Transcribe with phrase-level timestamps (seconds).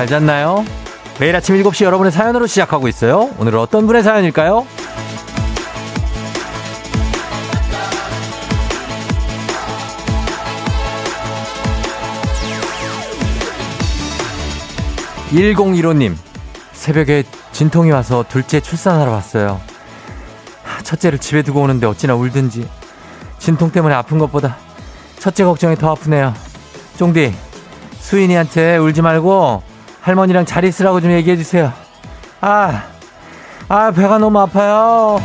[0.00, 0.64] 잘 잤나요?
[1.18, 3.28] 매일 아침 7시 여러분의 사연으로 시작하고 있어요.
[3.36, 4.66] 오늘은 어떤 분의 사연일까요?
[15.32, 16.16] 1015님,
[16.72, 19.60] 새벽에 진통이 와서 둘째 출산하러 왔어요.
[20.82, 22.66] 첫째를 집에 두고 오는데 어찌나 울든지.
[23.38, 24.56] 진통 때문에 아픈 것보다
[25.18, 26.32] 첫째 걱정이 더 아프네요.
[26.96, 27.34] 쫑디,
[27.98, 29.68] 수인이한테 울지 말고
[30.00, 31.72] 할머니랑 잘 있으라고 좀 얘기해 주세요.
[32.40, 32.84] 아,
[33.68, 35.20] 아, 배가 너무 아파요.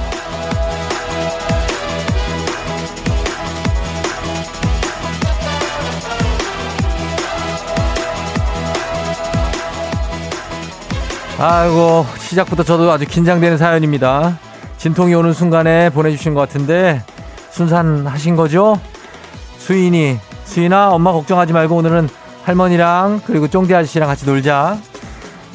[11.37, 14.39] 아이고, 시작부터 저도 아주 긴장되는 사연입니다.
[14.77, 17.03] 진통이 오는 순간에 보내주신 것 같은데,
[17.51, 18.79] 순산하신 거죠?
[19.57, 22.07] 수인이, 수인아, 엄마 걱정하지 말고 오늘은
[22.45, 24.77] 할머니랑 그리고 쫑디 아저씨랑 같이 놀자.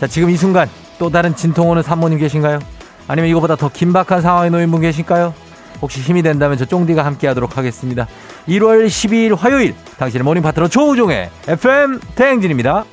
[0.00, 2.58] 자, 지금 이 순간 또 다른 진통 오는 산모님 계신가요?
[3.06, 5.32] 아니면 이거보다 더 긴박한 상황에 놓인 분 계실까요?
[5.80, 8.06] 혹시 힘이 된다면 저 쫑디가 함께 하도록 하겠습니다.
[8.48, 12.84] 1월 12일 화요일 당신의 모닝 파트너 조우종의 FM 대행진입니다.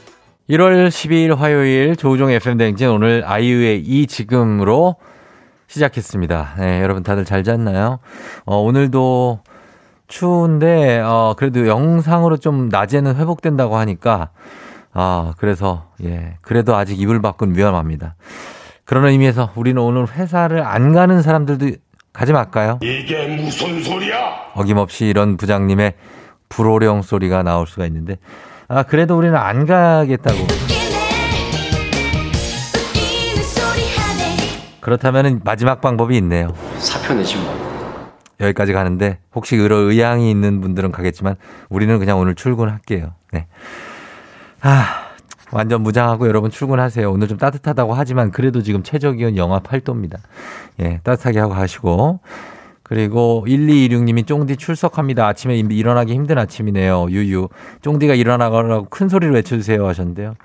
[0.49, 4.95] 1월 12일 화요일 조우종 FM 대행진 오늘 아이유의 이 지금으로
[5.67, 6.55] 시작했습니다.
[6.59, 7.99] 네, 여러분 다들 잘 잤나요?
[8.45, 9.41] 어, 오늘도
[10.07, 14.29] 추운데 어, 그래도 영상으로 좀 낮에는 회복된다고 하니까
[14.93, 18.15] 아, 그래서 예, 그래도 아직 이불 밖은 위험합니다.
[18.85, 21.71] 그런 의미에서 우리는 오늘 회사를 안 가는 사람들도
[22.13, 22.79] 가지 말까요?
[22.81, 24.17] 이게 무슨 소리야?
[24.55, 25.93] 어김없이 이런 부장님의
[26.49, 28.17] 불호령 소리가 나올 수가 있는데
[28.69, 30.37] 아, 그래도 우리는 안 가겠다고.
[34.79, 36.53] 그렇다면 마지막 방법이 있네요.
[36.77, 37.66] 사표 내지 뭐.
[38.39, 41.35] 여기까지 가는데 혹시 그런 의향이 있는 분들은 가겠지만
[41.69, 43.13] 우리는 그냥 오늘 출근할게요.
[43.31, 43.47] 네.
[44.61, 45.07] 아,
[45.51, 47.09] 완전 무장하고 여러분 출근하세요.
[47.11, 50.17] 오늘 좀 따뜻하다고 하지만 그래도 지금 최저 기온 영하 8도입니다.
[50.81, 52.19] 예, 따뜻하게 하고 가시고.
[52.83, 55.27] 그리고 1226님이 쫑디 출석합니다.
[55.27, 57.07] 아침에 일어나기 힘든 아침이네요.
[57.09, 57.49] 유유.
[57.81, 60.35] 쫑디가 일어나가라고 큰 소리로 외쳐주세요 하셨는데요.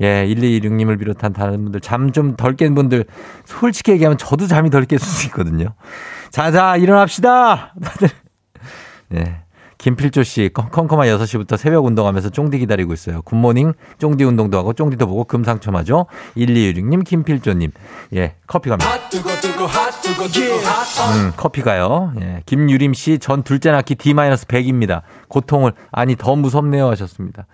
[0.00, 3.04] 예, 1226님을 비롯한 다른 분들, 잠 좀 덜 깬 분들,
[3.44, 5.74] 솔직히 얘기하면 저도 잠이 덜깰수 있거든요.
[6.34, 7.74] 자, 자, 일어납시다!
[7.80, 8.08] 다들.
[9.14, 9.36] 예.
[9.78, 13.22] 김필조 씨, 컴컴한 6시부터 새벽 운동하면서 쫑디 기다리고 있어요.
[13.22, 16.06] 굿모닝, 쫑디 운동도 하고, 쫑디도 보고, 금상첨하죠?
[16.36, 17.70] 1216님, 김필조님.
[18.14, 18.90] 예, 커피 갑니다.
[21.12, 22.12] 음, 커피 가요.
[22.20, 25.02] 예, 김유림 씨, 전 둘째 낳기 D-100입니다.
[25.28, 27.46] 고통을, 아니, 더 무섭네요 하셨습니다.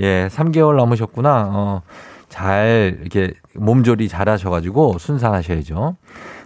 [0.00, 1.48] 예, 3개월 넘으셨구나.
[1.50, 1.82] 어,
[2.28, 5.96] 잘, 이렇게 몸조리 잘 하셔가지고 순산하셔야죠.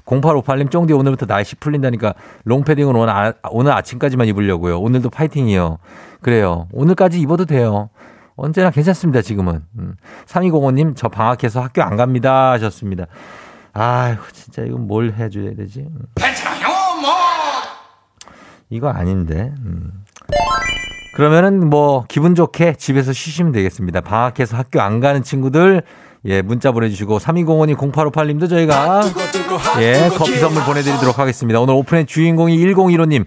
[0.07, 4.79] 0858님 쫑디 오늘부터 날씨 풀린다니까 롱패딩은 오늘, 아, 오늘 아침까지만 입으려고요.
[4.81, 5.79] 오늘도 파이팅이요.
[6.21, 6.69] 그래요.
[6.73, 7.91] 오늘까지 입어도 돼요.
[8.37, 9.63] 언제나 괜찮습니다, 지금은.
[9.79, 9.95] 음.
[10.27, 12.51] 3205님, 저 방학해서 학교 안 갑니다.
[12.53, 13.07] 하셨습니다.
[13.73, 15.81] 아휴, 진짜 이건 뭘 해줘야 되지?
[15.81, 16.03] 음.
[16.17, 16.69] 괜찮아요,
[17.01, 17.11] 뭐.
[18.71, 19.53] 이거 아닌데.
[19.59, 20.05] 음.
[21.15, 24.01] 그러면은 뭐, 기분 좋게 집에서 쉬시면 되겠습니다.
[24.01, 25.83] 방학해서 학교 안 가는 친구들,
[26.27, 29.03] 예, 문자 보내주시고, 3205님, 0858님도 저희가,
[29.81, 31.61] 예, 커피 선물 보내드리도록 하겠습니다.
[31.61, 33.27] 오늘 오픈의 주인공이 1015님.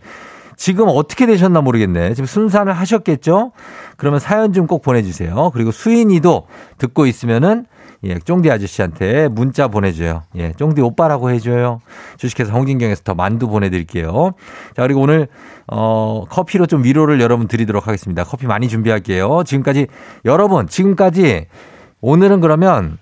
[0.55, 2.15] 지금 어떻게 되셨나 모르겠네.
[2.15, 3.51] 지금 순산을 하셨겠죠?
[3.95, 5.51] 그러면 사연 좀 꼭 보내주세요.
[5.53, 6.47] 그리고 수인이도
[6.79, 7.65] 듣고 있으면은,
[8.03, 10.23] 예, 쫑디 아저씨한테 문자 보내줘요.
[10.35, 11.79] 예, 쫑디 오빠라고 해줘요.
[12.17, 14.33] 주식회사 홍진경에서 더 만두 보내드릴게요.
[14.75, 15.27] 자, 그리고 오늘,
[15.67, 18.23] 어, 커피로 좀 위로를 여러분 드리도록 하겠습니다.
[18.23, 19.43] 커피 많이 준비할게요.
[19.45, 19.87] 지금까지,
[20.25, 21.45] 여러분, 지금까지
[22.01, 22.97] 오늘은 그러면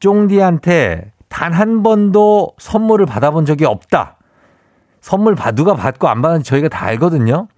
[0.00, 4.16] 쫑디한테 단 한 번도 선물을 받아본 적이 없다.
[5.00, 7.48] 선물 받, 누가 받고 안 받는지 저희가 다 알거든요.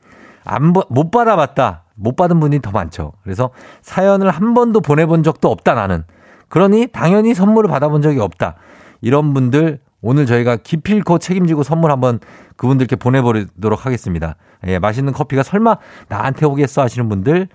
[0.45, 1.85] 안, 못 받아봤다.
[1.95, 3.13] 못 받은 분이 더 많죠.
[3.23, 3.51] 그래서
[3.83, 6.05] 사연을 한 번도 보내본 적도 없다, 나는.
[6.49, 8.57] 그러니 당연히 선물을 받아본 적이 없다.
[9.01, 12.21] 이런 분들 오늘 저희가 기필코 책임지고 선물 한번
[12.57, 14.37] 그분들께 보내보도록 하겠습니다.
[14.67, 15.77] 예, 맛있는 커피가 설마
[16.09, 17.49] 나한테 오겠어 하시는 분들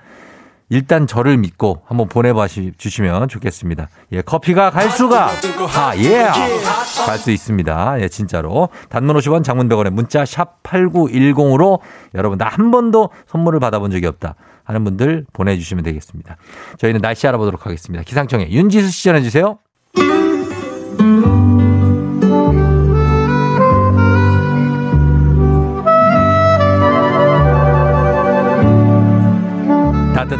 [0.69, 3.89] 일단 저를 믿고 한번 보내봐 주시면 좋겠습니다.
[4.13, 5.29] 예, 커피가 갈 수가,
[5.75, 6.23] 아, 예,
[7.05, 8.01] 갈 수 있습니다.
[8.01, 8.69] 예, 진짜로.
[8.89, 11.79] 단문 50원 장문병원에 문자 샵 8910으로
[12.15, 14.35] 여러분, 나 한 번도 선물을 받아본 적이 없다.
[14.63, 16.37] 하는 분들 보내주시면 되겠습니다.
[16.77, 18.03] 저희는 날씨 알아보도록 하겠습니다.
[18.03, 19.57] 기상청에 윤지수 씨 전해주세요.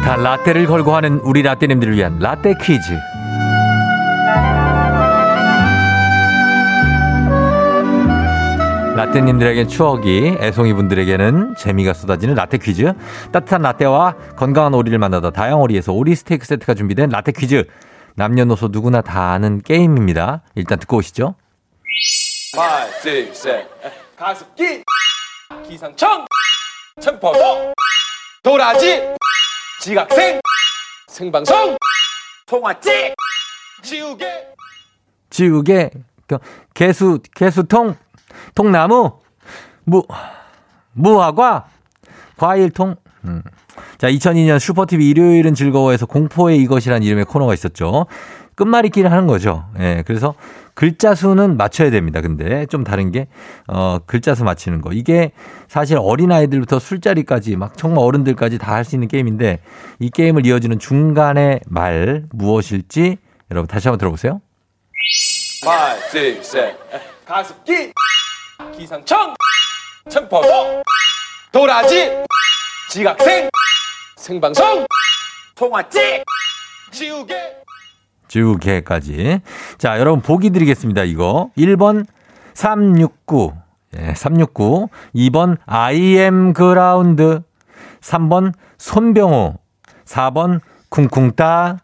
[0.04, 2.92] 따뜻한 라떼를 걸고 하는 우리 라떼님들을 위한 라떼 퀴즈.
[8.96, 12.92] 라떼님들에겐 추억이, 애송이 분들에게는 재미가 쏟아지는 라떼 퀴즈.
[13.32, 17.66] 따뜻한 라떼와 건강한 오리를 만나다 다양오리에서 오리 스테이크 세트가 준비된 라떼 퀴즈.
[18.14, 20.42] 남녀노소 누구나 다 아는 게임입니다.
[20.54, 21.34] 일단 듣고 오시죠.
[22.54, 23.66] 5, 6, 7
[24.16, 24.82] 가습기
[25.66, 26.26] 기상청
[27.00, 27.72] 청포도
[28.42, 29.14] 도라지
[29.84, 30.40] 지각생
[31.08, 31.76] 생방송
[32.46, 33.14] 통화찍
[33.82, 34.24] 지우개
[35.28, 35.90] 지우개,
[36.26, 36.38] 그,
[36.72, 37.94] 개수, 개수통,
[38.54, 39.18] 통나무,
[39.84, 40.04] 무,
[40.92, 41.66] 무화과,
[42.38, 42.96] 과일통.
[43.24, 43.42] 음.
[43.98, 48.06] 자, 2002년 슈퍼TV 일요일은 즐거워해서 공포의 이것이란 이름의 코너가 있었죠.
[48.56, 49.64] 끝말잇기를 하는 거죠.
[49.78, 50.34] 예, 그래서
[50.74, 52.20] 글자 수는 맞춰야 됩니다.
[52.20, 53.28] 근데 좀 다른 게,
[53.68, 54.92] 어, 글자 수 맞히는 거.
[54.92, 55.30] 이게
[55.68, 59.60] 사실 어린아이들부터 술자리까지 막 정말 어른들까지 다 할 수 있는 게임인데
[60.00, 63.18] 이 게임을 이어주는 중간의 말 무엇일지
[63.50, 64.40] 여러분 다시 한번 들어보세요.
[65.64, 66.76] 5, 6, 7
[67.24, 67.92] 가습기
[68.76, 69.34] 기상청
[70.10, 70.82] 청포도
[71.52, 72.10] 도라지
[72.90, 73.48] 지각생
[74.16, 74.86] 생방송
[75.54, 76.24] 통화찍
[76.90, 77.34] 지우개
[78.34, 79.40] 지우개까지.
[79.78, 81.04] 자, 여러분 보기 드리겠습니다.
[81.04, 81.50] 이거.
[81.56, 82.04] 1번
[82.54, 83.52] 369.
[83.96, 84.88] 예, 369.
[85.14, 87.42] 2번 IM 그라운드.
[88.00, 89.54] 3번 손병호.
[90.04, 91.78] 4번 쿵쿵따.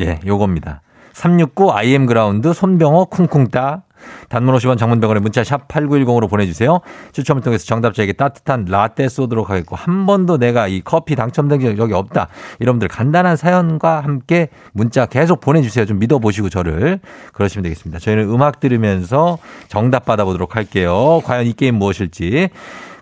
[0.00, 0.80] 예, 요겁니다.
[1.12, 3.82] 369 IM 그라운드 손병호 쿵쿵따.
[4.28, 6.80] 단문 50원 장문병원에 문자 샵 8910으로 보내주세요.
[7.12, 12.28] 추첨을 통해서 정답자에게 따뜻한 라떼 쏘도록 하겠고 한 번도 내가 이 커피 당첨된 적이 없다.
[12.60, 15.86] 여러분들 간단한 사연과 함께 문자 계속 보내주세요.
[15.86, 17.00] 좀 믿어보시고 저를
[17.32, 17.98] 그러시면 되겠습니다.
[17.98, 19.38] 저희는 음악 들으면서
[19.68, 21.20] 정답 받아보도록 할게요.
[21.24, 22.48] 과연 이 게임 무엇일지.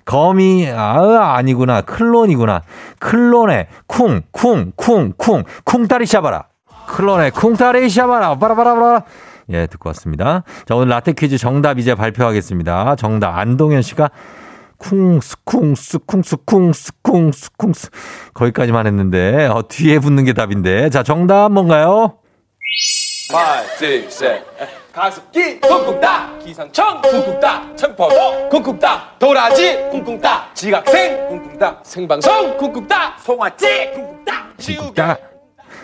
[0.05, 2.63] 거미 아 아니구나 클론이구나
[2.99, 6.47] 클론의 쿵 쿵 쿵쿵 쿵따리 샤바라
[6.89, 9.05] 클론의 쿵따리 샤바라 바라바라바라
[9.51, 10.45] 예, 듣고 왔습니다.
[10.67, 12.97] 자, 오늘 라떼 퀴즈 정답 이제 발표하겠습니다.
[12.97, 13.37] 정답.
[13.39, 14.11] 안동현 씨가
[14.79, 17.91] 쿵스 쿵스 쿵스 쿵스 쿵스 쿵스
[18.33, 20.89] 거기까지만 했는데 어, 뒤에 붙는 게 답인데.
[20.89, 22.17] 자 정답 뭔가요?
[23.33, 24.45] 5, 6, 7
[24.93, 26.39] 가습기 쿵쿵따.
[26.39, 27.77] 기상청 쿵쿵따.
[27.77, 29.17] 청포도 쿵쿵따.
[29.19, 30.51] 도라지 쿵쿵따.
[30.55, 31.81] 지각생 쿵쿵따.
[31.85, 33.17] 생방송 쿵쿵따.
[33.19, 34.33] 송화찍 쿵쿵따.
[34.59, 35.30] 지우개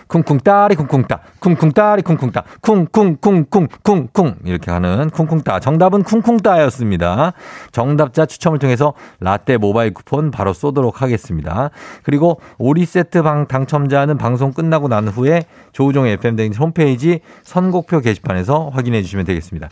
[0.09, 7.33] 쿵쿵따 쿵쿵따리 쿵쿵따 쿵쿵따리 쿵쿵따 쿵쿵쿵쿵쿵쿵 이렇게 하는 쿵쿵따 정답은 쿵쿵따였습니다.
[7.73, 11.71] 정답자 추첨을 통해서 라떼 모바일 쿠폰 바로 쏘도록 하겠습니다.
[12.03, 18.71] 그리고 오리 세트 방 당첨자는 방송 끝나고 난 후에 조우종의 FM 댕 홈페이지 선곡표 게시판에서
[18.73, 19.69] 확인해 주시면 되겠습니다.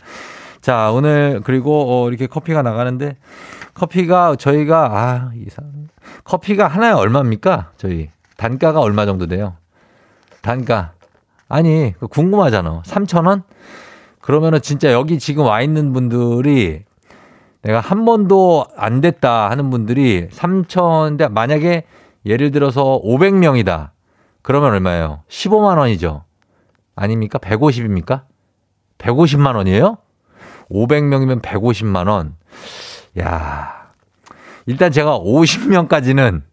[0.61, 3.17] 자, 오늘 그리고 어, 이렇게 커피가 나가는데
[3.73, 5.65] 커피가 저희가 아, 이상
[6.23, 7.71] 커피가 하나에 얼마입니까?
[7.77, 9.55] 저희 단가가 얼마 정도 돼요?
[10.45, 10.93] 단가.
[11.49, 12.83] 아니, 그 궁금하잖아.
[12.83, 13.43] 3,000원?
[14.21, 16.83] 그러면은 진짜 여기 지금 와 있는 분들이
[17.63, 21.85] 내가 한 번도 안 됐다 하는 분들이 3,000인데 만약에
[22.27, 23.89] 예를 들어서 500명이다.
[24.43, 25.23] 그러면 얼마예요?
[25.27, 26.23] 15만 원이죠.
[26.95, 27.39] 아닙니까?
[27.39, 28.23] 150입니까?
[28.99, 29.97] 150만 원이에요?
[30.69, 32.35] 500명이면 150만 원.
[33.19, 33.89] 야.
[34.67, 36.43] 일단 제가 50명까지는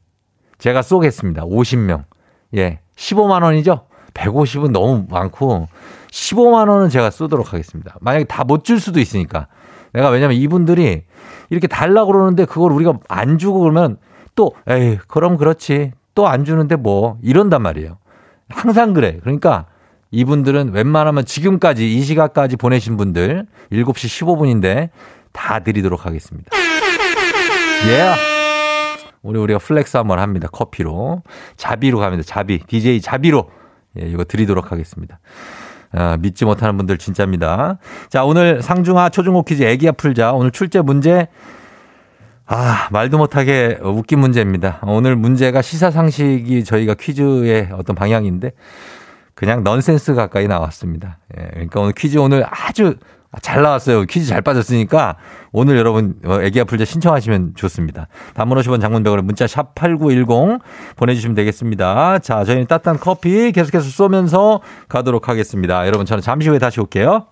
[0.56, 1.44] 제가 쏘겠습니다.
[1.44, 2.04] 50명.
[2.56, 2.80] 예.
[2.96, 3.86] 15만 원이죠?
[4.14, 5.68] 150은 너무 많고
[6.10, 7.96] 15만 원은 제가 쏘도록 하겠습니다.
[8.00, 9.46] 만약에 다 못 줄 수도 있으니까.
[9.92, 11.04] 내가 왜냐면 이분들이
[11.50, 13.96] 이렇게 달라고 그러는데 그걸 우리가 안 주고 그러면
[14.34, 15.92] 또 에이, 그럼 그렇지.
[16.14, 17.96] 또 안 주는데 뭐 이런단 말이에요.
[18.50, 19.18] 항상 그래.
[19.22, 19.66] 그러니까
[20.10, 24.90] 이분들은 웬만하면 지금까지 이 시각까지 보내신 분들 7시 15분인데
[25.32, 26.50] 다 드리도록 하겠습니다.
[27.86, 27.90] 예.
[27.90, 28.20] Yeah.
[29.22, 30.48] 우리 우리가 flex 한번 합니다.
[30.52, 31.22] 커피로.
[31.56, 32.22] 자비로 갑니다.
[32.26, 32.58] 자비.
[32.66, 33.48] DJ 자비로.
[34.00, 35.20] 예, 이거 드리도록 하겠습니다.
[35.92, 37.78] 아, 믿지 못하는 분들 진짜입니다.
[38.08, 40.32] 자, 오늘 상중하 초중고 퀴즈 애기야 풀자.
[40.32, 41.28] 오늘 출제 문제
[42.46, 44.80] 아, 말도 못하게 웃긴 문제입니다.
[44.82, 48.52] 오늘 문제가 시사상식이 저희가 퀴즈의 어떤 방향인데
[49.34, 51.18] 그냥 넌센스 가까이 나왔습니다.
[51.38, 52.96] 예, 그러니까 오늘 퀴즈 오늘 아주
[53.40, 54.04] 잘 나왔어요.
[54.04, 55.16] 퀴즈 잘 빠졌으니까
[55.52, 58.08] 오늘 여러분 애기 아플자 신청하시면 좋습니다.
[58.34, 60.60] 단문 50원 장문백으로 문자 샵 8910
[60.96, 62.18] 보내주시면 되겠습니다.
[62.18, 65.86] 자, 저희는 따뜻한 커피 계속해서 쏘면서 가도록 하겠습니다.
[65.86, 67.26] 여러분 저는 잠시 후에 다시 올게요.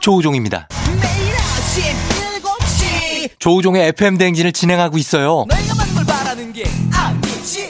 [0.00, 0.68] 조우종입니다.
[3.38, 5.46] 조우종의 FM 대행진을 진행하고 있어요.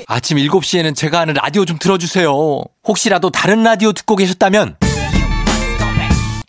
[0.07, 2.31] 아침 7시에는 제가 하는 라디오 좀 틀어주세요.
[2.87, 4.77] 혹시라도 다른 라디오 듣고 계셨다면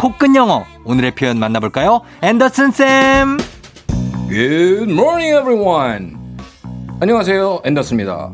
[0.00, 2.00] 코끝 영어 오늘의 표현 만나볼까요?
[2.22, 3.36] 앤더슨 쌤.
[4.30, 6.16] Good morning, everyone.
[7.00, 8.32] 안녕하세요, 앤더스입니다.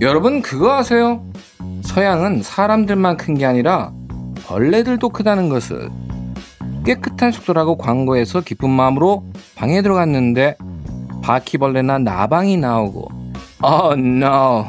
[0.00, 1.22] 여러분 그거 아세요?
[1.82, 3.92] 서양은 사람들만 큰 게 아니라
[4.46, 5.90] 벌레들도 크다는 것을
[6.86, 10.56] 깨끗한 숙소라고 광고에서 기쁜 마음으로 방에 들어갔는데
[11.22, 13.10] 바퀴벌레나 나방이 나오고
[13.62, 14.64] Oh no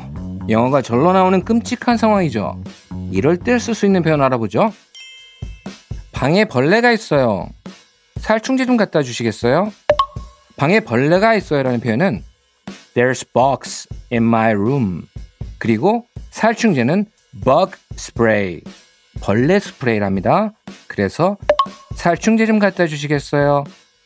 [0.50, 2.62] 영어가 절로 나오는 끔찍한 상황이죠
[3.12, 4.74] 이럴 때 쓸 수 있는 표현 알아보죠
[6.12, 7.50] 방에 벌레가 있어요
[8.18, 9.72] 살충제 좀 갖다 주시겠어요?
[10.56, 12.24] 방에 벌레가 있어요 라는 표현은
[12.96, 15.08] There's bugs in my room
[15.60, 17.06] 그리고 살충제는
[17.44, 18.62] bug spray
[19.22, 20.54] 벌레 스프레이랍니다
[20.88, 21.38] 그래서
[21.98, 23.64] 살충제 좀 갖다 주시겠어요?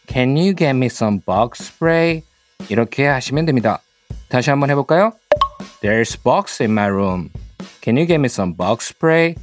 [0.08, 2.24] Can you get me some bug spray?
[2.70, 3.82] 이렇게 하시면 됩니다.
[4.30, 5.12] 다시 한번 해볼까요?
[5.82, 7.30] There's bugs in my room.
[7.82, 9.36] Can you get me some bug spray?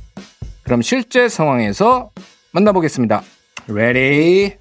[0.62, 2.10] 그럼 실제 상황에서
[2.51, 3.23] 만나보겠습니다.
[3.67, 4.57] Ready?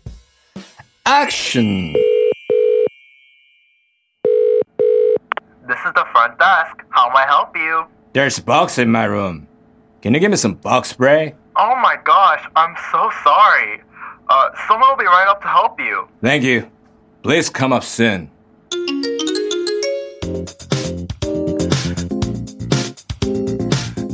[1.04, 1.94] Action!
[5.66, 6.84] This is the front desk.
[6.90, 7.86] How may I help you?
[8.12, 9.46] There's bugs in my room.
[10.02, 11.34] Can you give me some bug spray?
[11.56, 13.82] Oh my gosh, I'm so sorry.
[14.28, 16.08] Uh, someone will be right up to help you.
[16.22, 16.70] Thank you.
[17.22, 18.30] Please come up soon.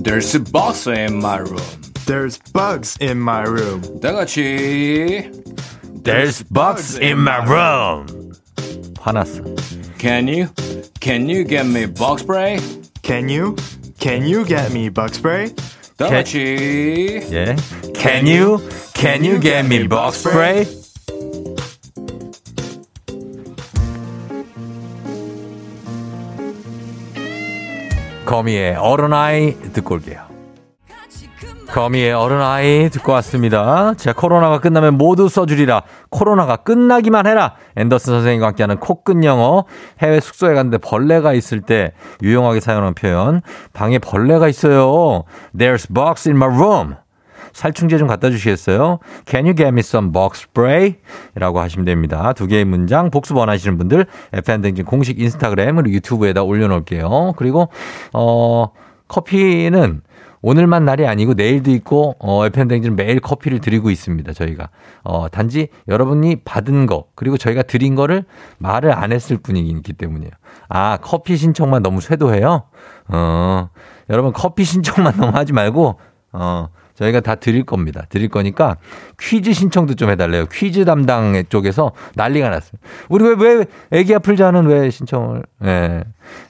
[0.02, 1.81] There's a box in my room.
[2.06, 3.82] There's bugs in my room.
[4.00, 5.30] 다 같이
[6.02, 8.32] There's bugs in my room.
[9.00, 9.42] 화났어.
[9.98, 10.48] Can you
[11.00, 12.58] can you get me bug spray?
[13.02, 13.56] Can you?
[14.00, 15.52] Can you get me bug spray?
[15.98, 17.56] 다 Can- 같이 예.
[17.94, 18.58] Can you
[18.94, 20.64] can you get me bug spray?
[28.24, 30.26] 거미의 어른아이 듣고 올게요.
[31.73, 33.95] 거미의 어른아이 듣고 왔습니다.
[33.95, 35.81] 자, 코로나가 끝나면 모두 써주리라.
[36.11, 37.55] 코로나가 끝나기만 해라.
[37.75, 39.65] 앤더슨 선생님과 함께하는 코끝 영어.
[39.99, 43.41] 해외 숙소에 갔는데 벌레가 있을 때 유용하게 사용하는 표현.
[43.73, 45.23] 방에 벌레가 있어요.
[45.57, 46.93] There's bugs in my room.
[47.53, 48.99] 살충제 좀 갖다 주시겠어요?
[49.25, 50.97] Can you get me some bug spray?
[51.33, 52.33] 라고 하시면 됩니다.
[52.33, 57.33] 두 개의 문장 복습 원하시는 분들 FN댕진 공식 인스타그램 그리고 유튜브에다 올려놓을게요.
[57.35, 57.69] 그리고
[58.13, 58.67] 어
[59.07, 60.01] 커피는
[60.43, 64.33] 오늘만 날이 아니고 내일도 있고 어 FN댕진 매일 커피를 드리고 있습니다.
[64.33, 64.69] 저희가
[65.03, 68.25] 어 단지 여러분이 받은 거 그리고 저희가 드린 거를
[68.57, 70.31] 말을 안 했을 뿐이기 때문이에요.
[70.67, 72.63] 아 커피 신청만 너무 쇄도해요?
[73.07, 73.69] 어
[74.09, 75.97] 여러분 커피 신청만 너무 하지 말고
[76.33, 78.05] 어 저희가 다 드릴 겁니다.
[78.09, 78.77] 드릴 거니까
[79.19, 80.45] 퀴즈 신청도 좀 해달래요.
[80.51, 82.73] 퀴즈 담당 쪽에서 난리가 났어요.
[83.09, 86.03] 우리 왜, 왜, 애기야 풀자는 왜 신청을, 예.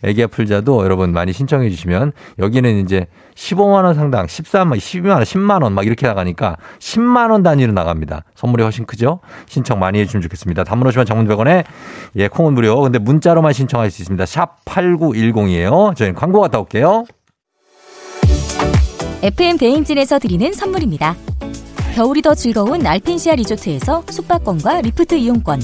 [0.03, 5.63] 애기야 풀자도 여러분 많이 신청해 주시면 여기는 이제 15만 원 상당, 13만, 12만 원, 10만
[5.63, 8.23] 원 막 이렇게 나가니까 10만 원 단위로 나갑니다.
[8.35, 9.19] 선물이 훨씬 크죠?
[9.47, 10.63] 신청 많이 해 주시면 좋겠습니다.
[10.63, 11.63] 단문 50원 장문 100원에
[12.15, 12.79] 예, 콩은 무료.
[12.81, 14.25] 근데 문자로만 신청할 수 있습니다.
[14.25, 15.95] 샵 8910이에요.
[15.95, 17.05] 저희는 광고 갔다 올게요.
[19.23, 21.15] FM 대행진에서 드리는 선물입니다.
[21.95, 25.61] 겨울이 더 즐거운 알펜시아 리조트에서 숙박권과 리프트 이용권.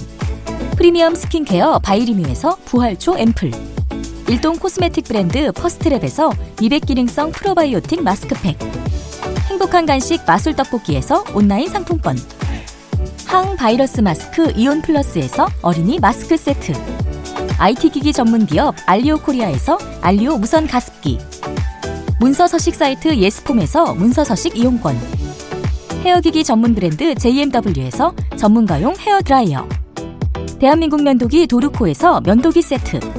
[0.78, 3.52] 프리미엄 스킨케어 바이리뮤에서 부활초 앰플.
[4.30, 6.32] 일동 코스메틱 브랜드 퍼스트랩에서
[6.62, 8.60] 미백 기능성 프로바이오틱 마스크팩.
[9.50, 12.16] 행복한 간식 마술 떡볶이에서 온라인 상품권.
[13.26, 16.74] 항바이러스 마스크 이온 플러스에서 어린이 마스크 세트.
[17.58, 21.18] IT 기기 전문 기업 알리오 코리아에서 알리오 무선 가습기.
[22.20, 24.96] 문서 서식 사이트 예스폼에서 문서 서식 이용권.
[26.04, 29.68] 헤어기기 전문 브랜드 JMW에서 전문가용 헤어 드라이어.
[30.60, 33.19] 대한민국 면도기 도르코에서 면도기 세트.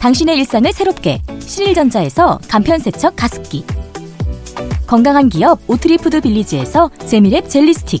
[0.00, 3.64] 당신의 일상을 새롭게 신일전자에서 간편세척 가습기.
[4.86, 8.00] 건강한 기업 오트리푸드 빌리지에서 재미랩 젤리 스틱.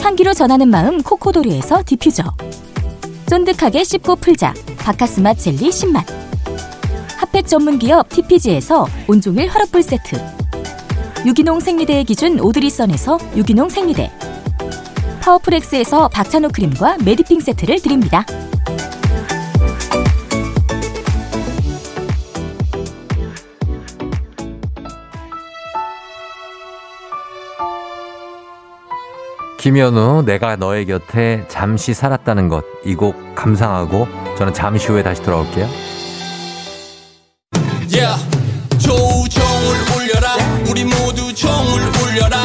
[0.00, 2.22] 향기로 전하는 마음 코코도리에서 디퓨저.
[3.26, 6.04] 쫀득하게 씹고 풀자 박카스맛 젤리 10만.
[7.18, 10.16] 핫팩 전문 기업 TPG에서 온종일 화롯불 세트.
[11.26, 14.12] 유기농 생리대의 기준 오드리선에서 유기농 생리대.
[15.22, 18.24] 파워풀엑스에서 박찬호 크림과 메디핑 세트를 드립니다.
[29.64, 34.06] 김현우 내가 너의 곁에 잠시 살았다는 것 이 곡 감상하고
[34.36, 35.66] 저는 잠시 후에 다시 돌아올게요.
[37.88, 38.28] Yeah.
[38.78, 40.36] 조우종을 울려라
[40.68, 42.44] 우리 모두 종을 울려라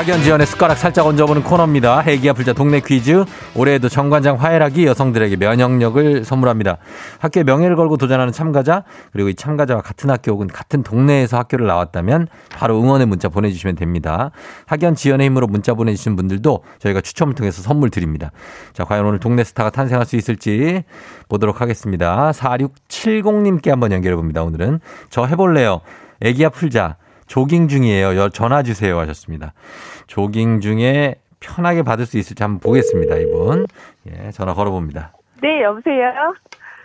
[0.00, 2.04] 학연 지연의 숟가락 살짝 얹어보는 코너입니다.
[2.06, 3.26] 애기야 풀자 동네 퀴즈.
[3.54, 6.78] 올해에도 정관장 화해락이 여성들에게 면역력을 선물합니다.
[7.18, 12.28] 학교에 명예를 걸고 도전하는 참가자 그리고 이 참가자와 같은 학교 혹은 같은 동네에서 학교를 나왔다면
[12.50, 14.30] 바로 응원의 문자 보내주시면 됩니다.
[14.64, 18.30] 학연 지연의 힘으로 문자 보내주신 분들도 저희가 추첨을 통해서 선물 드립니다.
[18.72, 20.82] 자 과연 오늘 동네 스타가 탄생할 수 있을지
[21.28, 22.30] 보도록 하겠습니다.
[22.32, 24.42] 4670님께 한번 연결해 봅니다.
[24.44, 25.82] 오늘은 저 해볼래요.
[26.22, 26.96] 애기야 풀자.
[27.26, 28.16] 조깅 중이에요.
[28.16, 29.52] 여- 전화 주세요 하셨습니다.
[30.10, 33.16] 조깅 중에 편하게 받을 수 있을지 한번 보겠습니다.
[33.16, 33.66] 이분.
[34.10, 35.12] 예, 전화 걸어봅니다.
[35.40, 36.12] 네, 여보세요?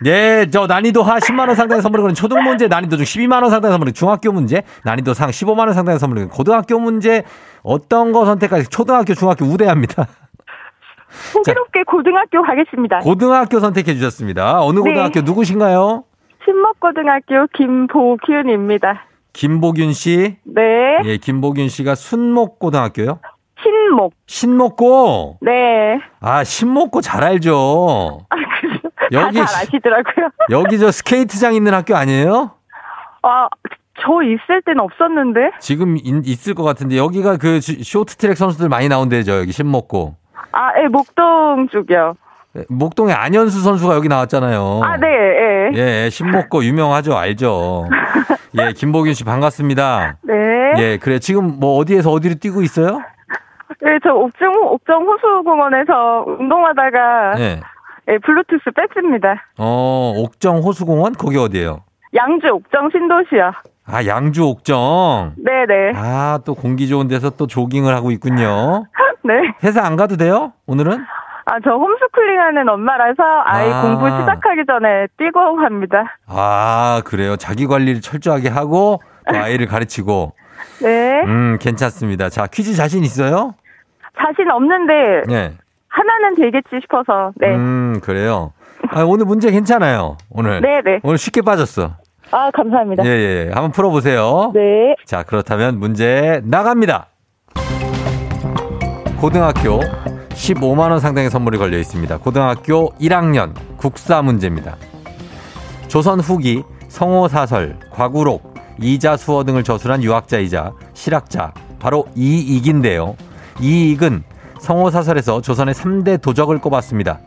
[0.04, 3.50] 예, 저 난이도 하 10만 원 상당의 선물을 거는 초등 문제, 난이도 중 12만 원
[3.50, 7.24] 상당의 선물을 중학교 문제, 난이도 상 15만 원 상당의 선물을 거는 고등학교 문제
[7.64, 10.06] 어떤 거 선택할지 초등학교, 중학교 우대합니다.
[11.34, 13.00] 호기롭게 고등학교 가겠습니다.
[13.00, 14.62] 고등학교 선택해 주셨습니다.
[14.62, 14.90] 어느 네.
[14.90, 16.04] 고등학교 누구신가요?
[16.44, 19.05] 신목고등학교 김보균입니다.
[19.36, 20.38] 김보균 씨.
[20.44, 20.62] 네,
[21.04, 23.18] 예, 김보균 씨가 순목고등학교요?
[23.62, 24.14] 신목.
[24.26, 25.38] 신목고.
[25.42, 26.00] 네.
[26.20, 28.20] 아, 신목고 잘 알죠.
[28.30, 29.26] 아, 그래요?
[29.26, 30.28] 여기 다잘 아시더라고요.
[30.50, 32.52] 여기 저 스케이트장 있는 학교 아니에요?
[33.22, 33.48] 아,
[34.00, 35.50] 저 있을 땐 없었는데?
[35.60, 39.38] 지금 인- 있을 것 같은데 여기가 그 시- 쇼트트랙 선수들 많이 나온 데죠.
[39.38, 40.14] 여기 신목고.
[40.52, 42.14] 아, 예, 목동 쪽이요.
[42.56, 44.80] 예, 목동에 안현수 선수가 여기 나왔잖아요.
[44.82, 46.04] 아, 네, 예.
[46.04, 47.16] 예, 신목고 유명하죠.
[47.16, 47.88] 알죠.
[48.58, 50.16] 예, 김보균 씨 반갑습니다.
[50.22, 50.34] 네.
[50.78, 51.18] 예, 그래.
[51.18, 53.00] 지금 뭐 어디에서 어디로 뛰고 있어요?
[53.84, 57.60] 예, 저 옥정, 옥정 호수공원에서 운동하다가, 예.
[58.08, 59.42] 예, 블루투스 뺐습니다.
[59.58, 61.14] 어, 옥정 호수공원?
[61.14, 61.82] 거기 어디예요?
[62.14, 63.52] 양주 옥정 신도시요.
[63.88, 65.34] 아, 양주 옥정.
[65.36, 65.92] 네 네.
[65.94, 68.84] 아, 또 공기 좋은 데서 또 조깅을 하고 있군요.
[69.22, 69.34] 네.
[69.64, 70.52] 회사 안 가도 돼요?
[70.66, 71.04] 오늘은?
[71.48, 73.82] 아, 저 홈스쿨링 하는 엄마라서 아이 아.
[73.82, 76.18] 공부 시작하기 전에 뛰고 갑니다.
[76.26, 77.36] 아, 그래요.
[77.36, 79.00] 자기 관리를 철저하게 하고
[79.32, 80.32] 또 아이를 가르치고.
[80.82, 81.22] 네.
[81.24, 82.30] 음, 괜찮습니다.
[82.30, 83.54] 자, 퀴즈 자신 있어요?
[84.20, 85.52] 자신 없는데 예.
[85.88, 87.30] 하나는 되겠지 싶어서.
[87.36, 87.54] 네.
[87.54, 88.52] 음, 그래요.
[88.90, 90.16] 아, 오늘 문제 괜찮아요.
[90.30, 90.60] 오늘.
[90.60, 90.98] 네 네.
[91.04, 91.92] 오늘 쉽게 빠졌어.
[92.32, 93.04] 아, 감사합니다.
[93.06, 93.50] 예, 예.
[93.54, 94.50] 한번 풀어 보세요.
[94.52, 94.96] 네.
[95.04, 97.06] 자, 그렇다면 문제 나갑니다.
[99.20, 99.80] 고등학교
[100.36, 102.18] 15만원 상당의 선물이 걸려 있습니다.
[102.18, 104.76] 고등학교 1학년 국사 문제입니다.
[105.88, 113.16] 조선 후기 성호사설, 과구록, 이자수어 등을 저술한 유학자이자 실학자, 바로 이익인데요.
[113.60, 114.22] 이익은
[114.60, 117.18] 성호사설에서 조선의 3대 도적을 꼽았습니다.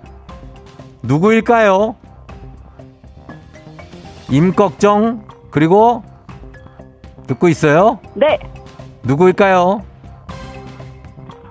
[1.01, 1.95] 누구일까요?
[4.29, 6.03] 임꺽정, 그리고
[7.25, 7.99] 듣고 있어요?
[8.13, 8.37] 네.
[9.03, 9.81] 누구일까요?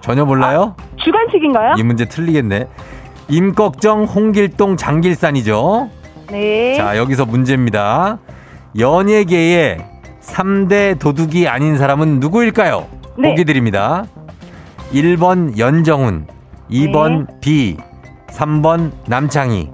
[0.00, 0.76] 전혀 몰라요?
[1.08, 1.74] 주관식인가요?
[1.78, 2.68] 이 문제 틀리겠네.
[3.28, 5.90] 임꺽정, 홍길동, 장길산이죠.
[6.30, 6.74] 네.
[6.76, 8.18] 자, 여기서 문제입니다.
[8.78, 9.78] 연예계의
[10.20, 12.86] 3대 도둑이 아닌 사람은 누구일까요?
[13.18, 13.30] 네.
[13.30, 14.04] 보기 드립니다.
[14.92, 16.26] 1번 연정훈,
[16.70, 17.34] 2번 네.
[17.40, 17.76] B,
[18.28, 19.70] 3번 남창희.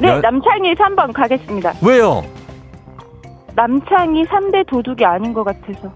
[0.00, 1.72] 네, 여- 남창희 3번 가겠습니다.
[1.82, 2.22] 왜요?
[3.54, 5.90] 남창희 3대 도둑이 아닌 것 같아서.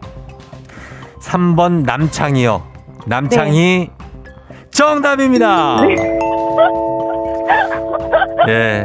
[1.21, 2.63] 3번 남창희요.
[3.07, 3.91] 남창희
[4.73, 5.77] 정답입니다.
[8.49, 8.85] 예.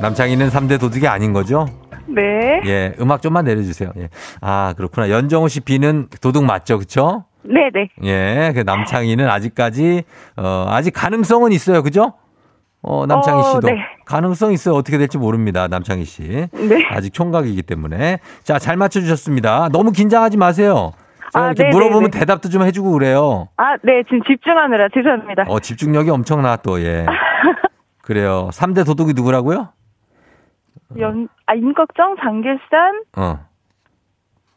[0.00, 1.66] 남창희는 3대 도둑이 아닌 거죠?
[2.06, 2.60] 네.
[2.66, 2.92] 예.
[3.00, 3.90] 음악 좀만 내려주세요.
[3.96, 4.08] 예.
[4.40, 5.08] 아, 그렇구나.
[5.10, 6.78] 연정호 씨 B는 도둑 맞죠?
[6.78, 7.24] 그쵸?
[7.42, 7.90] 네네.
[8.04, 8.52] 예.
[8.54, 10.02] 그 남창희는 아직까지,
[10.36, 11.82] 어, 아직 가능성은 있어요.
[11.82, 12.14] 그죠?
[12.82, 13.68] 어, 남창희 어, 씨도.
[13.68, 13.76] 네.
[14.04, 14.74] 가능성 있어요.
[14.74, 15.68] 어떻게 될지 모릅니다.
[15.68, 16.22] 남창희 씨.
[16.52, 16.86] 네.
[16.90, 18.18] 아직 총각이기 때문에.
[18.42, 19.70] 자, 잘 맞춰주셨습니다.
[19.72, 20.92] 너무 긴장하지 마세요.
[21.34, 22.18] 아, 이렇게 네, 물어보면 네, 네.
[22.20, 23.48] 대답도 좀 해주고 그래요.
[23.56, 25.44] 아, 네, 지금 집중하느라 죄송합니다.
[25.48, 27.04] 어, 집중력이 엄청나 또, 예.
[28.02, 28.48] 그래요.
[28.52, 29.68] 3대 도둑이 누구라고요?
[30.98, 33.38] 연, 아, 임꺽정, 장길산, 어.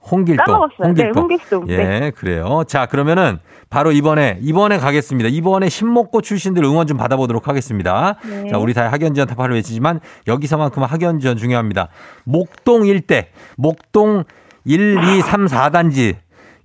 [0.09, 0.45] 홍길동.
[0.45, 0.93] 까먹었어요.
[0.93, 1.65] 네, 홍길동.
[1.69, 2.11] 예, 네.
[2.11, 2.63] 그래요.
[2.67, 5.29] 자, 그러면은 바로 이번에, 이번에 가겠습니다.
[5.29, 8.15] 이번에 신목고 출신들 응원 좀 받아보도록 하겠습니다.
[8.23, 8.47] 네.
[8.49, 11.89] 자, 우리 다 학연지원 타파를 외치지만 여기서만큼 학연지원 중요합니다.
[12.23, 14.23] 목동 일대, 목동
[14.63, 16.15] 1, 2, 3, 4단지.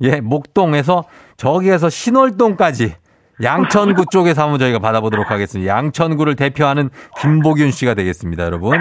[0.02, 1.04] 예, 목동에서
[1.36, 2.94] 저기에서 신월동까지
[3.42, 5.76] 양천구 쪽에서 한번 저희가 받아보도록 하겠습니다.
[5.76, 8.78] 양천구를 대표하는 김복윤 씨가 되겠습니다, 여러분.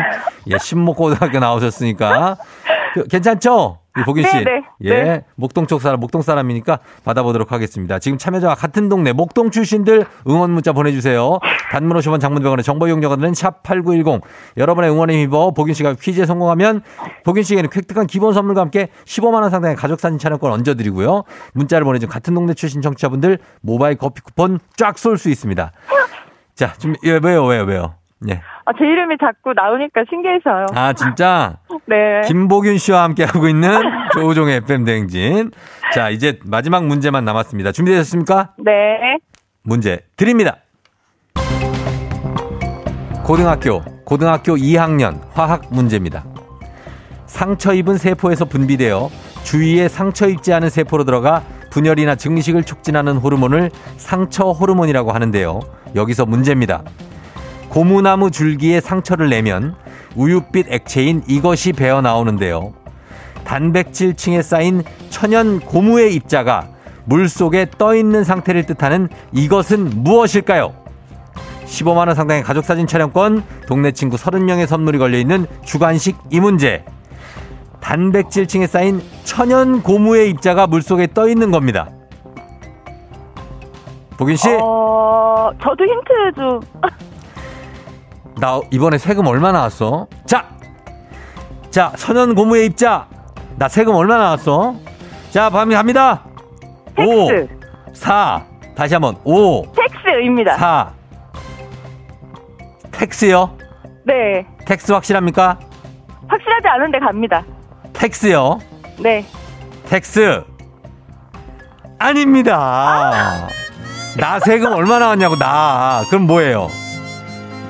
[0.51, 2.37] 예, 신목고등학교 나오셨으니까.
[2.93, 3.80] 그, 괜찮죠?
[3.97, 4.37] 이 복윤 씨.
[4.37, 5.03] 네, 네, 예.
[5.03, 5.25] 네.
[5.35, 7.99] 목동 쪽 사람, 목동 사람이니까 받아보도록 하겠습니다.
[7.99, 11.39] 지금 참여자와 같은 동네 목동 출신들 응원 문자 보내주세요.
[11.71, 14.21] 단문 50원 장문병원의 정보 이용료가 드는 샵8910.
[14.57, 16.81] 여러분의 응원에 힘입어 복윤 씨가 퀴즈에 성공하면
[17.25, 21.23] 복윤 씨에게는 획득한 기본 선물과 함께 15만원 상당의 가족사진 촬영권 얹어드리고요.
[21.53, 25.71] 문자를 보내준 같은 동네 출신 청취자분들 모바일 커피 쿠폰 쫙 쏠 수 있습니다.
[26.55, 27.95] 자, 좀, 예, 왜요, 왜요, 왜요?
[28.29, 28.41] 예.
[28.65, 30.67] 아, 제 이름이 자꾸 나오니까 신기해서요.
[30.75, 31.57] 아, 진짜?
[31.87, 32.21] 네.
[32.27, 33.71] 김복윤 씨와 함께하고 있는
[34.13, 35.51] 조우종의 FM 대행진.
[35.93, 37.71] 자, 이제 마지막 문제만 남았습니다.
[37.71, 38.53] 준비되셨습니까?
[38.59, 39.17] 네.
[39.63, 40.57] 문제 드립니다.
[43.23, 46.25] 고등학교, 고등학교 2학년 화학 문제입니다.
[47.25, 49.09] 상처 입은 세포에서 분비되어
[49.43, 55.61] 주위에 상처 입지 않은 세포로 들어가 분열이나 증식을 촉진하는 호르몬을 상처 호르몬이라고 하는데요.
[55.95, 56.83] 여기서 문제입니다.
[57.71, 59.75] 고무나무 줄기에 상처를 내면
[60.17, 62.73] 우윳빛 액체인 이것이 배어 나오는데요.
[63.45, 66.67] 단백질층에 쌓인 천연 고무의 입자가
[67.05, 70.73] 물 속에 떠 있는 상태를 뜻하는 이것은 무엇일까요?
[71.63, 76.83] 15만 원 상당의 가족 사진 촬영권, 동네 친구 30명의 선물이 걸려 있는 주관식 이 문제.
[77.79, 81.89] 단백질층에 쌓인 천연 고무의 입자가 물 속에 떠 있는 겁니다.
[84.17, 86.59] 보긴 씨, 어, 저도 힌트 좀.
[88.41, 90.07] 나 이번에 세금 얼마 나왔어?
[90.25, 90.49] 자,
[91.69, 93.07] 자, 천연 고무의 입자.
[93.55, 94.73] 나 세금 얼마 나왔어?
[95.29, 96.23] 자, 밤이 갑니다.
[96.97, 97.47] 오, tax.
[97.93, 98.43] 4,
[98.75, 100.57] 다시 한번 5, tax입니다.
[100.57, 100.91] 4.
[102.89, 103.55] tax요?
[104.05, 104.47] 네.
[104.65, 105.59] tax 확실합니까?
[106.27, 107.43] 확실하지 않은데 갑니다.
[107.93, 108.57] tax요?
[108.97, 109.23] 네.
[109.87, 110.43] tax.
[111.99, 113.47] 아닙니다.
[114.17, 116.01] 나 세금 얼마 나왔냐고, 나.
[116.09, 116.69] 그럼 뭐예요?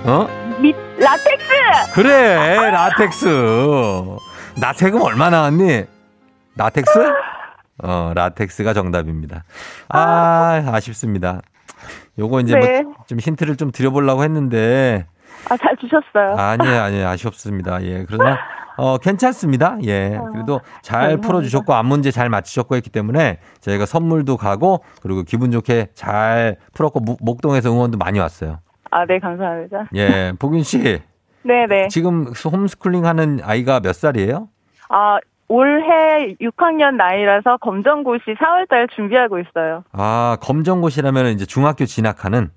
[0.06, 0.41] 어?
[0.62, 1.94] 미, 라텍스!
[1.94, 3.26] 그래, 라텍스.
[4.60, 5.84] 나 세금 얼마 나왔니?
[6.56, 6.92] 라텍스?
[7.84, 9.44] 어, 라텍스가 정답입니다.
[9.90, 11.42] 아, 아쉽습니다.
[12.20, 12.82] 요거 이제 네.
[12.84, 15.06] 뭐 좀 힌트를 좀 드려보려고 했는데,
[15.50, 16.36] 아, 잘 주셨어요.
[16.38, 17.08] 아니에요, 아니에요.
[17.10, 17.82] 아쉽습니다.
[17.84, 18.06] 예.
[18.08, 18.38] 그러나,
[18.78, 19.78] 어, 괜찮습니다.
[19.86, 20.18] 예.
[20.32, 21.18] 그래도 잘.
[21.18, 27.00] 풀어주셨고, 앞 문제 잘 맞추셨고 했기 때문에 저희가 선물도 가고, 그리고 기분 좋게 잘 풀었고,
[27.02, 28.60] 목- 목동에서 응원도 많이 왔어요.
[28.92, 29.86] 아, 네, 감사합니다.
[29.96, 30.34] 예.
[30.38, 31.02] 복윤 씨,
[31.44, 31.88] 네네.
[31.90, 34.50] 지금 홈스쿨링 하는 아이가 몇 살이에요?
[34.90, 39.84] 아, 올해 6학년 나이라서 검정고시 4월달 준비하고 있어요.
[39.94, 42.52] 아, 검정고시라면 이제 중학교 진학하는?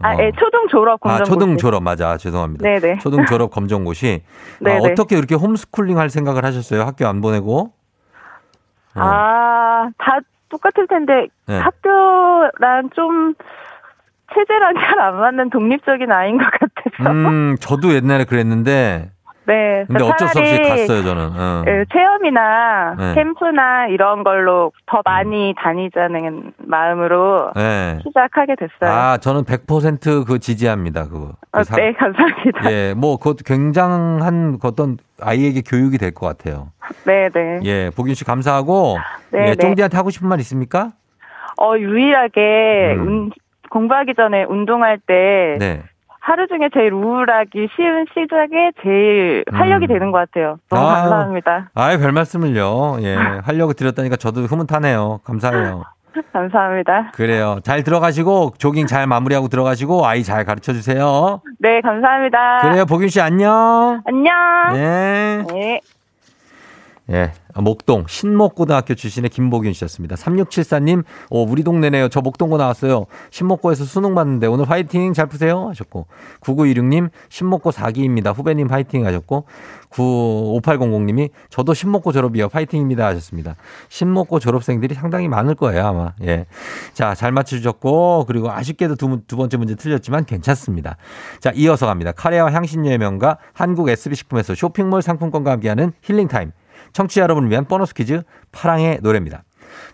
[0.00, 0.18] 아, 어.
[0.20, 1.30] 예, 초등 졸업 아, 검정고시.
[1.30, 2.16] 초등 졸업, 맞아.
[2.16, 2.62] 죄송합니다.
[2.64, 2.98] 네네.
[2.98, 4.22] 초등 졸업 검정고시.
[4.24, 4.90] 아, 네네.
[4.92, 6.82] 어떻게 그렇게 홈스쿨링 할 생각을 하셨어요?
[6.82, 7.72] 학교 안 보내고?
[8.94, 9.00] 어.
[9.00, 11.58] 아, 다 똑같을 텐데 네.
[11.58, 13.34] 학교랑 좀
[14.34, 17.10] 체제랑 잘 안 맞는 독립적인 아이인 것 같아서.
[17.12, 19.10] 음, 저도 옛날에 그랬는데,
[19.44, 19.84] 네.
[19.88, 21.30] 근데 어쩔 수 없이 갔어요, 저는.
[21.36, 21.64] 어.
[21.66, 23.14] 예, 체험이나 네.
[23.14, 27.98] 캠프나 이런 걸로 더 많이 다니자는 마음으로 네.
[28.04, 28.88] 시작하게 됐어요.
[28.96, 31.32] 아, 저는 100%그 지지합니다, 그거.
[31.50, 32.70] 그 어, 사- 네, 감사합니다.
[32.70, 36.68] 예, 뭐, 그것도 굉장한 그 어떤 아이에게 교육이 될 것 같아요.
[37.04, 37.58] 네, 네.
[37.64, 38.98] 예, 복윤 씨 감사하고,
[39.32, 39.54] 네, 예, 네.
[39.56, 40.90] 쫑디한테 하고 싶은 말 있습니까?
[41.60, 43.30] 어, 유일하게 음.
[43.74, 45.82] 운- 공부하기 전에 운동할 때 네.
[46.20, 49.88] 하루 중에 제일 우울하기 쉬운 시작에 제일 활력이 음.
[49.88, 50.58] 되는 것 같아요.
[50.70, 50.94] 너무 아유.
[51.10, 51.70] 감사합니다.
[51.74, 52.98] 아이, 별 말씀을요.
[53.00, 55.20] 예, 하려고 드렸다니까 저도 흐뭇하네요.
[55.24, 55.82] 감사해요.
[56.32, 57.10] 감사합니다.
[57.14, 57.58] 그래요.
[57.64, 61.40] 잘 들어가시고 조깅 잘 마무리하고 들어가시고 아이 잘 가르쳐 주세요.
[61.58, 62.58] 네, 감사합니다.
[62.60, 62.84] 그래요.
[62.86, 64.02] 복윤 씨 안녕.
[64.06, 64.32] 안녕.
[64.74, 65.42] 네.
[65.52, 65.80] 네.
[67.12, 67.32] 예.
[67.54, 70.16] 아, 목동 신목고등학교 출신의 김복윤 씨였습니다.
[70.16, 72.08] 3674님, 오, 우리 동네네요.
[72.08, 73.04] 저 목동고 나왔어요.
[73.30, 76.06] 신목고에서 수능 봤는데 오늘 화이팅 잘 푸세요 하셨고
[76.40, 78.34] 9926님 신목고 4기입니다.
[78.34, 79.44] 후배님 화이팅 하셨고
[79.90, 82.48] 9800님이 저도 신목고 졸업이요.
[82.50, 83.56] 화이팅입니다 하셨습니다.
[83.90, 86.12] 신목고 졸업생들이 상당히 많을 거예요 아마.
[86.22, 86.46] 예.
[86.94, 90.96] 자, 잘 맞춰주셨고 그리고 아쉽게도 두, 두 번째 문제 틀렸지만 괜찮습니다.
[91.40, 92.12] 자, 이어서 갑니다.
[92.12, 96.52] 카레와 향신료의 명가 한국 SB식품에서 쇼핑몰 상품권과 함께하는 힐링타임.
[96.92, 99.44] 청취자 여러분을 위한 보너스 퀴즈 파랑의 노래입니다.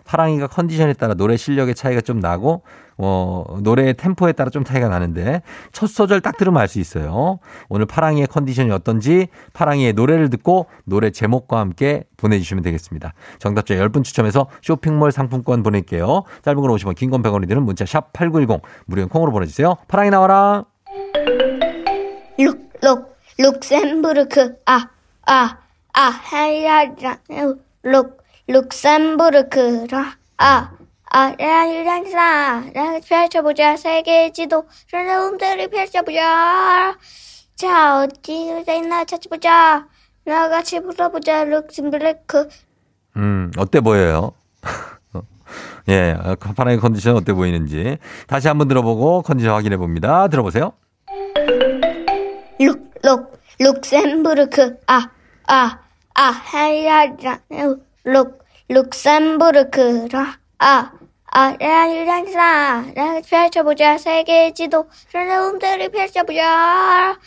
[0.05, 2.63] 파랑이가 컨디션에 따라 노래 실력의 차이가 좀 나고
[2.97, 7.39] 어, 노래의 템포에 따라 좀 차이가 나는데 첫 소절 딱 들으면 알 수 있어요.
[7.69, 13.13] 오늘 파랑이의 컨디션이 어떤지 파랑이의 노래를 듣고 노래 제목과 함께 보내주시면 되겠습니다.
[13.39, 16.23] 정답자 10분 추첨해서 쇼핑몰 상품권 보낼게요.
[16.43, 19.77] 짧은 건 50원 긴 건 100원이 드는 문자 샵 8910 무료인 콩으로 보내주세요.
[19.87, 20.65] 파랑이 나와라.
[22.37, 24.89] 룩, 룩, 룩셈부르크, 아,
[25.25, 25.57] 아,
[26.01, 27.17] 아, 하이라라,
[27.83, 30.71] 룩, 룩셈부르크라, 아,
[31.11, 32.63] 아, 라,
[33.05, 36.97] 펼쳐보자, 세계 지도, 라움들이 펼쳐보자.
[37.53, 39.87] 자, 어디가 있나 찾아보자.
[40.23, 42.47] 나같이 불러보자, 룩셈부르크.
[43.17, 44.31] 음, 어때 보여요?
[45.89, 46.15] 예,
[46.55, 50.29] 파랑이 컨디션 어때 보이는지 다시 한번 들어보고 컨디션 확인해 봅니다.
[50.29, 50.71] 들어보세요.
[52.57, 55.09] 룩, 룩, 룩셈부르크, 아,
[55.45, 55.88] 아,
[56.21, 57.39] 아, 하이라라,
[58.03, 60.91] 룩, 룩셈부르크라, 아,
[61.31, 62.83] 아, 라,
[63.25, 67.17] 펼쳐보자, 세계 지도, 라움들이 펼쳐보자.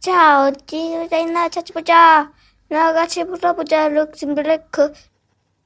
[0.00, 2.32] 자, 어디가 있나 찾아보자.
[2.68, 4.92] 나같이 불러보자, 룩셈부르크.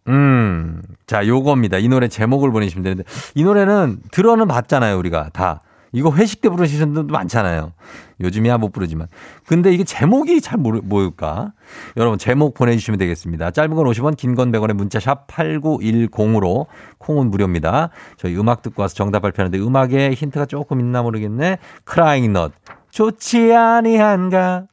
[0.09, 1.79] 음, 자, 요겁니다.
[1.79, 5.63] 이 노래 제목을 보내주시면 되는데, 이 노래는 들어는 봤잖아요, 우리가 다.
[5.93, 7.73] 이거 회식 때 부르시는 분들도 많잖아요.
[8.21, 9.09] 요즘이야 못 부르지만.
[9.47, 11.53] 근데 이게 제목이 잘 모르, 뭘까?
[11.97, 13.51] 여러분, 제목 보내주시면 되겠습니다.
[13.51, 16.67] 짧은 건 50원, 긴 건 100원의 문자 샵 8910으로
[16.99, 17.91] 콩은 무료입니다.
[18.17, 21.59] 저희 음악 듣고 와서 정답 발표하는데 음악에 힌트가 조금 있나 모르겠네.
[21.85, 22.53] 크라잉 넛.
[22.91, 24.65] 좋지 아니한가?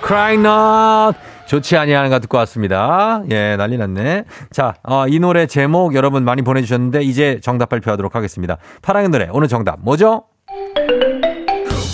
[0.00, 1.14] 크라잉 넛.
[1.46, 3.22] 좋지 아니한가 듣고 왔습니다.
[3.30, 4.24] 예, 난리 났네.
[4.50, 8.56] 자, 어, 이 노래 제목 여러분 많이 보내주셨는데 이제 정답 발표하도록 하겠습니다.
[8.82, 10.24] 파랑의 노래 오늘 정답 뭐죠?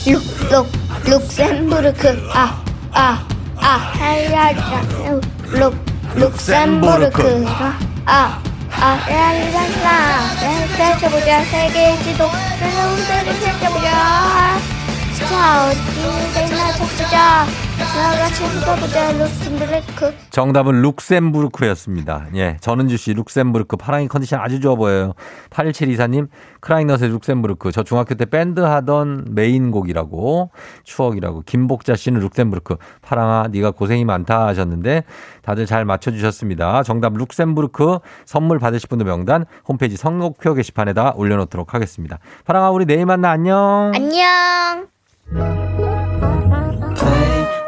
[0.06, 0.66] 룩, 룩,
[1.04, 2.62] 룩셈부르크, 아,
[2.92, 3.66] 아, 아,
[3.98, 4.82] 하이라라,
[5.52, 5.74] 룩,
[6.14, 10.20] 룩셈부르크라, 아, 아, 라이란라,
[10.76, 12.24] 펼쳐보자, 세계 지도,
[12.60, 14.58] 라운드를 펼쳐보자.
[15.28, 17.71] 자, 붙어보자, 룩셈부르크.
[20.30, 22.26] 정답은 룩셈부르크였습니다.
[22.36, 25.14] 예, 전은주 씨 룩셈부르크 파랑이 컨디션 아주 좋아 보여요.
[25.50, 26.28] 8724님
[26.60, 30.50] 크라잉넛의 룩셈부르크 저 중학교 때 밴드 하던 메인곡이라고
[30.84, 35.04] 추억이라고 김복자 씨는 룩셈부르크 파랑아 네가 고생이 많다 하셨는데
[35.42, 36.84] 다들 잘 맞춰주셨습니다.
[36.84, 42.18] 정답 룩셈부르크 선물 받으실 분들 명단 홈페이지 선곡표 게시판에다 올려놓도록 하겠습니다.
[42.44, 43.90] 파랑아 우리 내일 만나 안녕.
[43.94, 44.86] 안녕.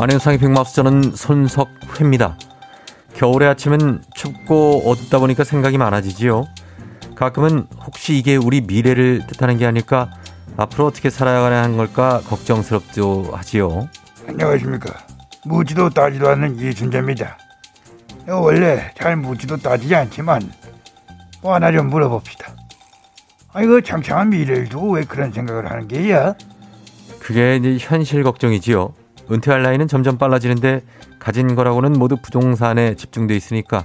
[0.00, 2.38] 안현상의 빅마우스 저는 손석회입니다.
[3.14, 6.44] 겨울의 아침은 춥고 어둡다 보니까 생각이 많아지지요.
[7.16, 10.08] 가끔은 혹시 이게 우리 미래를 뜻하는 게 아닐까?
[10.56, 13.88] 앞으로 어떻게 살아가야 하는 걸까 걱정스럽죠 하지요.
[14.28, 14.94] 안녕하십니까.
[15.44, 17.36] 묻지도 따지도 않는 이순재입니다.
[18.28, 20.48] 원래 잘 묻지도 따지지 않지만
[21.42, 22.54] 뭐 하나 좀 물어봅시다.
[23.52, 26.34] 아 이거 창창한 미래를 두고 왜 그런 생각을 하는 게야?
[27.18, 28.94] 그게 이제 현실 걱정이지요.
[29.30, 30.82] 은퇴할 나이는 점점 빨라지는데
[31.18, 33.84] 가진 거라고는 모두 부동산에 집중돼 있으니까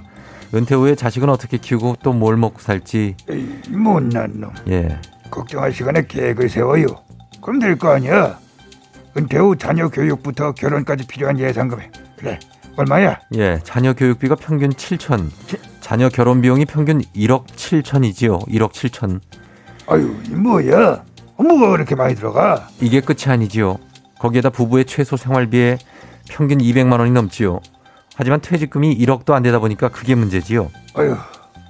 [0.54, 3.16] 은퇴 후에 자식은 어떻게 키우고 또 뭘 먹고 살지.
[3.70, 4.50] 못난 놈.
[4.68, 4.98] 예.
[5.30, 6.86] 걱정할 시간에 계획을 세워요.
[7.42, 8.38] 그럼 될 거 아니야.
[9.16, 11.90] 은퇴 후 자녀 교육부터 결혼까지 필요한 예상 금액.
[12.16, 12.38] 그래
[12.76, 13.18] 얼마야?
[13.34, 15.28] 예, 자녀 교육비가 평균 7천.
[15.80, 18.48] 자녀 결혼 비용이 평균 1억 7천이지요.
[18.48, 19.20] 1억 7천.
[19.88, 21.04] 아유, 이 뭐야?
[21.36, 22.68] 뭐가 그렇게 많이 들어가?
[22.80, 23.76] 이게 끝이 아니지요.
[24.24, 25.76] 거기에다 부부의 최소 생활비에
[26.30, 27.60] 평균 200만 원이 넘지요.
[28.16, 30.70] 하지만 퇴직금이 1억도 안 되다 보니까 그게 문제지요.
[30.94, 31.14] 아유,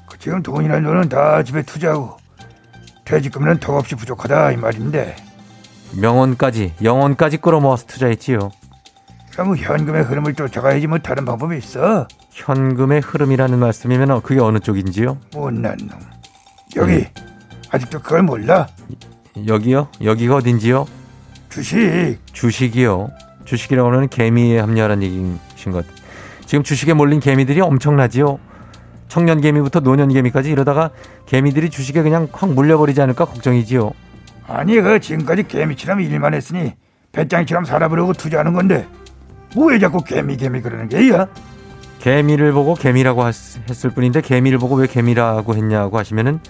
[0.09, 2.17] 그 지금 돈이나 돈은 다 집에 투자하고
[3.05, 5.17] 퇴직금은 턱없이 부족하다 이 말인데
[6.01, 8.39] 명언까지 영혼까지 끌어모아서 투자했지요.
[9.33, 12.07] 그럼 현금의 흐름을 쫓아가야지 뭐 다른 방법이 있어?
[12.31, 15.19] 현금의 흐름이라는 말씀이면 그게 어느 쪽인지요?
[15.35, 15.99] 못난 놈.
[16.77, 17.13] 여기 네.
[17.71, 18.69] 아직도 그걸 몰라?
[19.49, 19.89] 여기요?
[20.01, 20.87] 여기가 어딘지요?
[21.55, 22.19] 주식.
[22.33, 23.11] 주식이요.
[23.45, 25.85] 주식이라고 하는 개미에 합류하는 얘기신 것.
[26.47, 28.39] 지금 주식에 몰린 개미들이 엄청나지요.
[29.09, 30.91] 청년 개미부터 노년 개미까지 이러다가
[31.27, 33.93] 개미들이 주식에 그냥 확 물려버리지 않을까 걱정이지요.
[34.49, 36.73] 아니 그 지금까지 개미처럼 일만 했으니
[37.13, 38.87] 배짱이처럼 살아보려고 투자하는 건데
[39.55, 41.29] 뭐왜 자꾸 개미 개미 그러는 게야?
[42.01, 46.41] 개미를 보고 개미라고 했- 했을 뿐인데 개미를 보고 왜 개미라고 했냐고 하시면은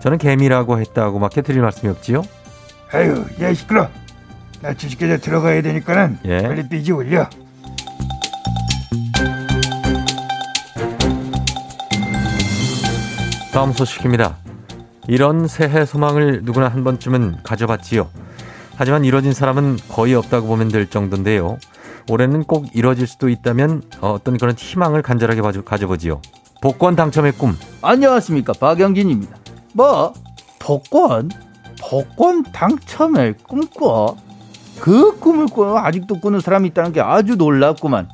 [0.00, 2.22] 저는 개미라고 했다고 밖에 드릴 말씀이 없지요.
[2.92, 3.88] 아유 야 시끄러.
[4.66, 6.42] 나 주식계좌 들어가야 되니까는 예.
[6.42, 7.30] 빨리 삐지 올려.
[13.52, 14.36] 다음 소식입니다.
[15.08, 18.08] 이런 새해 소망을 누구나 한 번쯤은 가져봤지요.
[18.76, 21.58] 하지만 이뤄진 사람은 거의 없다고 보면 될 정도인데요.
[22.10, 26.20] 올해는 꼭 이뤄질 수도 있다면 어떤 그런 희망을 간절하게 가져- 가져보지요.
[26.60, 27.56] 복권 당첨의 꿈.
[27.82, 29.36] 안녕하십니까 박영진입니다.
[29.72, 30.12] 뭐
[30.58, 31.30] 복권
[31.80, 34.16] 복권 당첨을 꿈꿔
[34.80, 38.08] 그 꿈을 꿔 아직도 꾸는 사람이 있다는 게 아주 놀랍구만.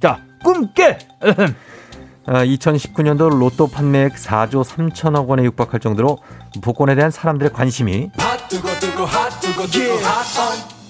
[0.00, 0.98] 자 꿈 깨.
[2.26, 6.18] 2019년도 로또 판매액 4조 3천억 원에 육박할 정도로
[6.62, 8.10] 복권에 대한 사람들의 관심이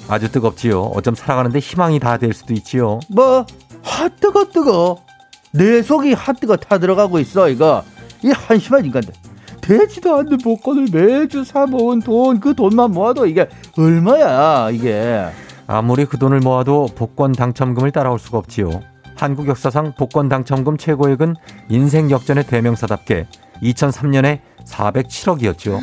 [0.09, 0.83] 아주 뜨겁지요.
[0.95, 3.01] 어쩜 살아가는데 희망이 다 될 수도 있지요.
[3.09, 3.47] 뭐
[3.83, 5.03] 핫뜨거 뜨거
[5.53, 7.83] 내 속이 핫뜨거 타 들어가고 있어 이거
[8.23, 9.13] 이 한심한 인간들
[9.69, 13.49] 되지도 않는 복권을 매주 사 모은 돈 그 돈만 모아도 이게
[13.79, 15.25] 얼마야 이게
[15.67, 18.83] 아무리 그 돈을 모아도 복권 당첨금을 따라올 수가 없지요.
[19.17, 21.37] 한국 역사상 복권 당첨금 최고액은
[21.71, 23.27] 인생 역전의 대명사답게
[23.63, 25.81] 2003년에 407억이었죠.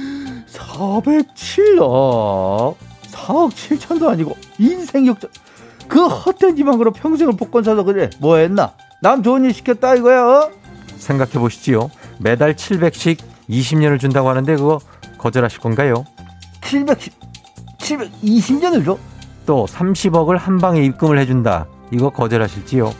[0.52, 2.76] 407억
[3.12, 5.30] 4억 7천도 아니고 인생 역전
[5.88, 10.52] 그 헛된 희망으로 평생을 복권 사서 그래 뭐 했나 남 좋은 일 시켰다 이거야 어?
[10.98, 11.90] 생각해 보시지요.
[12.20, 13.18] 매달 700씩
[13.50, 14.80] 20년을 준다고 하는데 그거
[15.18, 16.06] 거절하실 건가요?
[16.62, 17.14] 710
[17.80, 18.98] 720년을 줘?
[19.46, 21.66] 또 30억을 한 방에 입금을 해준다.
[21.92, 22.94] 이거 거절하실지요?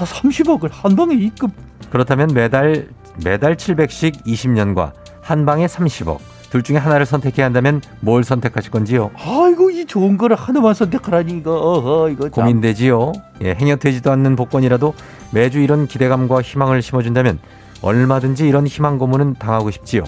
[0.00, 1.48] 30억을 한 방에 입금
[1.90, 2.88] 그렇다면 매달
[3.22, 6.18] 매달 700씩 20년과 한 방에 30억
[6.48, 9.10] 둘 중에 하나를 선택해야 한다면 뭘 선택하실 건지요?
[9.16, 12.44] 아이고 이 좋은 거를 하나만 선택하라니 이거 어허 이거 참.
[12.46, 13.12] 고민되지요.
[13.42, 14.94] 예, 행여되지도 않는 복권이라도
[15.32, 17.38] 매주 이런 기대감과 희망을 심어준다면
[17.82, 20.04] 얼마든지 이런 희망 고문은 당하고 싶지요.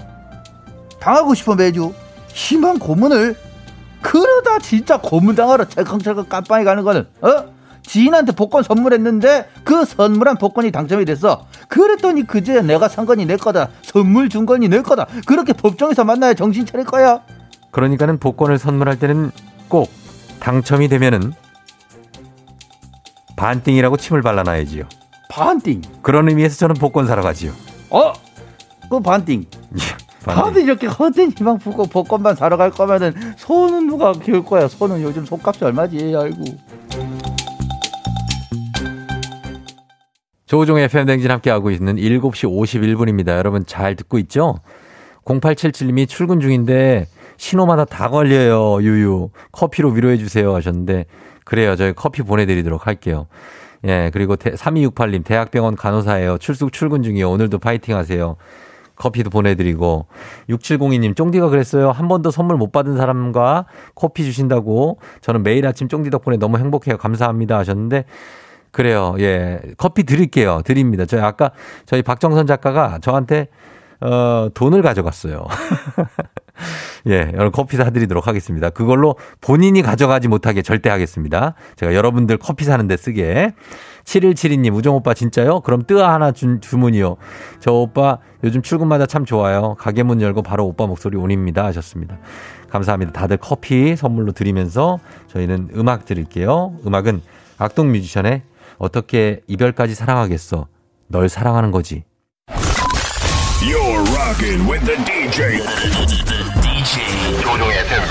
[0.99, 1.93] 당하고 싶어 매주
[2.29, 3.35] 희망 고문을
[4.01, 7.53] 그러다 진짜 고문 당하러 찰컹찰컹 깜빵에 가는 거는 어?
[7.83, 13.69] 지인한테 복권 선물했는데 그 선물한 복권이 당첨이 됐어 그랬더니 그제 내가 산 거니 내 거다
[13.81, 17.21] 선물 준 거니 내 거다 그렇게 법정에서 만나야 정신 차릴 거야
[17.71, 19.31] 그러니까는 복권을 선물할 때는
[19.67, 19.91] 꼭
[20.39, 21.33] 당첨이 되면은
[23.35, 24.85] 반띵이라고 침을 발라놔야지요.
[25.29, 27.51] 반띵 그런 의미에서 저는 복권 사러 가지요.
[27.89, 28.13] 어?
[28.89, 29.45] 그 반띵
[30.23, 35.25] 다들 이렇게 헛된 희망 품고 복권만 사러 갈 거면은 손은 누가 키울 거야 손은 요즘
[35.25, 36.43] 손값이 얼마지 아이고
[40.45, 43.29] 조종의 FM댕진 함께하고 있는 7시 51분입니다.
[43.29, 44.55] 여러분 잘 듣고 있죠?
[45.25, 48.81] 0877님이 출근 중인데 신호마다 다 걸려요.
[48.83, 49.29] 유유.
[49.51, 51.05] 커피로 위로해 주세요 하셨는데
[51.43, 51.75] 그래요.
[51.75, 53.25] 저희 커피 보내드리도록 할게요.
[53.85, 56.37] 예, 그리고 3268님 대학병원 간호사예요.
[56.37, 57.29] 출숙 출근 중이요.
[57.29, 58.37] 오늘도 파이팅 하세요.
[58.95, 60.05] 커피도 보내드리고
[60.49, 61.91] 6702님 쫑디가 그랬어요.
[61.91, 63.65] 한 번도 선물 못 받은 사람과
[63.95, 66.97] 커피 주신다고 저는 매일 아침 쫑디 덕분에 너무 행복해요.
[66.97, 68.05] 감사합니다 하셨는데
[68.71, 69.15] 그래요.
[69.19, 69.59] 예.
[69.77, 70.61] 커피 드릴게요.
[70.63, 71.05] 드립니다.
[71.05, 71.51] 저희 아까
[71.85, 73.47] 저희 박정선 작가가 저한테
[73.99, 75.45] 어, 돈을 가져갔어요.
[77.07, 78.69] 예, 여러분 커피 사드리도록 하겠습니다.
[78.69, 81.55] 그걸로 본인이 가져가지 못하게 절대 하겠습니다.
[81.75, 83.53] 제가 여러분들 커피 사는데 쓰게.
[84.05, 85.61] 7172님, 우정 오빠 진짜요?
[85.61, 87.15] 그럼 뜨아 하나 준, 주문이요.
[87.59, 89.75] 저 오빠 요즘 출근마다 참 좋아요.
[89.79, 91.63] 가게 문 열고 바로 오빠 목소리 온입니다.
[91.65, 92.17] 하셨습니다.
[92.69, 93.13] 감사합니다.
[93.13, 96.75] 다들 커피 선물로 드리면서 저희는 음악 드릴게요.
[96.85, 97.21] 음악은
[97.57, 98.41] 악동 뮤지션의
[98.77, 100.67] 어떻게 이별까지 사랑하겠어.
[101.07, 102.03] 널 사랑하는 거지.
[103.65, 105.63] You're rocking with the DJ.
[106.25, 107.41] the DJ.
[107.41, 108.07] 조종의 팬들.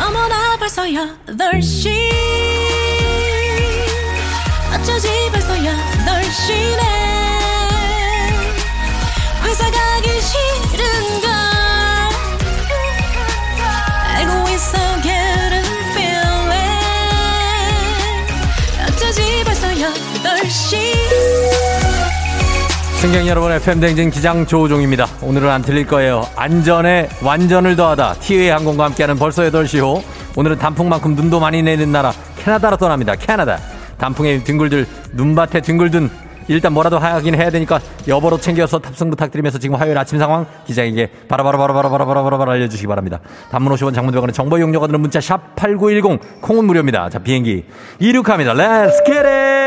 [0.00, 2.10] 어머나 벌써야 Oh
[4.74, 5.74] 어쩌지 벌써야
[6.06, 6.82] 8시네
[9.44, 11.30] 회사 가기 싫은걸
[14.16, 16.50] 알고 있어 getting feeling
[18.88, 19.92] 어쩌지 벌써야
[20.22, 21.85] 8시
[22.96, 25.06] 승객 여러분 FM 댕진 기장 조우종입니다.
[25.20, 26.26] 오늘은 안 틀릴 거예요.
[26.34, 28.14] 안전에 완전을 더하다.
[28.14, 30.02] 티웨이 항공과 함께하는 벌써 8시 호.
[30.34, 33.14] 오늘은 단풍만큼 눈도 많이 내는 나라 캐나다로 떠납니다.
[33.14, 33.58] 캐나다.
[33.98, 36.08] 단풍에 뒹굴들 눈밭에 뒹굴든
[36.48, 42.50] 일단 뭐라도 하긴 해야 되니까 여보로 챙겨서 탑승 부탁드리면서 지금 화요일 아침 상황 기자에게 바로바로바로바로바로바로바로
[42.52, 43.20] 알려주시기 바랍니다.
[43.50, 47.10] 단문 50원 장문 100원의 정보 이용료가 드는 문자 샵 8910 콩은 무료입니다.
[47.10, 47.66] 자 비행기
[47.98, 48.54] 이륙합니다.
[49.04, 49.65] 겟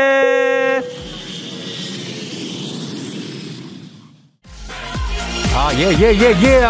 [5.80, 6.68] 아, 예, 예, 예, 예.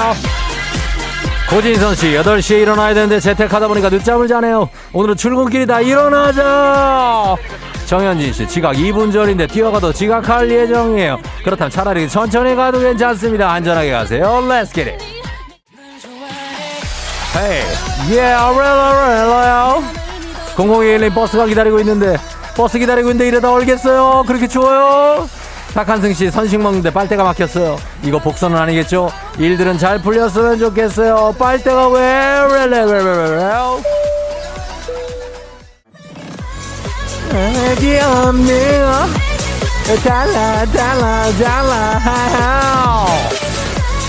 [1.50, 4.68] 고진선 씨, 8시에 일어나야 되는데 재택하다 보니까 늦잠을 자네요.
[4.92, 5.80] 오늘은 출근길이다.
[5.80, 7.34] 일어나자!
[7.86, 11.18] 정현진 씨, 지각 2분 전인데 뛰어가도 지각할 예정이에요.
[11.42, 13.50] 그렇다면 차라리 천천히 가도 괜찮습니다.
[13.50, 14.44] 안전하게 가세요.
[14.48, 15.04] Let's get it.
[17.34, 17.64] Hey,
[18.12, 19.82] yeah, rello, rello요.
[20.54, 22.16] 0021님 버스가 기다리고 있는데,
[22.56, 24.22] 버스 기다리고 있는데 이러다 얼겠어요.
[24.28, 25.28] 그렇게 추워요?
[25.74, 27.78] 박한승 씨 선식 먹는데 빨대가 막혔어요.
[28.02, 29.10] 이거 복선은 아니겠죠?
[29.38, 31.34] 일들은 잘 풀렸으면 좋겠어요.
[31.38, 32.00] 빨대가 왜?
[37.32, 39.30] 애기 없네요.
[40.04, 43.06] 달라 달라 달라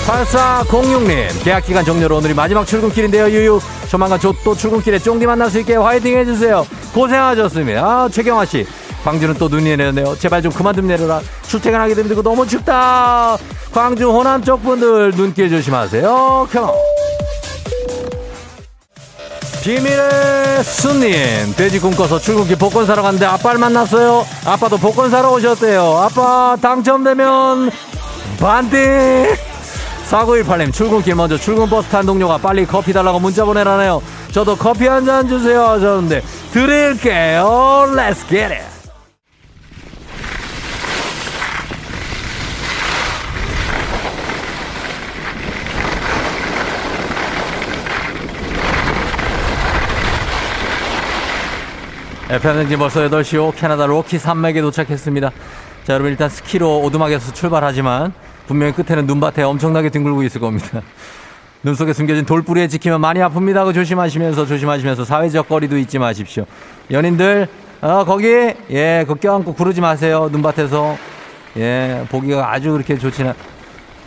[0.05, 3.59] 8406님 계약기간 종료로 오늘이 마지막 출근길인데요 유유
[3.89, 8.65] 조만간 저 또 출근길에 쫑디 만날 수 있게 화이팅 해주세요 고생하셨습니다 아, 최경화씨
[9.03, 10.15] 광주는 또 눈이 내렸네요.
[10.19, 11.21] 제발 좀 그만 좀 내려라.
[11.47, 13.37] 출퇴근하기 힘들고 너무 춥다.
[13.73, 16.47] 광주 호남 쪽 분들 눈길 조심하세요.
[16.51, 16.75] 컴온
[19.63, 24.25] 비밀의 순님 돼지 굶고서 출근길 복권 사러 갔는데 아빠를 만났어요.
[24.45, 25.97] 아빠도 복권 사러 오셨대요.
[25.97, 27.69] 아빠 당첨되면
[28.39, 29.35] 반대
[30.09, 34.01] 4918님 출근길 먼저 출근 버스 탄 동료가 빨리 커피 달라고 문자 보내라네요.
[34.31, 36.21] 저도 커피 한 잔 주세요 하셨는데
[36.51, 37.85] 드릴게요.
[37.95, 38.70] Let's get
[52.31, 55.31] FM등지 벌써 8시 오 캐나다 로키 산맥에 도착했습니다.
[55.83, 58.13] 자, 여러분 일단 스키로 오두막에서 출발하지만
[58.47, 60.81] 분명히 끝에는 눈밭에 엄청나게 뒹굴고 있을 겁니다.
[61.61, 63.65] 눈 속에 숨겨진 돌부리에 찍히면 많이 아픕니다.
[63.65, 66.45] 그 조심하시면서 조심하시면서 사회적 거리도 잊지 마십시오.
[66.89, 67.49] 연인들
[67.81, 68.27] 어, 거기
[68.69, 70.29] 예, 그 껴안고 구르지 마세요.
[70.31, 70.97] 눈밭에서
[71.57, 73.33] 예, 보기가 아주 그렇게 좋지는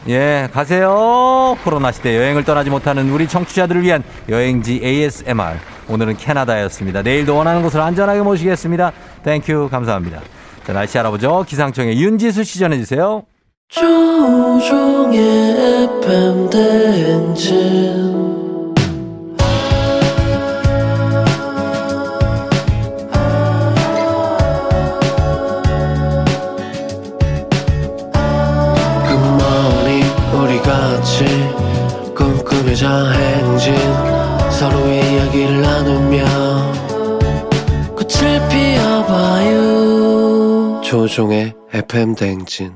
[0.08, 1.58] 예, 가세요.
[1.62, 5.73] 코로나 시대 여행을 떠나지 못하는 우리 청취자들을 위한 여행지 ASMR.
[5.88, 7.02] 오늘은 캐나다였습니다.
[7.02, 8.92] 내일도 원하는 곳을 안전하게 모시겠습니다.
[9.22, 10.20] Thank you, 감사합니다.
[10.66, 11.44] 자, 날씨 알아보죠.
[11.46, 13.24] 기상청의 윤지수 씨 전해주세요.
[13.68, 15.20] 조종의
[16.50, 18.13] 대행진
[40.94, 42.72] 조종의 FM 대행진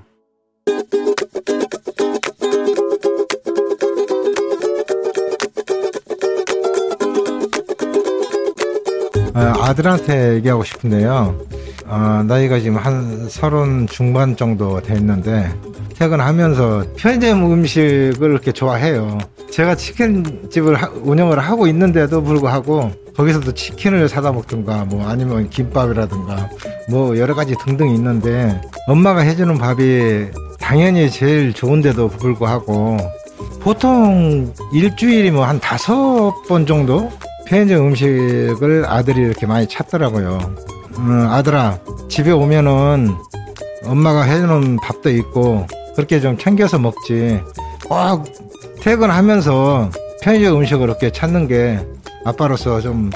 [9.34, 11.38] 아, 아들한테 얘기하고 싶은데요.
[11.86, 15.50] 아, 나이가 지금 한 서른 중반 정도 됐는데
[15.94, 19.18] 퇴근하면서 편의점 음식을 이렇게 좋아해요.
[19.50, 26.48] 제가 치킨집을 하- 운영을 하고 있는데도 불구하고 거기서도 치킨을 사다 먹든가 뭐 아니면 김밥이라든가
[26.88, 30.26] 뭐 여러 가지 등등 있는데 엄마가 해주는 밥이
[30.60, 32.96] 당연히 제일 좋은데도 불구하고
[33.58, 37.10] 보통 일주일이면 뭐한 다섯 번 정도
[37.46, 40.54] 편의점 음식을 아들이 이렇게 많이 찾더라고요.
[40.98, 43.16] 음, 아들아, 집에 오면은
[43.84, 45.66] 엄마가 해주는 밥도 있고
[45.96, 47.40] 그렇게 좀 챙겨서 먹지.
[47.88, 48.24] 꼭
[48.80, 49.90] 퇴근하면서
[50.22, 51.80] 편의점 음식을 이렇게 찾는 게
[52.24, 53.10] 아빠로서 좀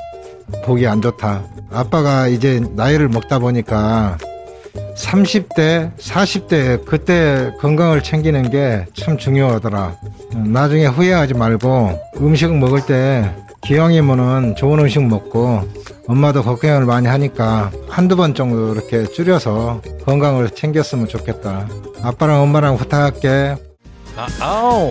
[0.64, 1.42] 보기 안 좋다.
[1.72, 4.18] 아빠가 이제 나이를 먹다 보니까
[4.96, 9.96] 30대, 40대 그때 건강을 챙기는 게 참 중요하더라.
[10.34, 13.30] 음, 나중에 후회하지 말고 음식 먹을 때
[13.62, 15.62] 기왕이면은 좋은 음식 먹고
[16.08, 21.68] 엄마도 걱정을 많이 하니까 한두 번 정도 이렇게 줄여서 건강을 챙겼으면 좋겠다.
[22.02, 23.56] 아빠랑 엄마랑 부탁할게.
[24.16, 24.88] 아, 아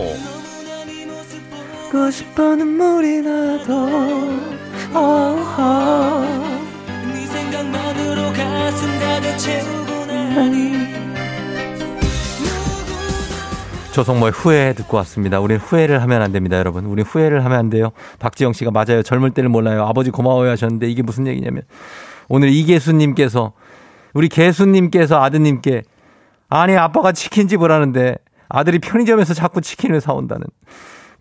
[1.92, 1.98] 우.
[1.98, 3.74] 고 싶어 눈물이 나도
[4.94, 6.24] 어,
[7.12, 10.72] 네 생각만으로 가슴 가득 채우고 나니
[13.92, 15.38] 조성모의 후회 듣고 왔습니다.
[15.38, 16.86] 우린 후회를 하면 안 됩니다, 여러분.
[16.86, 17.92] 우린 후회를 하면 안 돼요.
[18.20, 19.02] 박지영 씨가 맞아요.
[19.02, 19.84] 젊을 때를 몰라요.
[19.84, 21.62] 아버지 고마워요 하셨는데 이게 무슨 얘기냐면
[22.28, 23.52] 오늘 이계수님께서
[24.14, 25.82] 우리 개수님께서 아드님께
[26.48, 28.16] 아니 아빠가 치킨집을 하는데
[28.48, 30.46] 아들이 편의점에서 자꾸 치킨을 사온다는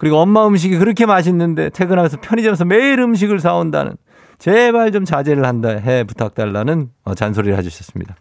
[0.01, 3.93] 그리고 엄마 음식이 그렇게 맛있는데 퇴근하면서 편의점에서 매일 음식을 사온다는
[4.39, 8.15] 제발 좀 자제를 한다 해 부탁달라는 어, 잔소리를 해주셨습니다.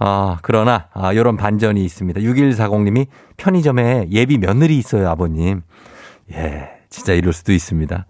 [0.00, 2.20] 아, 그러나, 아, 요런 반전이 있습니다.
[2.20, 3.06] 6140님이
[3.38, 5.62] 편의점에 예비 며느리 있어요, 아버님.
[6.30, 8.04] 예, 진짜 이럴 수도 있습니다.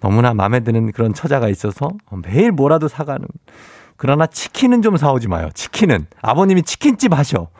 [0.00, 1.90] 너무나 마음에 드는 그런 처자가 있어서
[2.24, 3.24] 매일 뭐라도 사가는.
[3.96, 5.48] 그러나 치킨은 좀 사오지 마요.
[5.54, 6.08] 치킨은.
[6.20, 7.50] 아버님이 치킨집 하셔.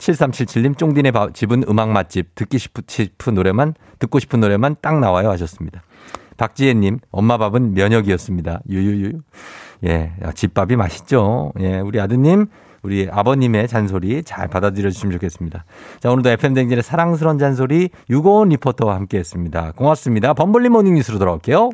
[0.00, 2.34] 7377님, 쫑디네 바- 집은 음악 맛집.
[2.34, 5.82] 듣기 싶은, 노래만, 듣고 싶은 노래만 딱 나와요 하셨습니다.
[6.38, 8.62] 박지혜님, 엄마 밥은 면역이었습니다.
[8.68, 9.12] 유유유.
[9.86, 11.52] 예, 야, 집밥이 맛있죠.
[11.60, 12.46] 예, 우리 아드님,
[12.82, 15.66] 우리 아버님의 잔소리 잘 받아들여 주시면 좋겠습니다.
[16.00, 19.72] 자, 오늘도 FM대행진의 사랑스러운 잔소리 유고원 리포터와 함께 했습니다.
[19.76, 20.32] 고맙습니다.
[20.32, 21.68] 범블리 모닝 뉴스로 돌아올게요.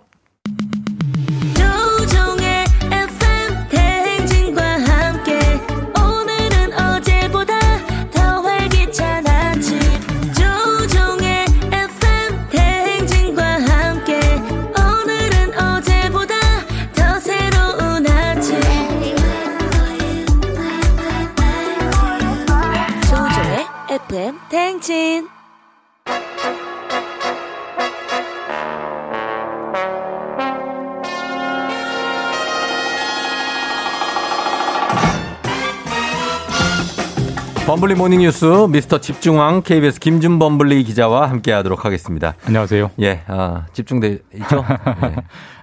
[24.57, 25.29] 대행진
[37.67, 42.35] 범블리 모닝 뉴스 미스터 집중왕 KBS 김준 범블리 기자와 함께 하도록 하겠습니다.
[42.47, 42.93] 안녕하세요.
[43.03, 44.65] 예, 아, 집중돼 있죠?
[44.71, 45.17] 예.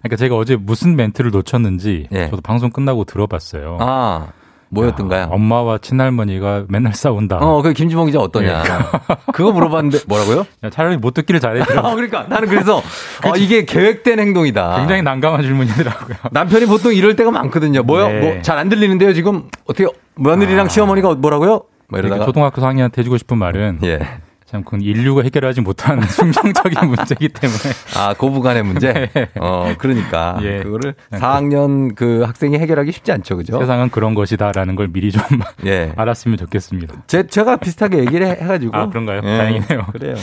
[0.04, 3.80] 그러니까 제가 어제 무슨 멘트를 놓쳤는지 저도 방송 끝나고 들어봤어요.
[3.82, 4.28] 아,
[4.74, 5.22] 뭐였던가요?
[5.22, 7.38] 야, 엄마와 친할머니가 맨날 싸운다.
[7.38, 8.64] 어, 그 김주봉 기자 어떠냐?
[9.34, 10.46] 그거 물어봤는데 뭐라고요?
[10.64, 11.80] 야, 차라리 못 듣기를 잘했더라고요.
[11.92, 14.78] 아, 그러니까 나는 그래서 어, 이게 계획된 행동이다.
[14.80, 16.18] 굉장히 난감한 질문이더라고요.
[16.32, 17.84] 남편이 보통 이럴 때가 많거든요.
[17.84, 18.08] 뭐요?
[18.08, 18.20] 네.
[18.20, 21.64] 뭐잘 안 들리는데요, 지금 어떻게 며느리랑 시어머니가 뭐라고요?
[21.90, 24.00] 뭐 이러다가 그러니까 초등학교 4학년한테 해주고 싶은 말은 예.
[24.46, 27.60] 참 그건 인류가 해결하지 못한 숙명적인 문제이기 때문에
[27.98, 29.10] 아, 고부간의 문제?
[29.40, 30.38] 어, 그러니까.
[30.42, 30.62] 예.
[30.62, 33.60] 그거를 4학년 그 학생이 해결하기 쉽지 않죠, 그죠?
[33.60, 35.22] 세상은 그런 것이다라는 걸 미리 좀
[35.66, 35.94] 예.
[35.96, 37.04] 알았으면 좋겠습니다.
[37.08, 38.76] 제, 제가 비슷하게 얘기를 해- 해가지고.
[38.78, 39.22] 아, 그런가요?
[39.24, 39.86] 예, 다행이네요.
[39.92, 40.16] 그래요.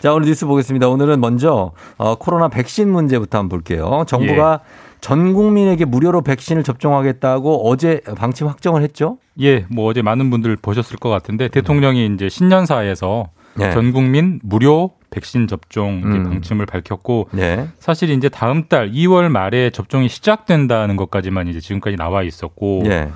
[0.00, 0.88] 자, 오늘 뉴스 보겠습니다.
[0.88, 4.04] 오늘은 먼저, 어, 코로나 백신 문제부터 한번 볼게요.
[4.06, 4.92] 정부가 예.
[5.00, 9.18] 전 국민에게 무료로 백신을 접종하겠다고 어제 방침 확정을 했죠?
[9.40, 13.26] 예, 뭐 어제 많은 분들 보셨을 것 같은데 대통령이 이제 신년사에서
[13.60, 13.70] 예.
[13.72, 16.24] 전 국민 무료 백신 접종 음.
[16.24, 17.68] 방침을 밝혔고 네.
[17.78, 23.10] 사실 이제 다음 달 2월 말에 접종이 시작된다는 것까지만 이제 지금까지 나와 있었고 예.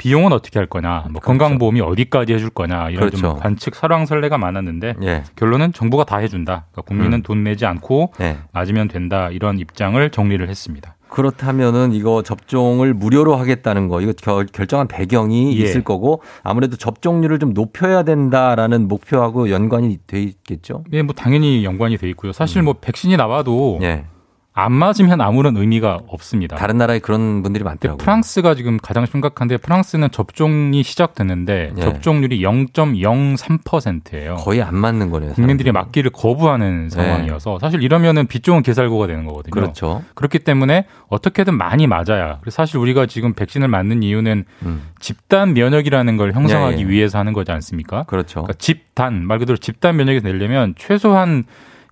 [0.00, 3.36] 비용은 어떻게 할 거냐, 뭐 건강보험이 어디까지 해줄 거냐 이런 좀 그렇죠.
[3.36, 5.24] 관측 설왕설래가 많았는데 예.
[5.36, 6.66] 결론은 정부가 다 해준다.
[6.72, 7.22] 그러니까 국민은 음.
[7.22, 8.38] 돈 내지 않고 네.
[8.52, 10.96] 맞으면 된다 이런 입장을 정리를 했습니다.
[11.10, 15.64] 그렇다면은 이거 접종을 무료로 하겠다는 거 이거 결, 결정한 배경이 예.
[15.64, 20.84] 있을 거고 아무래도 접종률을 좀 높여야 된다라는 목표하고 연관이 돼 있겠죠.
[20.92, 22.32] 예, 뭐 당연히 연관이 돼 있고요.
[22.32, 23.82] 사실 뭐 백신이 나와도 음.
[23.82, 24.04] 예.
[24.60, 26.56] 안 맞으면 아무런 의미가 없습니다.
[26.56, 27.98] 다른 나라에 그런 분들이 많더라고요.
[27.98, 31.80] 프랑스가 지금 가장 심각한데 프랑스는 접종이 시작됐는데 예.
[31.80, 34.36] 접종률이 0.03%예요.
[34.36, 35.32] 거의 안 맞는 거네요.
[35.32, 39.50] 국민들이 맞기를 거부하는 상황이어서 사실 이러면은 빚 좋은 개살구가 되는 거거든요.
[39.50, 40.02] 그렇죠.
[40.14, 42.38] 그렇기 때문에 어떻게든 많이 맞아야.
[42.40, 44.44] 그래서 사실 우리가 지금 백신을 맞는 이유는
[44.98, 46.80] 집단 면역이라는 걸 형성하기 음.
[46.80, 46.88] 예, 예.
[46.88, 48.04] 위해서 하는 거지 않습니까?
[48.04, 48.42] 그렇죠.
[48.42, 51.44] 그러니까 집단 말 그대로 집단 면역이 되려면 최소한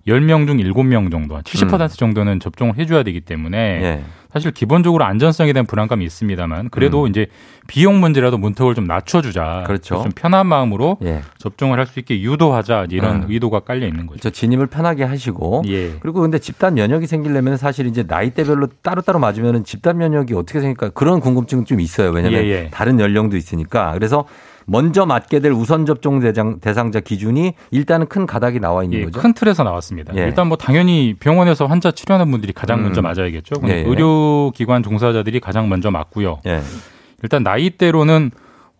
[0.07, 3.83] 10명 중 7명 정도, 한 70% 정도는 접종을 해줘야 되기 때문에 음.
[3.83, 4.03] 예.
[4.31, 7.25] 사실 기본적으로 안전성에 대한 불안감이 있습니다만 그래도 이제
[7.67, 9.61] 비용 문제라도 문턱을 좀 낮춰주자.
[9.61, 9.63] 음.
[9.63, 10.03] 그렇죠.
[10.03, 11.21] 좀 편한 마음으로 예.
[11.39, 13.25] 접종을 할 수 있게 유도하자 이런 음.
[13.27, 14.19] 의도가 깔려 있는 거죠.
[14.19, 15.93] 저 진입을 편하게 하시고 예.
[15.99, 21.19] 그리고 근데 집단 면역이 생기려면 사실 이제 나이대별로 따로따로 맞으면 집단 면역이 어떻게 생길까 그런
[21.19, 22.11] 궁금증은 좀 있어요.
[22.11, 22.67] 왜냐하면 예, 예.
[22.71, 24.25] 다른 연령도 있으니까 그래서
[24.69, 29.19] 먼저 맞게 될 우선 접종 대상, 대상자 기준이 일단은 큰 가닥이 나와 있는 예, 거죠.
[29.19, 30.13] 큰 틀에서 나왔습니다.
[30.15, 30.21] 예.
[30.21, 32.83] 일단 뭐 당연히 병원에서 환자 치료하는 분들이 가장 음.
[32.83, 33.55] 먼저 맞아야겠죠.
[33.67, 33.75] 예, 예.
[33.81, 36.39] 의료기관 종사자들이 가장 먼저 맞고요.
[36.45, 36.61] 예.
[37.23, 38.31] 일단 나이대로는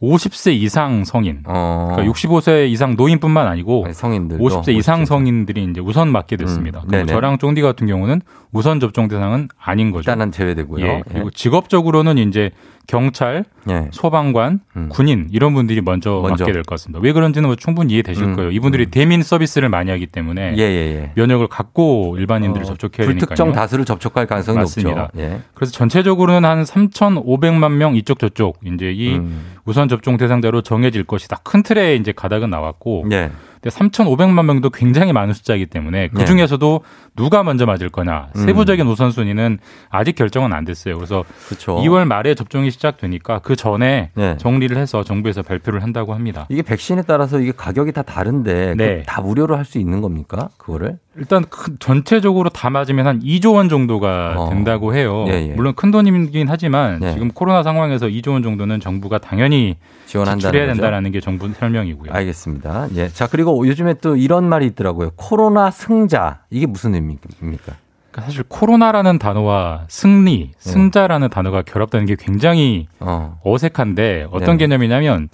[0.02, 1.90] 50세 이상 성인, 어.
[1.92, 6.80] 그러니까 65세 이상 노인뿐만 아니고 성인들도 50세 이상 성인들이 이제 우선 맞게 됐습니다.
[6.80, 7.08] 음, 그리고.
[7.08, 8.22] 저랑 쫑디 같은 경우는
[8.54, 10.10] 우선 접종 대상은 아닌 거죠.
[10.10, 10.86] 일단은 제외되고요.
[10.86, 12.52] 예, 그리고 직업적으로는 이제
[12.90, 13.88] 경찰, 예.
[13.92, 16.44] 소방관, 군인 이런 분들이 먼저, 먼저.
[16.44, 17.00] 맞게 될 것 같습니다.
[17.04, 18.50] 왜 그런지는 뭐 충분히 이해되실 음, 거예요.
[18.50, 21.12] 이분들이 대민 서비스를 많이 하기 때문에 예, 예, 예.
[21.14, 23.20] 면역을 갖고 일반인들을 접촉해야 되니까요.
[23.20, 25.02] 불특정 다수를 접촉할 가능성이 맞습니다.
[25.14, 25.20] 높죠.
[25.20, 25.40] 예.
[25.54, 29.46] 그래서 전체적으로는 한 3,500만 명 이쪽 저쪽 이제 이 음.
[29.66, 31.38] 우선 접종 대상자로 정해질 것이다.
[31.44, 33.30] 큰 틀에 이제 가닥은 나왔고 예.
[33.62, 36.82] 근데 3,500만 명도 굉장히 많은 숫자이기 때문에 그 중에서도
[37.16, 38.41] 누가 먼저 맞을 거냐 네.
[38.41, 38.45] 음.
[38.45, 40.95] 세부적인 우선순위는 아직 결정은 안 됐어요.
[40.95, 41.76] 그래서 그렇죠.
[41.78, 44.38] 2월 말에 접종이 시작되니까 그 전에 네.
[44.38, 46.45] 정리를 해서 정부에서 발표를 한다고 합니다.
[46.49, 48.97] 이게 백신에 따라서 이게 가격이 다 다른데 네.
[48.99, 50.49] 그다 무료로 할 수 있는 겁니까?
[50.57, 50.97] 그거를?
[51.18, 55.26] 일단 큰- 전체적으로 다 맞으면 한 2조 원 정도가 된다고 해요.
[55.28, 55.53] 예, 예.
[55.53, 57.12] 물론 큰 돈이긴 하지만 예.
[57.12, 60.76] 지금 코로나 상황에서 2조 원 정도는 정부가 당연히 지원한다는 지출해야 거죠?
[60.78, 62.12] 된다라는 게 정부 설명이고요.
[62.14, 62.88] 알겠습니다.
[62.95, 63.10] 예.
[63.10, 65.12] 자, 그리고 요즘에 또 이런 말이 있더라고요.
[65.16, 66.39] 코로나 승자.
[66.50, 67.74] 이게 무슨 의미입니까?
[68.12, 70.54] 그러니까 사실 코로나라는 단어와 승리, 네.
[70.60, 73.39] 승자라는 단어가 결합되는 게 굉장히 어.
[73.58, 74.66] 색한데 어떤 네.
[74.66, 75.30] 개념이냐면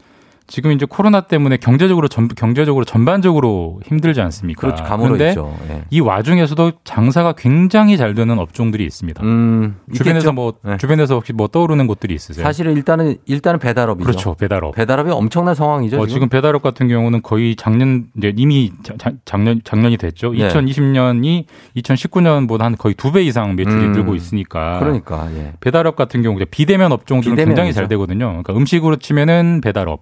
[0.48, 4.62] 지금 이제 코로나 때문에 경제적으로 전 경제적으로 전반적으로 힘들지 않습니까?
[4.62, 4.84] 그렇죠.
[4.84, 5.58] 그런데 있죠.
[5.70, 5.82] 예.
[5.90, 9.24] 이 와중에서도 장사가 굉장히 잘 되는 업종들이 있습니다.
[9.24, 10.32] 음, 주변에서?
[10.34, 10.78] 뭐 네.
[10.78, 12.44] 주변에서 혹시 뭐 떠오르는 곳들이 있으세요?
[12.44, 14.06] 사실은 일단은 일단은 배달업이죠.
[14.06, 14.76] 그렇죠, 배달업.
[14.76, 16.00] 배달업이 엄청난 상황이죠.
[16.00, 20.34] 어, 지금 배달업 같은 경우는 거의 작년 이제 이미 자- 자- 작년 작년이 됐죠.
[20.34, 20.48] 네.
[20.50, 21.46] 2020년이
[21.78, 23.92] 2019년보다 한 거의 두 배 이상 매출이 음.
[23.94, 24.78] 늘고 있으니까.
[24.80, 25.54] 그러니까 예.
[25.62, 27.50] 배달업 같은 경우 비대면 업종들은 비대면이죠.
[27.56, 28.28] 굉장히 잘 되거든요.
[28.28, 30.02] 그러니까 음식으로 치면은 배달업.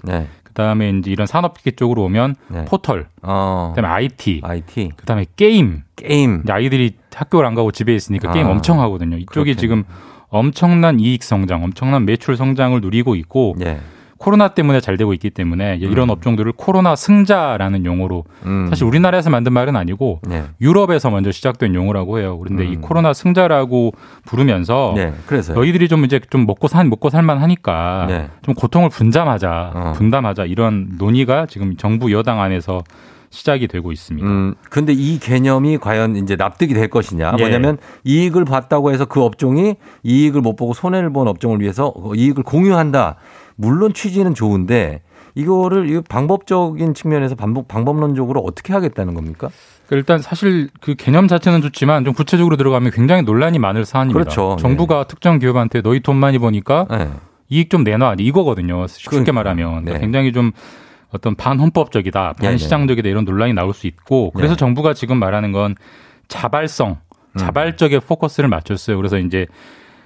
[0.53, 0.63] 네.
[0.63, 2.35] 그다음에 이제 이런 산업계 쪽으로 오면
[2.67, 3.07] 포털.
[3.21, 3.73] 어.
[3.75, 4.41] 그다음에 IT.
[4.43, 4.91] IT.
[4.95, 5.81] 그다음에 게임.
[5.95, 6.43] 게임.
[6.47, 8.51] 아이들이 학교를 안 가고 집에 있으니까 게임 아.
[8.51, 9.17] 엄청 하거든요.
[9.17, 9.59] 이쪽이 그렇겠네.
[9.59, 9.83] 지금
[10.29, 13.79] 엄청난 이익 성장, 엄청난 매출 성장을 누리고 있고 예.
[14.23, 18.67] 코로나 때문에 잘 되고 있기 때문에 이런 업종들을 코로나 승자라는 용어로 음.
[18.69, 20.45] 사실 우리나라에서 만든 말은 아니고 네.
[20.61, 22.39] 유럽에서 먼저 시작된 용어라고 해요.
[22.39, 22.81] 그런데 이 음.
[22.81, 23.91] 코로나 승자라고
[24.25, 25.57] 부르면서 네, 그래서요.
[25.57, 28.29] 너희들이 좀 이제 좀 먹고 살 먹고 살만 하니까 네.
[28.43, 29.93] 좀 고통을 분담하자, 어.
[29.97, 32.81] 분담하자 이런 논의가 지금 정부 여당 안에서
[33.29, 34.25] 시작이 되고 있습니다.
[34.25, 37.33] 음, 근데 이 개념이 과연 이제 납득이 될 것이냐.
[37.39, 37.41] 예.
[37.41, 43.17] 뭐냐면 이익을 봤다고 해서 그 업종이 이익을 못 보고 손해를 본 업종을 위해서 이익을 공유한다.
[43.55, 45.01] 물론 취지는 좋은데
[45.35, 49.49] 이거를 이 방법적인 측면에서 방법, 방법론적으로 어떻게 하겠다는 겁니까?
[49.87, 54.19] 그러니까 일단 사실 그 개념 자체는 좋지만 좀 구체적으로 들어가면 굉장히 논란이 많을 사안입니다.
[54.19, 54.55] 그렇죠.
[54.59, 57.09] 정부가 특정 기업한테 너희 돈 많이 버니까 네.
[57.49, 58.87] 이익 좀 내놔 이거거든요.
[58.87, 59.33] 쉽게 그러니까.
[59.33, 59.99] 말하면 그러니까 네.
[59.99, 60.51] 굉장히 좀
[61.11, 62.49] 어떤 반헌법적이다, 네네.
[62.49, 64.57] 반시장적이다 이런 논란이 나올 수 있고 그래서 네.
[64.57, 65.75] 정부가 지금 말하는 건
[66.27, 66.97] 자발성,
[67.37, 68.97] 자발적인 포커스를 맞췄어요.
[68.97, 69.47] 그래서 이제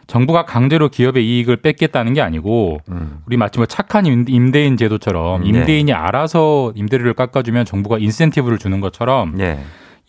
[0.07, 2.79] 정부가 강제로 기업의 이익을 뺏겠다는 게 아니고
[3.25, 5.59] 우리 마치 뭐 착한 임- 임대인 제도처럼 음, 네.
[5.59, 9.59] 임대인이 알아서 임대료를 깎아주면 정부가 인센티브를 주는 것처럼 예.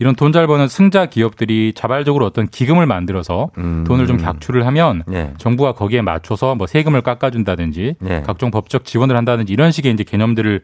[0.01, 3.83] 이런 돈 잘 버는 승자 기업들이 자발적으로 어떤 기금을 만들어서 음.
[3.89, 5.33] 돈을 좀 각출을 하면 예.
[5.39, 8.23] 정부가 거기에 맞춰서 뭐 세금을 깎아준다든지 예.
[8.25, 10.61] 각종 법적 지원을 한다든지 이런 식의 이제 개념들을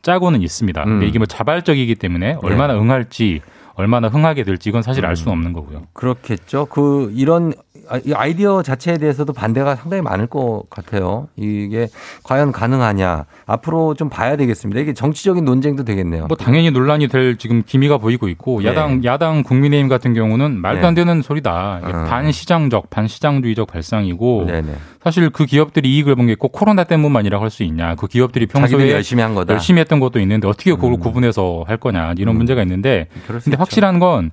[0.00, 0.84] 짜고는 있습니다.
[0.84, 1.08] 근데 음.
[1.08, 3.42] 이게 뭐 자발적이기 때문에 얼마나 응할지
[3.78, 5.82] 얼마나 흥하게 될지 이건 사실 알 수는 없는 거고요.
[5.92, 6.66] 그렇겠죠.
[6.66, 7.52] 그 이런
[7.88, 11.28] 아- 이 아이디어 자체에 대해서도 반대가 상당히 많을 것 같아요.
[11.36, 11.88] 이게
[12.24, 14.80] 과연 가능하냐 앞으로 좀 봐야 되겠습니다.
[14.80, 16.26] 이게 정치적인 논쟁도 되겠네요.
[16.26, 18.66] 뭐 당연히 논란이 될 지금 기미가 보이고 있고 네.
[18.68, 21.80] 야당 야당 국민의힘 같은 경우는 말도 안 되는 소리다.
[21.84, 22.04] 이게 어.
[22.04, 24.72] 반시장적 반시장주의적 발상이고 네네.
[25.02, 27.94] 사실 그 기업들이 이익을 본 게 꼭 코로나 때문만이라고 할 수 있냐.
[27.94, 29.52] 그 기업들이 평소에 열심히 한 거다.
[29.52, 29.54] 음.
[29.54, 32.12] 열심히 했던 것도 있는데 어떻게 그걸 구분해서 할 거냐.
[32.18, 33.56] 이런 문제가 있는데 근데 있죠.
[33.68, 34.30] 확실한 건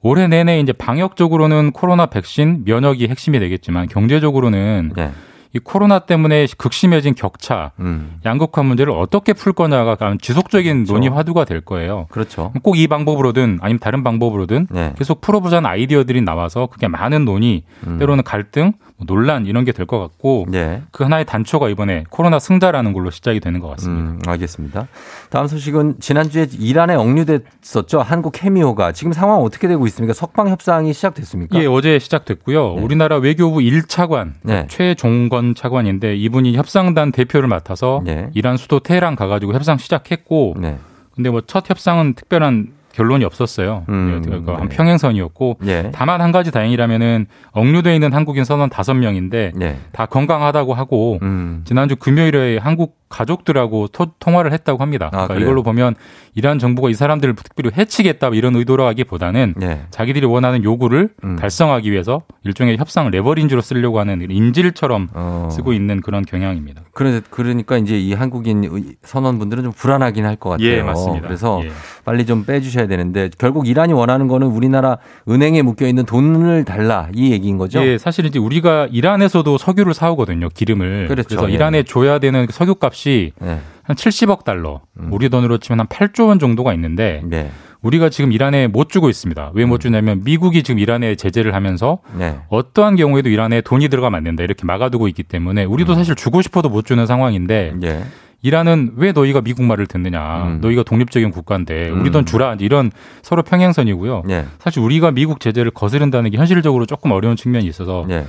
[0.00, 5.10] 올해 내내 이제 방역적으로는 코로나 백신 면역이 핵심이 되겠지만 경제적으로는 네.
[5.54, 8.18] 이 코로나 때문에 극심해진 격차, 음.
[8.26, 12.06] 양극화 문제를 어떻게 풀 거냐가 지속적인 논의 화두가 될 거예요.
[12.10, 12.52] 그렇죠.
[12.62, 14.92] 꼭 이 방법으로든 아니면 다른 방법으로든 네.
[14.98, 17.98] 계속 풀어보자는 아이디어들이 나와서 그게 많은 논의, 음.
[17.98, 20.82] 때로는 갈등, 뭐 논란 이런 게 될 것 같고 네.
[20.90, 24.10] 그 하나의 단초가 이번에 코로나 승자라는 걸로 시작이 되는 것 같습니다.
[24.10, 24.88] 음, 알겠습니다.
[25.30, 28.00] 다음 소식은 지난주에 이란에 억류됐었죠.
[28.00, 30.12] 한국 케미오가 지금 상황 어떻게 되고 있습니까?
[30.14, 31.60] 석방 협상이 시작됐습니까?
[31.60, 32.72] 예, 어제 시작됐고요.
[32.74, 34.66] 우리나라 외교부 1차관 네.
[34.68, 38.30] 최종건 차관인데 이분이 협상단 대표를 맡아서 네.
[38.34, 40.76] 이란 수도 테헤란 가가지고 협상 시작했고, 네.
[41.14, 42.68] 근데 뭐 첫 협상은 특별한
[42.98, 43.84] 결론이 없었어요.
[43.88, 44.76] 음, 예, 그한 네.
[44.76, 45.90] 평행선이었고 예.
[45.94, 49.76] 다만 한 가지 다행이라면은 억류돼 있는 한국인 선원 다섯 명인데 네.
[49.92, 51.62] 다 건강하다고 하고 음.
[51.64, 55.08] 지난주 금요일에 한국 가족들하고 토- 통화를 했다고 합니다.
[55.10, 55.42] 그러니까 아, 그래요?
[55.46, 55.94] 이걸로 보면
[56.34, 59.82] 이란 정부가 이 사람들을 특별히 해치겠다 이런 의도라기보다는 네.
[59.90, 61.36] 자기들이 원하는 요구를 음.
[61.36, 65.48] 달성하기 위해서 일종의 협상 레버린지로 쓰려고 하는 인질처럼 어.
[65.50, 66.82] 쓰고 있는 그런 경향입니다.
[66.92, 70.68] 그래, 그러니까 이제 이 한국인 의- 선원분들은 좀 불안하긴 할 것 같아요.
[70.68, 71.26] 예, 맞습니다.
[71.26, 71.70] 그래서 예.
[72.04, 74.98] 빨리 좀 빼주셔야 되는데 결국 이란이 원하는 거는 우리나라
[75.28, 77.82] 은행에 묶여 있는 돈을 달라 이 얘기인 거죠.
[77.84, 81.08] 예, 사실 이제 우리가 이란에서도 석유를 사오거든요, 기름을.
[81.08, 81.34] 그렇죠.
[81.34, 81.54] 래서 예.
[81.54, 83.60] 이란에 줘야 되는 석유값 이 네.
[83.82, 85.08] 한 70억 달러, 음.
[85.12, 87.50] 우리 돈으로 치면 한 8조 원 정도가 있는데 네.
[87.80, 89.52] 우리가 지금 이란에 못 주고 있습니다.
[89.54, 92.38] 왜 못 주냐면 미국이 지금 이란에 제재를 하면서 네.
[92.48, 96.68] 어떠한 경우에도 이란에 돈이 들어가면 안 된다 이렇게 막아두고 있기 때문에 우리도 사실 주고 싶어도
[96.68, 98.02] 못 주는 상황인데 예.
[98.42, 100.58] 이란은 왜 너희가 미국 말을 듣느냐.
[100.60, 102.56] 너희가 독립적인 국가인데 우리 돈 주라.
[102.60, 102.90] 이런
[103.22, 104.22] 서로 평행선이고요.
[104.30, 104.44] 예.
[104.60, 108.24] 사실 우리가 미국 제재를 거스른다는 게 현실적으로 조금 어려운 측면이 있어서 예.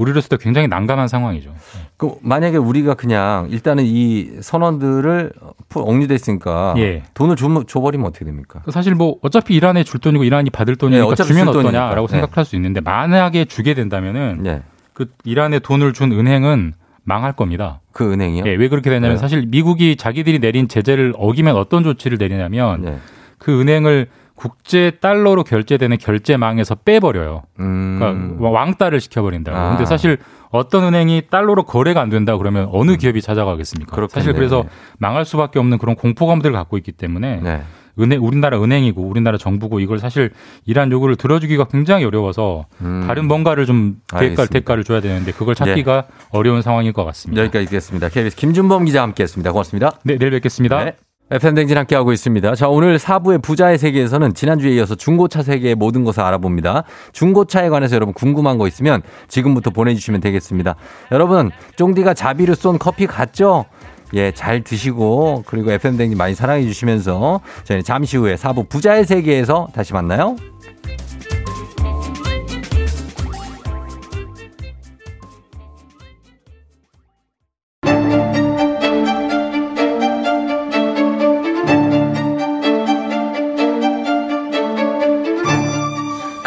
[0.00, 1.54] 우리로서도 굉장히 난감한 상황이죠.
[1.96, 5.32] 그 만약에 우리가 그냥 일단은 이 선언들을
[5.74, 7.02] 억류돼 있으니까 예.
[7.14, 8.62] 돈을 줘, 줘버리면 어떻게 됩니까?
[8.70, 11.48] 사실 뭐 어차피 이란에 줄 돈이고 이란이 받을 돈이니까 네, 어차피 주면.
[11.48, 12.12] 어떠냐라고 네.
[12.12, 14.62] 생각할 수 있는데 만약에 주게 된다면은 네.
[14.92, 17.80] 그 이란에 돈을 준 은행은 망할 겁니다.
[17.92, 18.44] 그 은행이요?
[18.46, 19.16] 예, 왜 그렇게 되냐면?
[19.18, 22.98] 사실 미국이 자기들이 내린 제재를 어기면 어떤 조치를 내리냐면 네.
[23.38, 24.08] 그 은행을
[24.40, 27.42] 국제 달러로 결제되는 결제망에서 빼버려요.
[27.60, 27.98] 음.
[27.98, 29.56] 그러니까 왕따를 시켜버린다고.
[29.56, 29.68] 아.
[29.70, 30.16] 근데 사실
[30.50, 33.94] 어떤 은행이 달러로 거래가 안 된다 그러면 어느 기업이 찾아가겠습니까?
[33.94, 34.18] 그렇겠네.
[34.18, 34.64] 사실 그래서
[34.98, 37.62] 망할 수밖에 없는 그런 공포감들을 갖고 있기 때문에 네.
[37.98, 40.30] 은행 우리나라 은행이고 우리나라 정부고 이걸 사실
[40.64, 42.64] 이란 요구를 들어주기가 굉장히 어려워서
[43.06, 44.22] 다른 뭔가를 좀 대가 음.
[44.22, 44.52] 알겠습니다.
[44.58, 47.42] 대가를 줘야 되는데 그걸 찾기가 어려운 상황일 것 같습니다.
[47.42, 48.08] 여기까지 듣겠습니다.
[48.08, 49.52] KBS 김준범 기자 함께했습니다.
[49.52, 49.90] 고맙습니다.
[50.04, 50.82] 네, 내일 뵙겠습니다.
[50.84, 50.96] 네.
[51.32, 52.54] FM댕진 함께하고 있습니다.
[52.56, 56.82] 자, 오늘 4부의 부자의 세계에서는 지난주에 이어서 중고차 세계의 모든 것을 알아봅니다.
[57.12, 60.74] 중고차에 관해서 여러분 궁금한 거 있으면 지금부터 보내주시면 되겠습니다.
[61.12, 63.66] 여러분, 쫑디가 자비를 쏜 커피 갔죠?
[64.14, 69.92] 예, 잘 드시고, 그리고 FM댕진 많이 사랑해 주시면서 저희는 잠시 후에 4부 부자의 세계에서 다시
[69.92, 70.34] 만나요.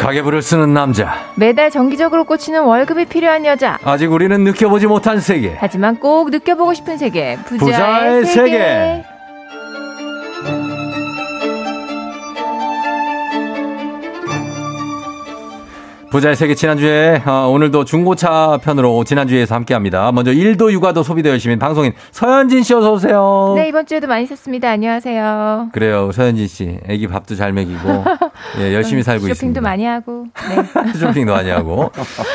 [0.04, 1.14] 가계부를 쓰는 남자.
[1.34, 3.78] 매달 정기적으로 꽂히는 월급이 필요한 여자.
[3.82, 5.56] 아직 우리는 느껴보지 못한 세계.
[5.58, 7.36] 하지만 꼭 느껴보고 싶은 세계.
[7.46, 8.50] 부자의, 부자의 세계.
[8.50, 9.13] 세계.
[16.14, 20.12] 부자의 세계 지난주에 어, 오늘도 중고차 편으로 지난주에서 함께합니다.
[20.12, 23.54] 먼저 일도 육아도 소비도 열심히 방송인 서현진 씨 어서 오세요.
[23.56, 24.70] 네, 이번 주에도 많이 썼습니다.
[24.70, 25.70] 안녕하세요.
[25.72, 28.04] 그래요 서현진 씨, 아기 밥도 잘 먹이고
[28.60, 29.60] 예, 열심히 살고 쇼핑도 있습니다.
[29.60, 30.26] 많이 하고.
[30.84, 30.92] 네.
[30.94, 31.90] 쇼핑도 많이 하고.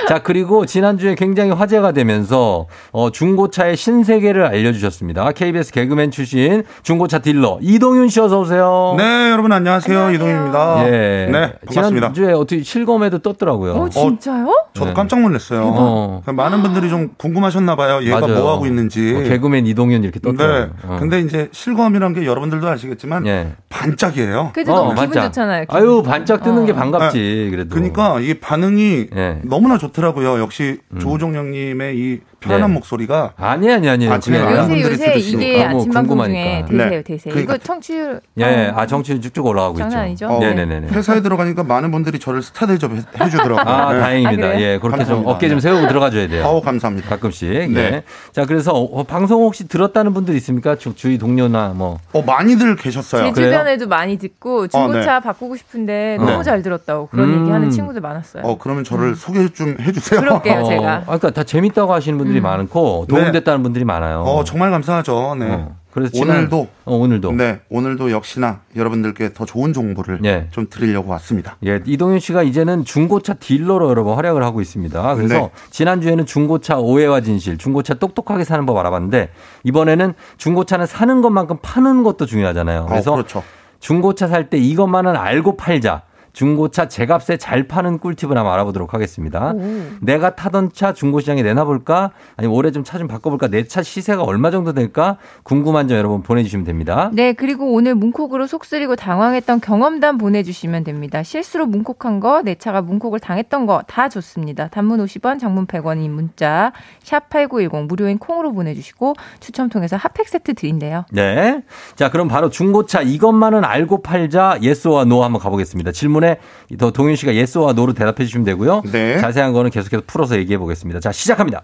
[0.09, 5.31] 자, 그리고 지난주에 굉장히 화제가 되면서 어, 중고차의 신세계를 알려주셨습니다.
[5.31, 8.95] KBS 개그맨 출신 중고차 딜러 이동윤 씨 어서 오세요.
[8.97, 10.11] 네, 여러분 안녕하세요.
[10.11, 10.83] 이동입니다.
[10.87, 11.29] 예.
[11.31, 12.11] 네, 반갑습니다.
[12.11, 13.68] 지난주에 어떻게 실검에도 떴더라고요.
[13.73, 14.65] 어, 진짜요?
[14.73, 14.93] 저도 네.
[14.93, 15.61] 깜짝 놀랐어요.
[15.63, 16.21] 어.
[16.25, 18.03] 많은 분들이 좀 궁금하셨나 봐요.
[18.03, 18.41] 얘가 맞아요.
[18.41, 19.15] 뭐 하고 있는지.
[19.15, 20.65] 어, 개그맨 이동윤 이렇게 떴더라고요.
[20.65, 20.71] 네.
[20.83, 20.97] 어.
[20.99, 23.53] 근데 이제 실검이란 게 여러분들도 아시겠지만 예.
[23.69, 24.51] 반짝이에요.
[24.53, 25.65] 그래도 너무 기분 좋잖아요.
[25.65, 25.75] 기분.
[25.75, 26.65] 아유, 반짝 뜨는 어.
[26.65, 27.69] 게 반갑지, 그래도.
[27.73, 29.41] 그러니까 이게 반응이 예.
[29.43, 30.39] 너무나 좋더라고요.
[30.39, 32.73] 역시 조우종 형님의 이 편안한 네.
[32.75, 34.07] 목소리가 아니, 아니, 아니.
[34.07, 35.19] 아침에 많은 요새 분들이 요새.
[35.19, 36.67] 이게 너무 아침 방송 중에 궁금하니까.
[36.67, 37.01] 되세요, 네.
[37.03, 37.33] 되세요.
[37.33, 39.89] 그러니까 이거 청취율 예, 어, 아, 정치 쭉쭉 올라가고 있죠.
[39.89, 40.27] 장난 아니죠?
[40.27, 40.87] 어, 네네네.
[40.89, 43.59] 회사에 들어가니까 많은 분들이 저를 스타 대접 해 주더라고요.
[43.75, 43.99] 아, 네.
[43.99, 44.47] 다행입니다.
[44.47, 44.59] 아?
[44.61, 45.31] 예, 그렇게 좀 감사합니다.
[45.31, 45.61] 어깨 좀 네.
[45.61, 46.45] 세우고 들어가줘야 돼요.
[46.45, 47.09] 아우 감사합니다.
[47.09, 47.49] 가끔씩.
[47.73, 47.79] 네.
[47.79, 48.03] 예.
[48.31, 50.75] 자, 그래서 어, 방송 혹시 들었다는 분들 있습니까?
[50.75, 51.99] 주, 주위 동료나 뭐.
[52.13, 53.25] 어 많이들 계셨어요.
[53.25, 53.51] 제 그래요?
[53.51, 56.43] 주변에도 많이 듣고 중고차 바꾸고 싶은데 너무 네.
[56.43, 57.41] 잘 들었다고 그런 음.
[57.41, 58.43] 얘기하는 친구들 많았어요.
[58.43, 60.19] 어 그러면 저를 소개 좀 해주세요.
[60.21, 60.93] 그럴게요, 어, 제가.
[60.95, 64.19] 아, 그러니까 다 재밌다고 하시는 분들 이 많고 도움됐다는 분들이 많아요.
[64.21, 65.35] 어 정말 감사하죠.
[65.39, 65.51] 네.
[65.51, 67.31] 어, 그래서 지난- 오늘도 어, 오늘도.
[67.33, 70.47] 네 오늘도 역시나 여러분들께 더 좋은 정보를 예.
[70.51, 71.57] 좀 드리려고 왔습니다.
[71.65, 75.15] 예, 이동윤 씨가 이제는 중고차 딜러로 여러분 활약을 하고 있습니다.
[75.15, 75.49] 그래서 네.
[75.71, 79.29] 지난 주에는 중고차 오해와 진실, 중고차 똑똑하게 사는 법 알아봤는데
[79.63, 82.85] 이번에는 중고차는 사는 것만큼 파는 것도 중요하잖아요.
[82.87, 83.43] 그래서 어, 그렇죠.
[83.79, 86.03] 중고차 살 때 이것만은 알고 팔자.
[86.33, 89.53] 중고차 제값에 잘 파는 꿀팁을 한번 알아보도록 하겠습니다.
[90.01, 92.11] 내가 타던 차 중고시장에 내놔볼까?
[92.37, 93.47] 아니면 올해 좀 차 좀 바꿔볼까?
[93.47, 95.17] 내 차 시세가 얼마 정도 될까?
[95.43, 97.09] 궁금한 점 여러분 보내주시면 됩니다.
[97.13, 101.23] 네, 그리고 오늘 문콕으로 속 쓰리고 당황했던 경험담 보내주시면 됩니다.
[101.23, 104.67] 실수로 문콕한 거, 내 차가 문콕을 당했던 거 다 좋습니다.
[104.69, 106.71] 단문 50원, 장문 100원인 문자
[107.03, 111.05] 샵 8910 무료인 콩으로 보내주시고 추첨 통해서 핫팩 세트 드린대요.
[111.11, 111.61] 네.
[111.95, 115.91] 자, 그럼 바로 중고차 이것만은 알고 팔자 yes와 no 한번 가보겠습니다.
[115.91, 116.37] 질문 에
[116.77, 118.83] 더 동윤 씨가 yes와 no로 대답해 주시면 되고요.
[118.91, 119.19] 네.
[119.19, 120.99] 자세한 거는 계속해서 풀어서 얘기해 보겠습니다.
[120.99, 121.63] 자, 시작합니다.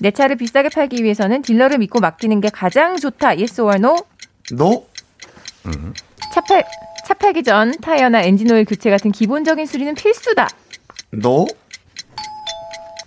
[0.00, 3.30] 내 차를 비싸게 팔기 위해서는 딜러를 믿고 맡기는 게 가장 좋다.
[3.30, 3.96] Yes or no?
[4.52, 4.84] No
[6.32, 6.64] 차, 팔,
[7.04, 10.48] 차 팔기 전 타이어나 엔진오일 교체 같은 기본적인 수리는 필수다.
[11.10, 11.46] No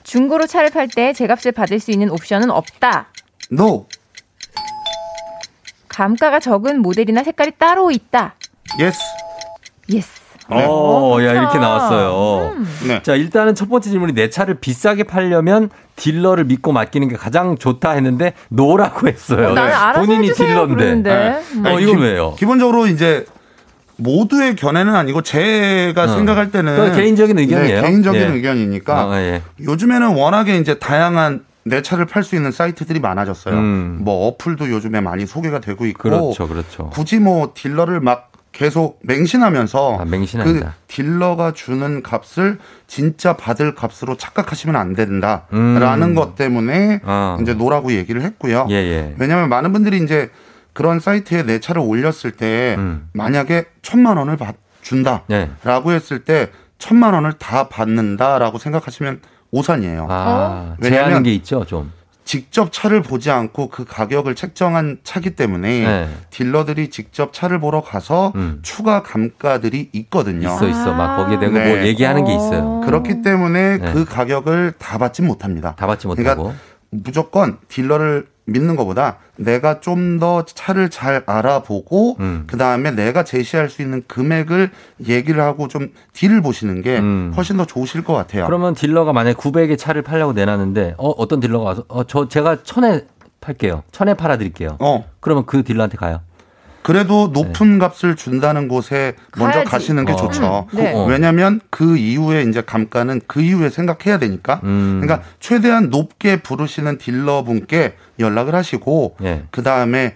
[0.04, 3.08] 중고로 차를 팔 때 제값을 받을 수 있는 옵션은 없다.
[3.50, 3.86] No
[5.88, 8.36] 감가가 적은 모델이나 색깔이 따로 있다.
[8.80, 9.00] Yes
[9.90, 10.22] yes.
[10.54, 11.60] 어, 야, 이렇게.
[11.60, 12.56] 나왔어요.
[12.86, 13.02] 네.
[13.04, 17.92] 자, 일단은 첫 번째 질문이 내 차를 비싸게 팔려면 딜러를 믿고 맡기는 게 가장 좋다
[17.92, 19.50] 했는데 no라고 했어요.
[19.50, 19.74] 어, 나는 네.
[19.74, 20.76] 알아서 본인이 해주세요 딜러인데.
[20.76, 21.42] 그러는데.
[21.54, 21.66] 음.
[21.66, 22.36] 어, 이건 왜요?
[22.38, 23.26] 기본적으로 이제
[23.96, 26.08] 모두의 견해는 아니고 제가 어.
[26.08, 27.82] 생각할 때는 개인적인 의견이에요.
[27.82, 28.28] 네, 개인적인 예.
[28.28, 29.42] 의견이니까 어, 예.
[29.62, 33.54] 요즘에는 워낙에 이제 다양한 내 차를 팔 수 있는 사이트들이 많아졌어요.
[33.56, 34.00] 음.
[34.02, 36.90] 뭐 어플도 요즘에 많이 소개가 되고 있고 그렇죠, 그렇죠.
[36.90, 40.06] 굳이 뭐 딜러를 막 계속 맹신하면서 아.
[40.06, 46.16] 그 딜러가 주는 값을 진짜 받을 값으로 착각하시면 안 된다라는 음.
[46.16, 47.38] 것 때문에 어.
[47.42, 48.68] 이제 no라고 얘기를 했고요.
[48.70, 49.16] 예, 예.
[49.18, 50.30] 왜냐하면 많은 분들이 이제
[50.74, 53.08] 그런 사이트에 내 차를 올렸을 때 음.
[53.14, 55.96] 만약에 천만 원을 받, 준다라고 예.
[55.96, 59.22] 했을 때 천만 원을 다 받는다라고 생각하시면
[59.52, 60.08] 오산이에요.
[60.10, 61.92] 아, 왜냐하면 게 있죠, 좀.
[62.32, 66.10] 직접 차를 보지 않고 그 가격을 책정한 차기 때문에 네.
[66.30, 70.48] 딜러들이 직접 차를 보러 가서 추가 감가들이 있거든요.
[70.48, 70.56] 음.
[70.56, 70.94] 있어, 있어.
[70.94, 71.68] 막 거기에 대고 네.
[71.68, 72.84] 뭐 얘기하는 게 있어요.
[72.86, 73.92] 그렇기 때문에 네.
[73.92, 75.76] 그 가격을 다 받지 못합니다.
[75.76, 76.44] 다 받지 못하고.
[76.44, 76.58] 그러니까
[76.90, 82.44] 무조건 딜러를 믿는 것보다 내가 좀 더 차를 잘 알아보고 음.
[82.48, 84.70] 그 다음에 내가 제시할 수 있는 금액을
[85.08, 86.98] 얘기를 하고 좀 딜을 보시는 게
[87.36, 88.44] 훨씬 더 좋으실 것 같아요.
[88.44, 88.48] 음.
[88.48, 93.06] 그러면 딜러가 만약에 900에 차를 팔려고 내놨는데 어, 어떤 딜러가 와서 어, 저 제가 천에
[93.40, 93.84] 팔게요.
[93.92, 94.78] 천에 팔아드릴게요.
[94.80, 95.06] 어.
[95.20, 96.22] 그러면 그 딜러한테 가요.
[96.84, 99.70] 그래도 높은 값을 준다는 곳에 먼저 가야지.
[99.72, 100.16] 가시는 게 어.
[100.16, 100.68] 좋죠.
[100.74, 101.06] 음, 네.
[101.08, 104.62] 왜냐하면 그 이후에 이제 감가는 그 이후에 생각해야 되니까.
[104.64, 105.00] 음.
[105.02, 109.44] 그러니까 최대한 높게 부르시는 딜러분께 연락을 하시고 예.
[109.52, 110.16] 그 다음에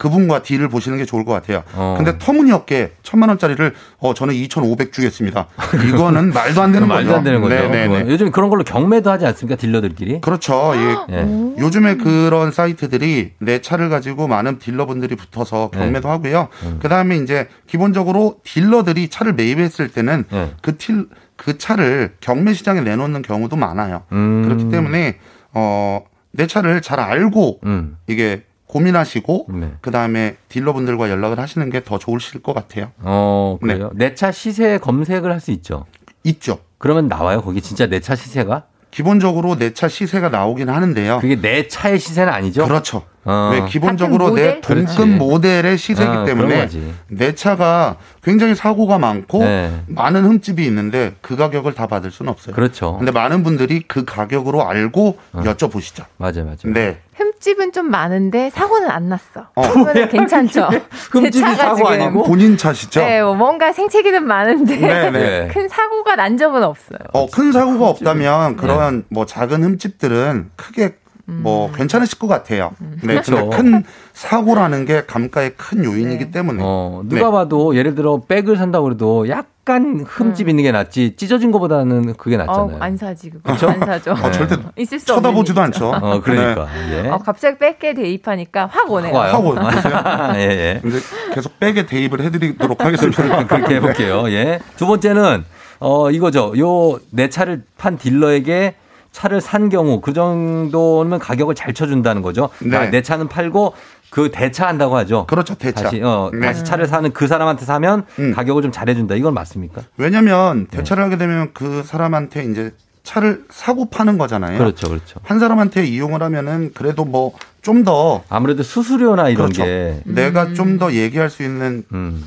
[0.00, 1.62] 그분과 딜을 보시는 게 좋을 것 같아요.
[1.74, 1.94] 어.
[1.98, 5.46] 근데 터무니없게 천만 원짜리를 어 저는 2,500 주겠습니다.
[5.88, 6.94] 이거는 말도 안 되는 거죠.
[6.96, 7.54] 말도 안 되는 거죠.
[7.54, 7.88] 네네네.
[7.88, 8.10] 그건.
[8.10, 9.60] 요즘 그런 걸로 경매도 하지 않습니까?
[9.60, 10.22] 딜러들끼리.
[10.22, 10.72] 그렇죠.
[10.74, 11.14] 예.
[11.14, 11.54] 예.
[11.58, 16.12] 요즘에 그런 사이트들이 내 차를 가지고 많은 딜러분들이 붙어서 경매도 네.
[16.12, 16.48] 하고요.
[16.62, 16.78] 음.
[16.80, 20.54] 그 다음에 이제 기본적으로 딜러들이 차를 매입했을 때는 네.
[20.62, 24.04] 그 틸, 그 차를 경매 시장에 내놓는 경우도 많아요.
[24.12, 24.44] 음.
[24.44, 25.18] 그렇기 때문에,
[25.52, 27.98] 어, 내 차를 잘 알고 음.
[28.06, 29.72] 이게 고민하시고 네.
[29.80, 32.92] 그 다음에 딜러분들과 연락을 하시는 게 더 좋으실 것 같아요.
[33.00, 33.74] 어, 네.
[33.74, 33.90] 그래요.
[33.94, 35.86] 내차 시세 검색을 할 수 있죠.
[36.24, 36.58] 있죠.
[36.78, 37.40] 그러면 나와요.
[37.42, 38.64] 거기 진짜 내 차 시세가?
[38.90, 41.18] 기본적으로 내 차 시세가 나오긴 하는데요.
[41.20, 42.66] 그게 내 차의 시세는 아니죠?
[42.66, 43.02] 그렇죠.
[43.24, 43.50] 어.
[43.52, 44.60] 왜 기본적으로 내?
[44.60, 45.06] 동급 그렇지.
[45.06, 46.68] 모델의 시세이기 아, 때문에.
[47.08, 49.70] 내 차가 굉장히 사고가 많고 네.
[49.88, 52.54] 많은 흠집이 있는데 그 가격을 다 받을 수는 없어요.
[52.54, 52.96] 그렇죠.
[52.96, 56.04] 근데 많은 분들이 그 가격으로 알고 여쭤보시죠.
[56.16, 56.56] 맞아요, 맞아요.
[56.64, 56.98] 네.
[57.16, 59.48] 흠집은 좀 많은데 사고는 안 났어.
[59.54, 59.62] 어.
[59.72, 60.68] 그거는 괜찮죠.
[60.70, 63.00] 제 흠집이 사고 지금 아니고 본인 차시죠?
[63.00, 65.48] 네, 뭐 뭔가 생채기는 많은데 네, 네.
[65.52, 66.98] 큰 사고가 난 적은 없어요.
[67.12, 70.94] 어, 큰 사고가 없다면 그런 뭐 작은 흠집들은 크게
[71.30, 72.72] 뭐 괜찮으실 것 같아요.
[73.02, 73.48] 네, 그렇죠.
[73.50, 77.30] 근데 큰 사고라는 게 감가의 큰 요인이기 때문에 어, 누가 네.
[77.30, 82.76] 봐도 예를 들어 백을 산다고 그래도 약간 흠집 있는 게 낫지 찢어진 것보다는 그게 낫잖아요.
[82.76, 83.68] 어, 안 사지 그거 그렇죠?
[83.70, 84.12] 안 사죠.
[84.12, 85.60] 어, 절대 있을 수 쳐다보지도.
[85.60, 85.90] 않죠.
[85.90, 86.66] 어, 그러니까.
[86.90, 87.08] 예.
[87.08, 89.14] 어, 갑자기 뺏게 대입하니까 확 오네요.
[89.16, 90.34] 확 와요.
[90.36, 90.78] 예, 예.
[90.82, 90.98] 근데
[91.34, 93.46] 계속 백에 대입을 해드리도록 하겠습니다.
[93.46, 94.28] 그렇게 해볼게요.
[94.30, 94.58] 예.
[94.76, 95.44] 두 번째는,
[95.78, 96.52] 어, 이거죠.
[96.58, 98.74] 요, 내 차를 판 딜러에게
[99.12, 102.50] 차를 산 경우 그 정도면 가격을 잘 쳐준다는 거죠.
[102.60, 102.76] 네.
[102.76, 103.74] 아, 내 차는 팔고
[104.10, 105.26] 그 대차한다고 하죠.
[105.26, 105.84] 그렇죠, 대차.
[105.84, 106.40] 다시, 어, 네.
[106.40, 108.04] 다시 차를 사는 그 사람한테 사면
[108.34, 109.14] 가격을 좀 잘해준다.
[109.14, 109.82] 이건 맞습니까?
[109.96, 110.78] 왜냐면 네.
[110.78, 114.58] 대차를 하게 되면 그 사람한테 이제 차를 사고 파는 거잖아요.
[114.58, 115.20] 그렇죠, 그렇죠.
[115.24, 117.32] 한 사람한테 이용을 하면은 그래도 뭐
[117.62, 119.64] 좀 더 아무래도 수수료나 이런 그렇죠.
[119.64, 120.00] 게.
[120.06, 122.24] 내가 좀더 얘기할 수 있는 음.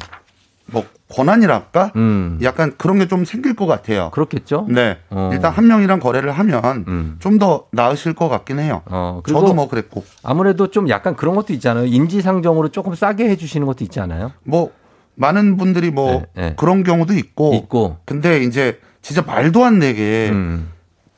[1.14, 1.91] 뭐 권한이랄까?
[1.95, 2.39] 음.
[2.41, 4.09] 약간 그런 게 좀 생길 것 같아요.
[4.14, 4.66] 그렇겠죠?
[4.70, 4.97] 네.
[5.09, 5.28] 어.
[5.30, 5.34] 음.
[5.36, 8.82] 일단 한 명이랑 거래를 하면 좀더 나으실 것 같긴 해요.
[8.86, 10.03] 어, 저도 뭐 그랬고.
[10.24, 11.86] 아무래도 좀 약간 그런 것도 있잖아요.
[11.86, 14.32] 인지상정으로 조금 싸게 해주시는 것도 있지 않아요?
[14.43, 14.72] 뭐
[15.16, 16.53] 많은 분들이 뭐 네, 네.
[16.57, 17.53] 그런 경우도 있고.
[17.55, 17.97] 있고.
[18.05, 20.70] 근데 이제 진짜 말도 안 되게 음.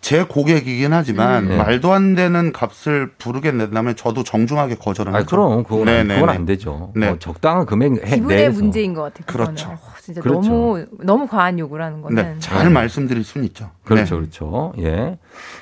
[0.06, 1.50] 제 고객이긴 하지만 음.
[1.50, 1.58] 네.
[1.58, 5.26] 말도 안 되는 값을 부르게 낸다면 저도 정중하게 거절을 아, 하죠.
[5.26, 6.14] 그럼 그건, 안- 네네네.
[6.14, 6.92] 그건 안 되죠.
[6.96, 7.08] 네.
[7.08, 8.62] 어, 적당한 금액 해- 기분의 내에서.
[8.62, 9.26] 문제인 것 같아요.
[9.26, 9.56] 그거는.
[9.56, 9.70] 그렇죠.
[9.72, 10.48] 어, 진짜 그렇죠.
[10.48, 12.22] 너무 너무 과한 요구를 하는 거는.
[12.24, 13.72] 네, 잘 말씀드릴 수는 있죠.
[13.86, 14.22] 그렇죠, 네.
[14.22, 14.74] 그렇죠.
[14.80, 15.18] 예.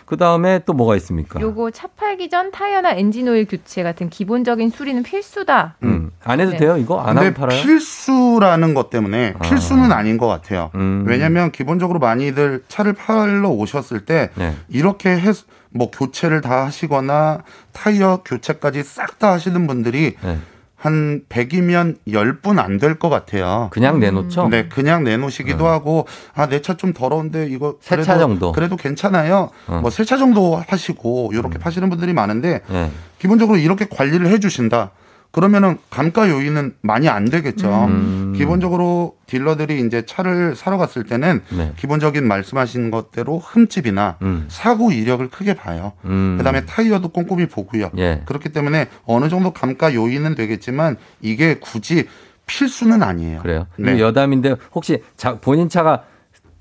[0.06, 1.40] 그 다음에 또 뭐가 있습니까?
[1.40, 5.76] 요거 차 팔기 전 타이어나 엔진 오일 교체 같은 기본적인 수리는 필수다.
[5.84, 6.12] 음.
[6.24, 6.58] 안 해도 네.
[6.58, 7.00] 돼요, 이거?
[7.02, 7.62] 안 하고 팔아요?
[7.62, 9.40] 필수라는 것 때문에 아.
[9.40, 10.72] 필수는 아닌 것 같아요.
[10.76, 11.04] 음.
[11.08, 14.56] 왜냐하면 기본적으로 많이들 차를 팔러 오셨을 때 네.
[14.70, 15.32] 이렇게 해,
[15.72, 20.38] 뭐 교체를 다 하시거나 타이어 교체까지 싹 다 하시는 분들이 네.
[20.84, 23.70] 한 100이면 10분 안 될 것 같아요.
[23.72, 24.50] 그냥 내놓죠?
[24.50, 26.06] 네, 그냥 내놓으시기도 하고,
[26.36, 27.76] 아, 내 차 좀 더러운데 이거.
[27.80, 28.52] 세차 정도.
[28.52, 29.50] 그래도 괜찮아요.
[29.68, 29.80] 어.
[29.82, 32.92] 뭐 세차 정도 하시고, 이렇게 파시는 분들이 많은데, 네.
[33.20, 34.92] 기본적으로 이렇게 관리를 해주신다.
[35.34, 37.86] 그러면은 감가 요인은 많이 안 되겠죠.
[37.86, 38.36] 음.
[38.38, 41.74] 기본적으로 딜러들이 이제 차를 사러 갔을 때는 네.
[41.76, 44.46] 기본적인 말씀하신 것대로 흠집이나 음.
[44.48, 45.94] 사고 이력을 크게 봐요.
[46.06, 46.36] 음.
[46.38, 47.90] 그다음에 타이어도 꼼꼼히 보고요.
[47.98, 48.22] 예.
[48.26, 52.08] 그렇기 때문에 어느 정도 감가 요인은 되겠지만 이게 굳이
[52.46, 53.40] 필수는 아니에요.
[53.40, 53.66] 그래요.
[53.78, 54.00] 네.
[54.00, 56.04] 여담인데 혹시 자, 본인 차가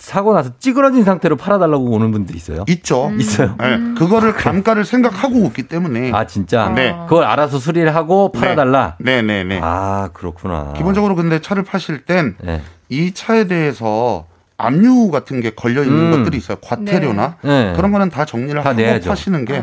[0.03, 2.65] 사고 나서 찌그러진 상태로 팔아달라고 오는 분들이 있어요.
[2.69, 3.13] 있죠.
[3.21, 3.55] 있어요.
[3.57, 6.11] 네, 그거를 감가를 생각하고 오기 때문에.
[6.13, 6.69] 아 진짜.
[6.71, 6.93] 네.
[7.09, 8.97] 그걸 알아서 수리를 하고 팔아달라.
[8.99, 9.61] 네, 네, 네.
[9.63, 10.73] 아 그렇구나.
[10.77, 13.15] 기본적으로 근데 차를 파실 땐이 네.
[13.15, 14.27] 차에 대해서
[14.59, 16.19] 압류 같은 게 걸려 있는 음.
[16.19, 16.57] 것들이 있어요.
[16.61, 17.73] 과태료나 네.
[17.77, 19.09] 그런 거는 다 정리를 다 하고 내야죠.
[19.09, 19.63] 파시는 게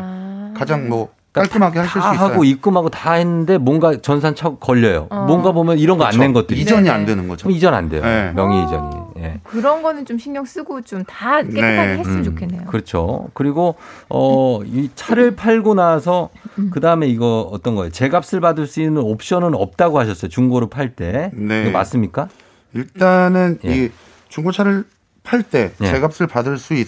[0.57, 2.29] 가장 뭐 깔끔하게 하실 수다 있어요.
[2.29, 5.07] 하고 입금하고 다 했는데 뭔가 전산 차고 걸려요.
[5.09, 5.25] 어.
[5.27, 6.23] 뭔가 보면 이런 거안 그렇죠.
[6.23, 6.89] 낸 것들이 이전이.
[6.89, 7.43] 안 되는 거죠.
[7.43, 8.01] 그럼 이전 안 돼요.
[8.03, 8.31] 네.
[8.33, 9.08] 명의 이전이.
[9.19, 9.39] 예.
[9.43, 11.97] 그런 거는 좀 신경 쓰고 좀 다 깨끗하게 네.
[11.97, 12.61] 했으면 음, 좋겠네요.
[12.65, 13.29] 그렇죠.
[13.33, 13.75] 그리고
[14.09, 16.29] 어 이 차를 팔고 나서
[16.71, 17.91] 그 다음에 이거 어떤 거예요?
[17.91, 20.29] 제값을 받을 수 있는 옵션은 없다고 하셨어요.
[20.29, 21.31] 중고로 팔 때.
[21.33, 21.63] 네.
[21.63, 22.27] 이거 맞습니까?
[22.73, 23.85] 일단은 예.
[23.85, 23.89] 이
[24.29, 24.85] 중고차를
[25.23, 25.85] 팔때 예.
[25.85, 26.87] 제값을 받을 수 있,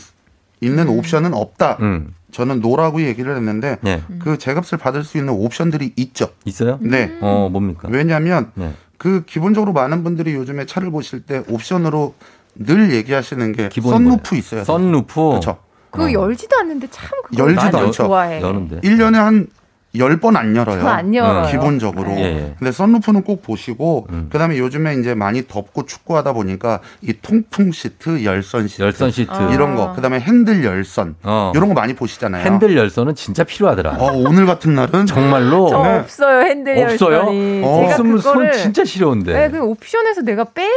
[0.64, 1.78] 는 옵션은 없다.
[1.82, 2.14] 음.
[2.32, 4.02] 저는 노라고 얘기를 했는데 네.
[4.20, 6.30] 그 제값을 받을 수 있는 옵션들이 있죠.
[6.46, 6.78] 있어요?
[6.82, 7.18] 네.
[7.22, 7.88] 어 뭡니까?
[7.92, 8.72] 왜냐하면 네.
[9.02, 12.14] 그 기본적으로 많은 분들이 요즘에 차를 보실 때 옵션으로
[12.54, 14.64] 늘 얘기하시는 게 썬루프 있어요.
[14.64, 15.14] 썬루프.
[15.16, 15.58] 그렇죠.
[15.89, 18.04] 그거 열지도 않는데 참 그거 열지도 난 않죠.
[18.04, 18.39] 좋아해.
[18.41, 18.82] 여는데.
[18.82, 19.47] 1년에 한
[19.96, 20.78] 10번 안 열어요.
[20.78, 21.48] 그거 안 열어요.
[21.52, 22.12] 기본적으로.
[22.12, 22.56] 예, 예.
[22.58, 24.28] 근데 썬루프는 꼭 보시고 음.
[24.32, 29.32] 그다음에 요즘에 이제 많이 덥고 춥고 하다 보니까 이 통풍 시트, 열선 시트, 열선 시트.
[29.54, 29.94] 이런 거.
[29.94, 31.16] 그다음에 핸들 열선.
[31.24, 31.52] 어.
[31.56, 32.46] 이런 거 많이 보시잖아요.
[32.46, 33.98] 핸들 열선은 진짜 필요하더라.
[34.00, 36.00] 어, 오늘 같은 날은 정말로 저 네.
[36.00, 37.16] 없어요 핸들 없어요?
[37.18, 37.62] 열선이.
[37.64, 37.76] 어.
[37.82, 39.34] 제가 없으면 그거를 손 진짜 시려운데.
[39.34, 40.72] 네, 그 옵션에서 내가 빼낼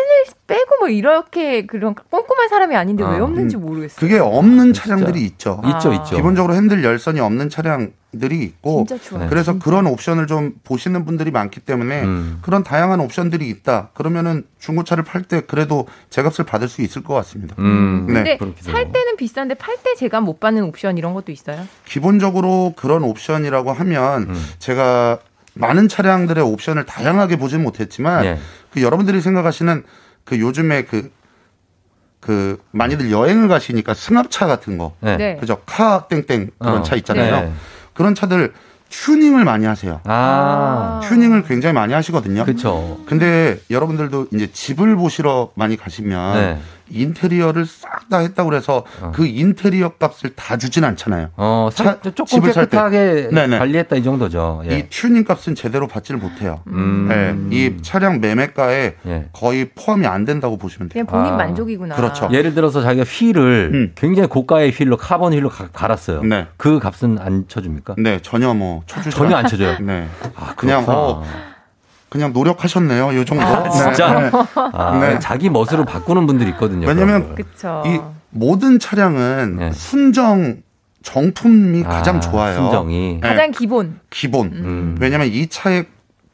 [0.47, 3.25] 빼고 뭐 이렇게 그런 꼼꼼한 사람이 아닌데 왜 아.
[3.25, 3.97] 없는지 모르겠어요.
[3.99, 5.61] 그게 없는 차량들이 있죠.
[5.65, 5.95] 있죠, 아.
[5.95, 6.17] 있죠.
[6.17, 9.29] 기본적으로 핸들 열선이 없는 차량 들이 있고 좋아요.
[9.29, 9.59] 그래서.
[9.59, 12.39] 그런 옵션을 좀 보시는 분들이 많기 때문에 음.
[12.43, 13.91] 그런 다양한 옵션들이 있다.
[13.95, 17.55] 그러면은 중고차를 팔 때 그래도 제값을 받을 수 있을 것 같습니다.
[17.59, 18.07] 음.
[18.09, 18.37] 네.
[18.37, 21.67] 근데 살 때는 비싼데 팔 때 제가 못 받는 옵션 이런 것도 있어요?
[21.87, 24.47] 기본적으로 그런 옵션이라고 하면 음.
[24.59, 25.19] 제가
[25.55, 28.39] 많은 차량들의 옵션을 다양하게 보진 못했지만 예.
[28.73, 29.85] 그 여러분들이 생각하시는
[30.25, 31.13] 그 요즘에 그,
[32.21, 34.97] 그 많이들 여행을 가시니까 승합차 같은 거.
[35.01, 35.17] 네.
[35.17, 35.37] 네.
[35.37, 35.59] 그죠?
[35.65, 36.83] 카 땡땡 그런 어.
[36.83, 37.41] 차 있잖아요.
[37.41, 37.53] 네.
[37.95, 38.53] 그런 차들
[38.91, 40.01] 튜닝을 많이 하세요.
[40.05, 41.01] 아.
[41.05, 42.45] 튜닝을 굉장히 많이 하시거든요.
[42.45, 43.01] 그렇죠.
[43.07, 46.59] 근데 여러분들도 이제 집을 보시러 많이 가시면 네.
[46.91, 51.31] 인테리어를 싹 다 했다고 그래서 그 인테리어 값을 다 주진 않잖아요.
[51.37, 52.53] 어, 사, 차- 조금 집을.
[52.53, 53.31] 깨끗하게.
[53.33, 54.63] 관리했다 이 정도죠.
[54.69, 54.79] 예.
[54.79, 56.61] 이 튜닝 값은 제대로 받지를 못해요.
[56.67, 57.07] 음.
[57.09, 59.29] 네, 이 차량 매매가에 예.
[59.33, 61.07] 거의 포함이 안 된다고 보시면 돼요.
[61.07, 61.37] 그냥 본인 아.
[61.47, 61.95] 만족이구나.
[61.97, 62.29] 그렇죠.
[62.31, 63.93] 예를 들어서 자기가 휠을 음.
[63.95, 66.23] 굉장히 고가의 휠로 카본 휠로 가- 갈았어요.
[66.25, 66.47] 네.
[66.59, 67.95] 그 값은 안 쳐줍니까?
[67.99, 69.79] 네, 전혀 뭐 쳐주지 전혀 않- 안 쳐줘요.
[69.81, 70.07] 네,
[70.37, 70.85] 아, 그냥.
[70.87, 71.25] 어,
[72.15, 73.13] 그냥 노력하셨네요.
[73.17, 73.45] 요 정도.
[73.45, 74.21] 아, 진짜?
[74.21, 74.31] 네.
[74.55, 75.19] 아, 네.
[75.19, 76.87] 자기 멋으로 바꾸는 분들이 있거든요.
[76.87, 77.35] 왜냐면.
[77.87, 78.01] 이
[78.31, 79.73] 모든 차량은 네.
[79.73, 80.63] 순정
[81.03, 82.55] 정품이 가장 아, 좋아요.
[82.55, 83.15] 순정이.
[83.15, 83.99] 네, 가장 기본.
[84.11, 84.47] 기본.
[84.53, 84.97] 음.
[85.01, 85.87] 왜냐면 이 차에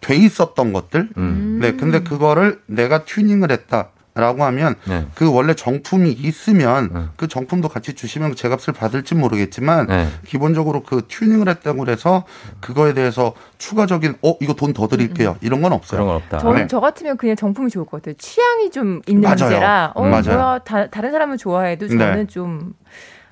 [0.03, 1.09] 돼 있었던 것들.
[1.17, 1.59] 음.
[1.63, 3.89] 네, 근데 그거를 내가 튜닝을 했다.
[4.15, 5.07] 라고 하면 네.
[5.15, 7.05] 그 원래 정품이 있으면 네.
[7.17, 10.09] 그 정품도 같이 주시면 제 값을 받을지 모르겠지만 네.
[10.27, 12.25] 기본적으로 그 튜닝을 했다고 그래서
[12.61, 15.99] 그거에 대해서 추가적인 어 이거 돈 더 드릴게요 이런 건 없어요.
[16.01, 16.39] 그런 건 없다.
[16.39, 16.67] 저는 네.
[16.67, 18.15] 저 같으면 그냥 정품이 좋을 것 같아요.
[18.19, 19.37] 취향이 좀 있는 맞아요.
[19.39, 19.93] 문제라.
[19.95, 20.23] 어, 맞아요.
[20.25, 22.27] 뭐야, 다, 다른 사람은 좋아해도 저는 네.
[22.27, 22.75] 좀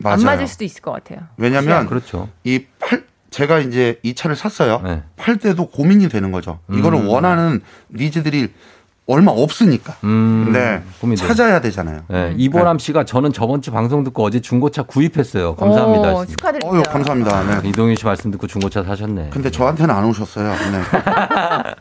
[0.05, 0.21] 안.
[0.23, 1.21] 맞을 수도 있을 것 같아요.
[1.37, 2.29] 왜냐면 그렇죠.
[2.45, 4.81] 이 팔 제가 이제 이 차를 샀어요.
[4.83, 5.03] 네.
[5.17, 6.61] 팔 때도 고민이 되는 거죠.
[6.73, 7.09] 이거를 음.
[7.09, 7.61] 원하는
[7.95, 8.53] 니즈들이
[9.09, 9.95] 얼마 없으니까.
[10.05, 10.83] 음, 네.
[11.01, 11.27] 고민돼요.
[11.27, 12.03] 찾아야 되잖아요.
[12.09, 15.55] 네, 이보람 씨가 저는 저번 주 방송 듣고 어제 중고차 구입했어요.
[15.57, 16.01] 감사합니다.
[16.03, 16.37] 어, 하셨습니다.
[16.37, 16.77] 축하드립니다.
[16.77, 17.63] 어유 감사합니다.
[17.63, 17.69] 네.
[17.71, 19.31] 이동윤 씨 말씀 듣고 중고차 사셨네.
[19.33, 20.51] 근데 저한테는 안 오셨어요.
[20.51, 20.83] 네.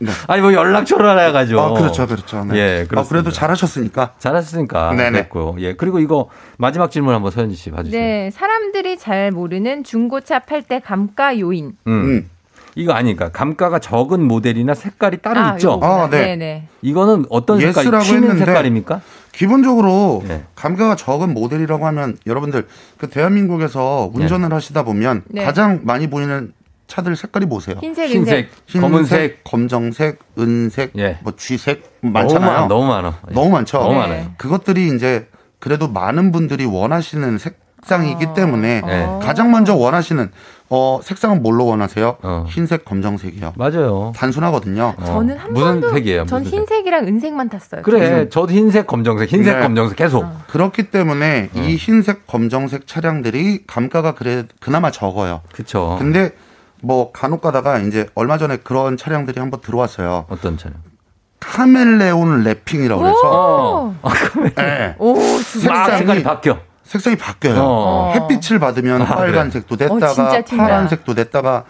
[0.00, 0.12] 네.
[0.26, 1.60] 아니 뭐 연락처를 알아가지고.
[1.60, 2.44] 아, 그렇죠, 그렇죠.
[2.46, 2.56] 네.
[2.56, 3.02] 예, 아, 그렇습니다.
[3.08, 4.12] 그래도 잘하셨으니까.
[4.18, 5.22] 잘하셨으니까 네네.
[5.24, 5.56] 됐고요.
[5.58, 8.00] 예, 그리고 이거 마지막 질문 한번 서현지 씨 봐주세요.
[8.00, 11.72] 네, 사람들이 잘 모르는 중고차 팔 때 감가 요인.
[11.86, 11.92] 음.
[11.92, 12.30] 음.
[12.78, 15.80] 이거 아니까 감가가 적은 모델이나 색깔이 따로 아, 있죠.
[15.82, 16.36] 아, 네.
[16.36, 16.68] 네네.
[16.82, 17.84] 이거는 어떤 색깔?
[17.84, 19.00] yes라고 튀는 색깔입니까?
[19.32, 20.44] 기본적으로 네.
[20.54, 25.44] 감가가 적은 모델이라고 하면 여러분들 그 대한민국에서 운전을 하시다 보면 네.
[25.44, 26.52] 가장 많이 보이는
[26.86, 27.76] 차들 색깔이 뭐세요?
[27.80, 28.80] 흰색, 흰색, 은색.
[28.80, 31.18] 검은색, 검정색, 은색, 예.
[31.22, 32.68] 뭐 쥐색 많잖아요.
[32.68, 33.00] 너무 많아.
[33.02, 33.18] 너무 많아.
[33.32, 33.78] 너무 많죠.
[33.78, 33.98] 너무 네.
[33.98, 34.32] 많아요.
[34.36, 35.26] 그것들이 이제
[35.58, 38.34] 그래도 많은 분들이 원하시는 색상이기 아.
[38.34, 39.18] 때문에 네.
[39.20, 40.30] 가장 먼저 원하시는
[40.70, 42.18] 어 색상은 뭘로 원하세요?
[42.22, 42.44] 어.
[42.48, 43.54] 흰색, 검정색이요.
[43.56, 44.12] 맞아요.
[44.14, 44.94] 단순하거든요.
[44.98, 45.04] 어.
[45.04, 46.26] 저는 한 무슨 번도 색이에요?
[46.26, 46.58] 전 무슨 색?
[46.60, 47.82] 흰색이랑 은색만 탔어요.
[47.82, 49.62] 그래, 저도 흰색, 검정색, 흰색, 네.
[49.62, 50.24] 검정색 계속.
[50.24, 50.40] 어.
[50.48, 51.58] 그렇기 때문에 어.
[51.58, 55.40] 이 흰색, 검정색 차량들이 감가가 그래 그나마 적어요.
[55.52, 55.96] 그쵸.
[55.98, 56.32] 근데
[56.82, 60.26] 뭐 간혹 가다가 이제 얼마 전에 그런 차량들이 한번 들어왔어요.
[60.28, 60.76] 어떤 차량?
[61.40, 63.94] 카멜레온 랩핑이라고 그래서 오,
[64.56, 64.94] 네.
[64.98, 66.58] 오, 막 색상이 색깔이 바뀌어.
[66.88, 67.56] 색상이 바뀌어요.
[67.60, 68.12] 어.
[68.14, 70.56] 햇빛을 받으면 아, 빨간색도 어, 됐다가 튄다.
[70.56, 71.64] 파란색도 됐다가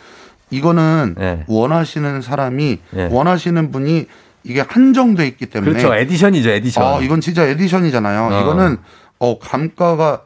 [0.51, 1.45] 이거는 네.
[1.49, 3.09] 원하시는 사람이 네.
[3.11, 4.07] 원하시는 분이
[4.45, 5.95] 이게 한정돼 있기 때문에 그렇죠.
[5.95, 6.85] 에디션이죠, 에디션.
[6.85, 8.33] 아, 이건 진짜 에디션이잖아요.
[8.33, 8.41] 어.
[8.41, 8.79] 이거는
[9.19, 10.23] 어 감가가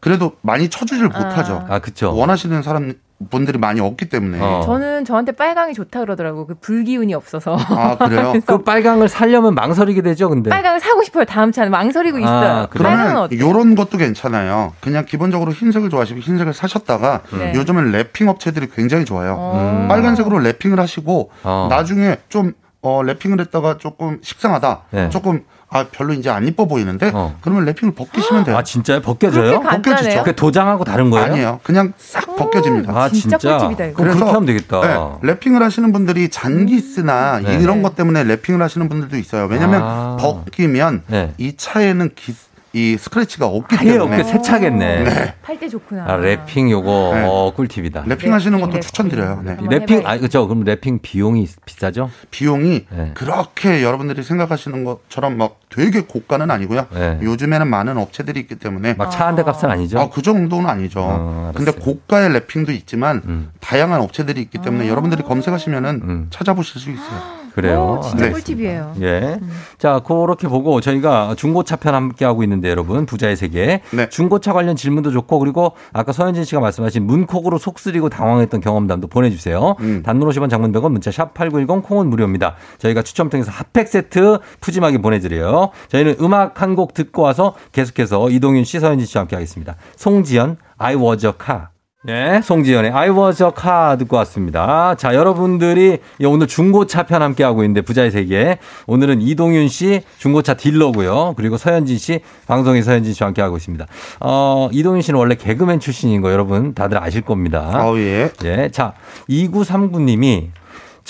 [0.00, 1.66] 그래도 많이 쳐주질 못하죠.
[1.68, 2.16] 아, 그쵸.
[2.16, 2.94] 원하시는 사람
[3.28, 4.38] 분들이 많이 없기 때문에.
[4.40, 4.62] 어.
[4.64, 6.46] 저는 저한테 빨강이 좋다 그러더라고.
[6.46, 7.56] 그 불기운이 없어서.
[7.58, 8.32] 아 그래요?
[8.46, 10.48] 그 빨강을 살려면 망설이게 되죠, 근데.
[10.48, 11.24] 빨강을 사고 싶어요.
[11.26, 12.66] 다음 차는 망설이고 아, 있어요.
[12.70, 13.38] 그러면 어때?
[13.38, 14.72] 요런 것도 괜찮아요.
[14.80, 17.52] 그냥 기본적으로 흰색을 좋아하시면 흰색을 사셨다가 네.
[17.54, 19.36] 요즘은 랩핑 업체들이 굉장히 좋아요.
[19.38, 19.86] 어.
[19.88, 21.66] 빨간색으로 랩핑을 하시고 어.
[21.68, 24.82] 나중에 좀 어, 랩핑을 했다가 조금 식상하다.
[24.92, 25.10] 네.
[25.10, 27.36] 조금 아 별로 이제 안 이뻐 보이는데 어.
[27.40, 28.56] 그러면 랩핑을 벗기시면 돼요.
[28.56, 29.00] 아, 진짜요?
[29.02, 29.60] 벗겨져요?
[29.60, 30.22] 그렇게 간단해요?
[30.24, 31.26] 그 도장하고 다른 거예요?
[31.26, 31.60] 아니에요.
[31.62, 32.92] 그냥 싹 벗겨집니다.
[32.92, 33.38] 아, 진짜?
[33.38, 34.02] 꿀팁이다, 이거.
[34.02, 34.80] 그럼 그렇게 하면 되겠다.
[34.80, 37.58] 네, 랩핑을 하시는 분들이 잔기스나 네.
[37.58, 39.46] 이런 것 때문에 랩핑을 하시는 분들도 있어요.
[39.46, 40.16] 왜냐면 아.
[40.18, 41.32] 벗기면 네.
[41.38, 42.34] 이 차에는 기,
[42.72, 45.02] 이 스크래치가 없기 아예 때문에 없게 새 차겠네.
[45.02, 45.34] 네.
[45.42, 46.04] 팔때 좋구나.
[46.06, 47.24] 아, 랩핑 요거 네.
[47.26, 48.04] 어, 꿀팁이다.
[48.04, 49.40] 랩핑 네, 하시는 것도 추천드려요.
[49.44, 49.50] 네.
[49.56, 50.08] 한번 랩핑 해봐야겠다.
[50.10, 50.46] 아 그죠?
[50.46, 52.10] 그럼 랩핑 비용이 비싸죠?
[52.30, 53.10] 비용이 네.
[53.14, 56.86] 그렇게 여러분들이 생각하시는 것처럼 막 되게 고가는 아니고요.
[56.94, 57.18] 네.
[57.22, 59.98] 요즘에는 많은 업체들이 있기 때문에 막 차 한 대 값은 아니죠?
[59.98, 61.00] 아, 그 정도는 아니죠.
[61.02, 61.72] 어, 근데.
[61.72, 63.50] 고가의 랩핑도 있지만 음.
[63.60, 66.26] 다양한 업체들이 있기 때문에 여러분들이 검색하시면은 음.
[66.30, 67.39] 찾아보실 수 있어요.
[67.54, 67.98] 그래요.
[68.00, 68.32] 오, 진짜 네.
[68.32, 68.94] 꿀팁이에요.
[69.02, 69.38] 예.
[69.78, 74.08] 자, 그렇게 보고 저희가 중고차 편 함께 하고 있는데 여러분 부자의 세계 네.
[74.08, 79.76] 중고차 관련 질문도 좋고 그리고 아까 서현진 씨가 말씀하신 문콕으로 속 쓰리고 당황했던 경험담도 보내주세요.
[79.80, 80.02] 음.
[80.02, 82.56] 단문 50원 장문 100원 문자 샵 8910 콩은 무료입니다.
[82.78, 85.70] 저희가 추첨 통해서 핫팩 세트 푸짐하게 보내드려요.
[85.88, 89.74] 저희는 음악 한 곡 듣고 와서 계속해서 이동윤 씨, 서현진 씨와 함께 하겠습니다.
[89.96, 91.66] 송지연, I was a car.
[92.02, 94.94] 네, 송지연의 I was a car 듣고 왔습니다.
[94.94, 98.56] 자, 여러분들이 오늘 중고차 편 함께 하고 있는데 부자의 세계.
[98.86, 101.34] 오늘은 이동윤 씨 중고차 딜러고요.
[101.36, 103.86] 그리고 서현진 씨, 방송인 서현진 씨와 함께 하고 있습니다.
[104.20, 107.70] 어, 이동윤 씨는 원래 개그맨 출신인 거 여러분 다들 아실 겁니다.
[107.74, 108.30] 아, 예.
[108.44, 108.70] 예.
[108.72, 108.94] 자,
[109.28, 110.48] 2939님이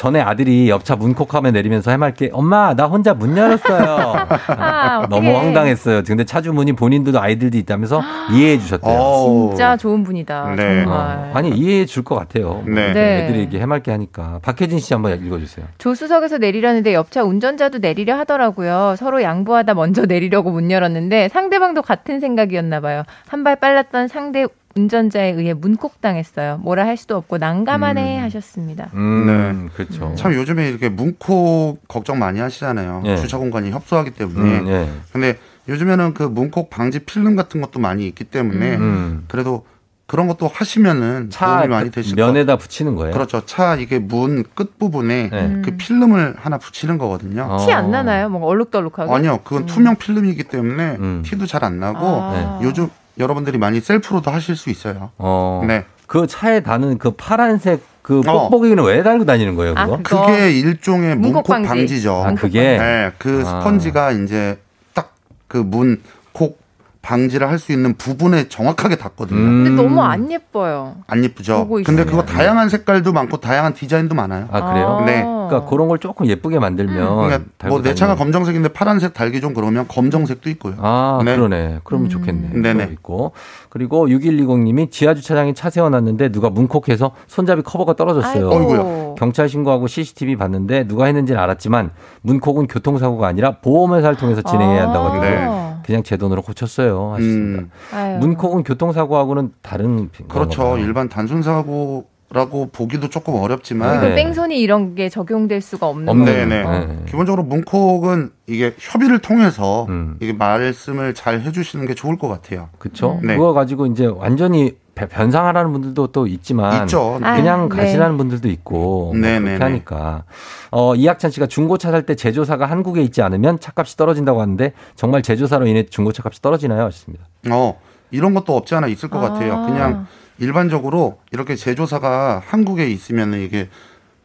[0.01, 4.15] 전에 아들이 옆차 문콕하면 내리면서 해맑게 엄마 나 혼자 문 열었어요.
[4.49, 5.31] 아, 너무.
[5.37, 6.05] 황당했어요.
[6.07, 8.01] 근데 차주분이 본인들도 아이들도 있다면서
[8.33, 8.95] 이해해 주셨대요.
[8.99, 9.51] 어우.
[9.51, 10.55] 진짜 좋은 분이다.
[10.57, 10.85] 네.
[10.85, 10.89] 정말.
[10.89, 12.63] 어, 아니 이해해 줄 것 같아요.
[12.67, 12.95] 네.
[12.95, 13.25] 네.
[13.25, 15.67] 애들이 이렇게 해맑게 하니까 박혜진 씨 한번 읽어주세요.
[15.77, 18.95] 조수석에서 내리려는데 옆차 운전자도 내리려 하더라고요.
[18.97, 23.03] 서로 양보하다 먼저 내리려고 문 열었는데 상대방도 같은 생각이었나 봐요.
[23.29, 24.47] 한 발 빨랐던 상대
[24.77, 26.59] 운전자에 의해 문콕 당했어요.
[26.59, 28.91] 뭐라 할 수도 없고 난감하네 하셨습니다.
[28.95, 30.15] 음, 그렇죠.
[30.17, 33.03] 참 요즘에 이렇게 문콕 걱정 많이 하시잖아요.
[33.07, 33.17] 예.
[33.17, 34.59] 주차 공간이 협소하기 때문에.
[34.61, 34.89] 음, 예.
[35.13, 39.25] 근데 요즘에는 그 문콕 방지 필름 같은 것도 많이 있기 때문에 음.
[39.29, 39.65] 그래도
[40.07, 43.13] 그런 것도 하시면은 차 도움이 많이 되실 것 면에다 붙이는 거예요.
[43.13, 43.45] 그렇죠.
[43.47, 45.63] 차 이게 문 끝 부분에 네.
[45.65, 47.47] 그 필름을 하나 붙이는 거거든요.
[47.49, 47.65] 어.
[47.65, 48.29] 티안 나나요?
[48.29, 49.13] 뭔가 얼룩덜룩하게?
[49.13, 51.23] 아니요, 그건 투명 필름이기 때문에 음.
[51.25, 52.61] 티도 잘 안 나고 아.
[52.63, 52.89] 요즘
[53.21, 55.11] 여러분들이 많이 셀프로도 하실 수 있어요.
[55.19, 55.63] 어.
[55.67, 55.85] 네.
[56.07, 58.49] 그 차에 다는 그 파란색 그 어.
[58.49, 59.99] 뽁뽁이는 왜 달고 다니는 거예요, 아, 그거?
[60.03, 60.27] 그거.
[60.27, 61.69] 그게 일종의 문콕 문콕 방지.
[61.69, 62.15] 방지 죠.
[62.27, 63.61] 아, 그게 네, 그 아.
[63.61, 64.59] 스펀지가 이제
[64.95, 65.13] 딱
[65.47, 66.03] 그 문
[66.33, 66.59] 콕
[67.03, 69.39] 방지를 할 수 있는 부분에 정확하게 닿거든요.
[69.39, 69.65] 음.
[69.65, 70.97] 근데 너무 안 예뻐요.
[71.07, 71.69] 안 예쁘죠.
[71.85, 72.05] 근데.
[72.05, 74.49] 그거 다양한 색깔도 많고 다양한 디자인도 많아요.
[74.51, 74.99] 아, 그래요?
[75.01, 75.05] 아.
[75.05, 75.23] 네.
[75.23, 79.87] 그러니까 그런 걸 조금 예쁘게 만들면 그러니까 달고 뭐내 차가 검정색인데 파란색 달기 좀 그러면
[79.89, 80.75] 검정색도 있고요.
[80.79, 81.37] 아, 네.
[81.37, 81.81] 그러네.
[81.85, 82.51] 그러면 좋겠네.
[82.55, 82.89] 네네.
[82.93, 83.33] 있고.
[83.69, 88.51] 그리고 6120님이 지하 주차장에 차 세워놨는데 누가 문콕해서 손잡이 커버가 떨어졌어요.
[88.51, 88.73] 아이고.
[88.73, 89.15] 어이구야.
[89.19, 91.91] 경찰 신고하고 CCTV 봤는데 누가 했는지는 알았지만
[92.23, 95.13] 문콕은 교통사고가 아니라 보험회사를 통해서 진행해야 한다고 아.
[95.17, 95.70] 하더라고요.
[95.85, 97.13] 그냥 제 돈으로 고쳤어요.
[97.13, 97.63] 하셨습니다.
[97.95, 98.19] 음.
[98.21, 100.77] 문콕은 교통사고하고는 다른 그렇죠.
[100.79, 104.15] 일반 단순 사고 라고 보기도 조금 어렵지만 네.
[104.15, 106.25] 뺑소니 이런 게 적용될 수가 없는 없네.
[106.27, 106.47] 거예요.
[106.49, 106.87] 네네.
[106.87, 106.99] 네.
[107.07, 110.17] 기본적으로 문콕은 이게 협의를 통해서 음.
[110.21, 112.69] 이게 말씀을 잘 해주시는 게 좋을 것 같아요.
[112.79, 113.19] 그쵸?
[113.25, 113.35] 네.
[113.37, 117.19] 그거 가지고 이제 완전히 배- 변상하라는 분들도 또 있지만 있죠.
[117.21, 119.45] 그냥 아, 가시라는 분들도 있고 뭐 네네네.
[119.57, 120.23] 그렇게 하니까
[120.71, 125.67] 어 이학찬 씨가 중고차 살 때 제조사가 한국에 있지 않으면 차값이 떨어진다고 하는데 정말 제조사로
[125.67, 126.85] 인해 중고차 값이 떨어지나요?
[126.85, 127.25] 하셨습니다.
[127.51, 127.77] 어,
[128.13, 129.31] 이런 것도 없지 않아 있을 것 아.
[129.33, 129.65] 같아요.
[129.67, 130.07] 그냥
[130.41, 133.69] 일반적으로 이렇게 제조사가 한국에 있으면 이게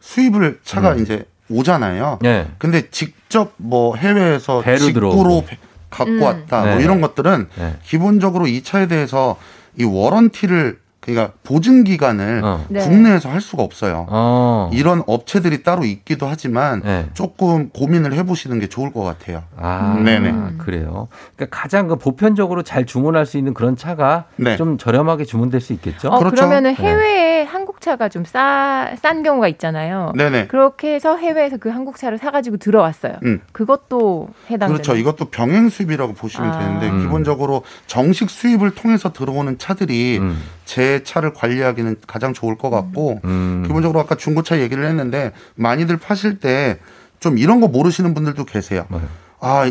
[0.00, 1.02] 수입을 차가 음.
[1.02, 2.18] 이제 오잖아요.
[2.22, 2.48] 네.
[2.58, 5.44] 근데 직접 뭐 해외에서 직구로
[5.90, 6.22] 갖고 음.
[6.22, 6.84] 왔다 뭐 네.
[6.84, 7.76] 이런 것들은 네.
[7.84, 9.36] 기본적으로 이 차에 대해서
[9.78, 12.64] 이 워런티를 그러니까 보증 기간을 어.
[12.68, 12.80] 네.
[12.80, 14.06] 국내에서 할 수가 없어요.
[14.08, 14.70] 어.
[14.72, 17.06] 이런 업체들이 따로 있기도 하지만 네.
[17.14, 19.44] 조금 고민을 해보시는 게 좋을 것 같아요.
[19.56, 20.54] 아, 네네.
[20.58, 21.08] 그래요.
[21.36, 24.56] 그러니까 가장 그 보편적으로 잘 주문할 수 있는 그런 차가 네.
[24.56, 26.08] 좀 저렴하게 주문될 수 있겠죠?
[26.08, 26.34] 어, 그렇죠.
[26.34, 26.82] 그러면은 네.
[26.82, 30.12] 해외에 한 국 차가 좀 싸, 싼 경우가 있잖아요.
[30.16, 30.46] 네네.
[30.46, 33.16] 그렇게 해서 해외에서 그 한국 차를 사가지고 들어왔어요.
[33.24, 33.40] 음.
[33.52, 34.96] 그것도 해당되는 그렇죠.
[34.96, 36.58] 이것도 병행 수입이라고 보시면 아.
[36.58, 37.02] 되는데 음.
[37.02, 40.42] 기본적으로 정식 수입을 통해서 들어오는 차들이 음.
[40.64, 43.62] 제 차를 관리하기는 가장 좋을 것 같고 음.
[43.66, 46.78] 기본적으로 아까 중고차 얘기를 했는데 많이들 파실 때
[47.20, 48.86] 좀 이런 거 모르시는 분들도 계세요.
[48.90, 48.98] 네.
[48.98, 49.00] 아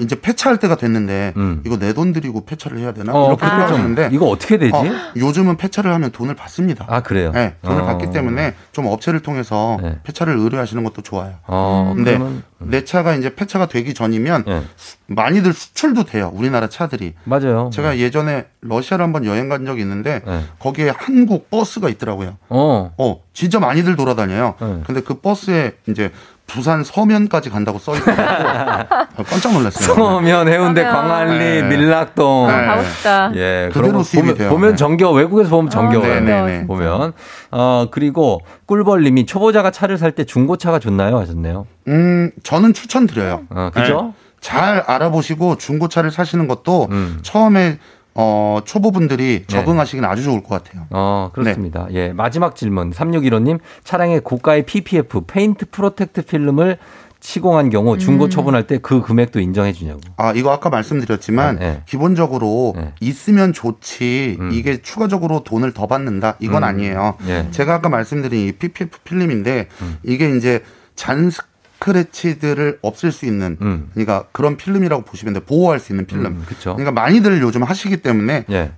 [0.01, 1.33] 이제 폐차할 때가 됐는데
[1.65, 3.15] 이거 내 돈 들이고 폐차를 해야 되나 음.
[3.15, 3.45] 어, 이렇게.
[3.47, 4.73] 생각하는데 이거 어떻게 되지?
[5.15, 6.85] 요즘은 폐차를 하면 돈을 받습니다.
[6.89, 7.31] 아 그래요?
[7.31, 7.85] 네, 돈을 어.
[7.85, 11.35] 받기 때문에 좀 업체를 통해서 폐차를 의뢰하시는 것도 좋아요.
[11.47, 14.43] 어, 근데 그러면- 내 차가 이제 폐차가 되기 전이면
[14.75, 16.31] 수- 많이들 수출도 돼요.
[16.33, 17.13] 우리나라 차들이.
[17.25, 17.69] 맞아요.
[17.71, 20.21] 제가 예전에 러시아를 한번 여행 간 적이 있는데
[20.59, 22.37] 거기에 한국 버스가 있더라고요.
[22.49, 22.91] 어.
[22.97, 24.55] 어, 진짜 많이들 돌아다녀요.
[24.85, 26.11] 근데 그 버스에 이제
[26.47, 28.05] 부산 서면까지 간다고 써 있고
[29.25, 29.95] 깜짝 놀랐어요.
[29.95, 30.95] 서면, 해운대, 서면.
[30.95, 31.61] 광안리, 네.
[31.63, 32.47] 밀락동.
[32.47, 32.65] 네.
[32.65, 33.31] 가고 싶다.
[33.35, 34.49] 예, 그대로 그런 거 보면, 돼요.
[34.49, 34.75] 보면 네.
[34.75, 36.13] 정겨, 외국에서 보면 정겨워요.
[36.15, 36.67] 네, 네, 네.
[36.67, 37.13] 보면.
[37.51, 41.17] 어, 그리고 꿀벌님이 초보자가 차를 살 때 중고차가 좋나요?
[41.19, 41.65] 하셨네요.
[41.89, 43.41] 음, 저는 추천드려요.
[43.49, 44.13] 어, 그죠?
[44.15, 44.25] 네.
[44.39, 47.19] 잘 알아보시고 중고차를 사시는 것도 음.
[47.23, 47.79] 처음에
[48.15, 49.45] 어, 초보분들이 네.
[49.45, 50.87] 적응하시기는 아주 좋을 것 같아요.
[50.89, 51.87] 어, 그렇습니다.
[51.91, 52.91] 예, 마지막 질문.
[52.91, 56.77] 3615님, 차량에 고가의 PPF, 페인트 protect 필름을
[57.19, 58.29] 시공한 경우 중고 음.
[58.29, 59.99] 처분할 때 그 금액도 인정해 주냐고.
[60.15, 61.81] 아, 이거 아까 말씀드렸지만 네.
[61.87, 66.63] 기본적으로 있으면 좋지 이게 추가적으로 돈을 더 받는다 이건 음.
[66.63, 67.15] 아니에요.
[67.27, 67.47] 예.
[67.51, 69.67] 제가 아까 말씀드린 이 PPF 필름인데
[70.03, 70.61] 이게 이제
[70.95, 71.31] 잔
[71.75, 75.43] 스크래치들을 없앨 수 있는 그러니까 그런 필름이라고 보시면 돼요.
[75.45, 76.25] 보호할 수 있는 필름.
[76.25, 76.45] 음.
[76.61, 78.71] 그러니까 많이들 요즘 하시기 때문에 예.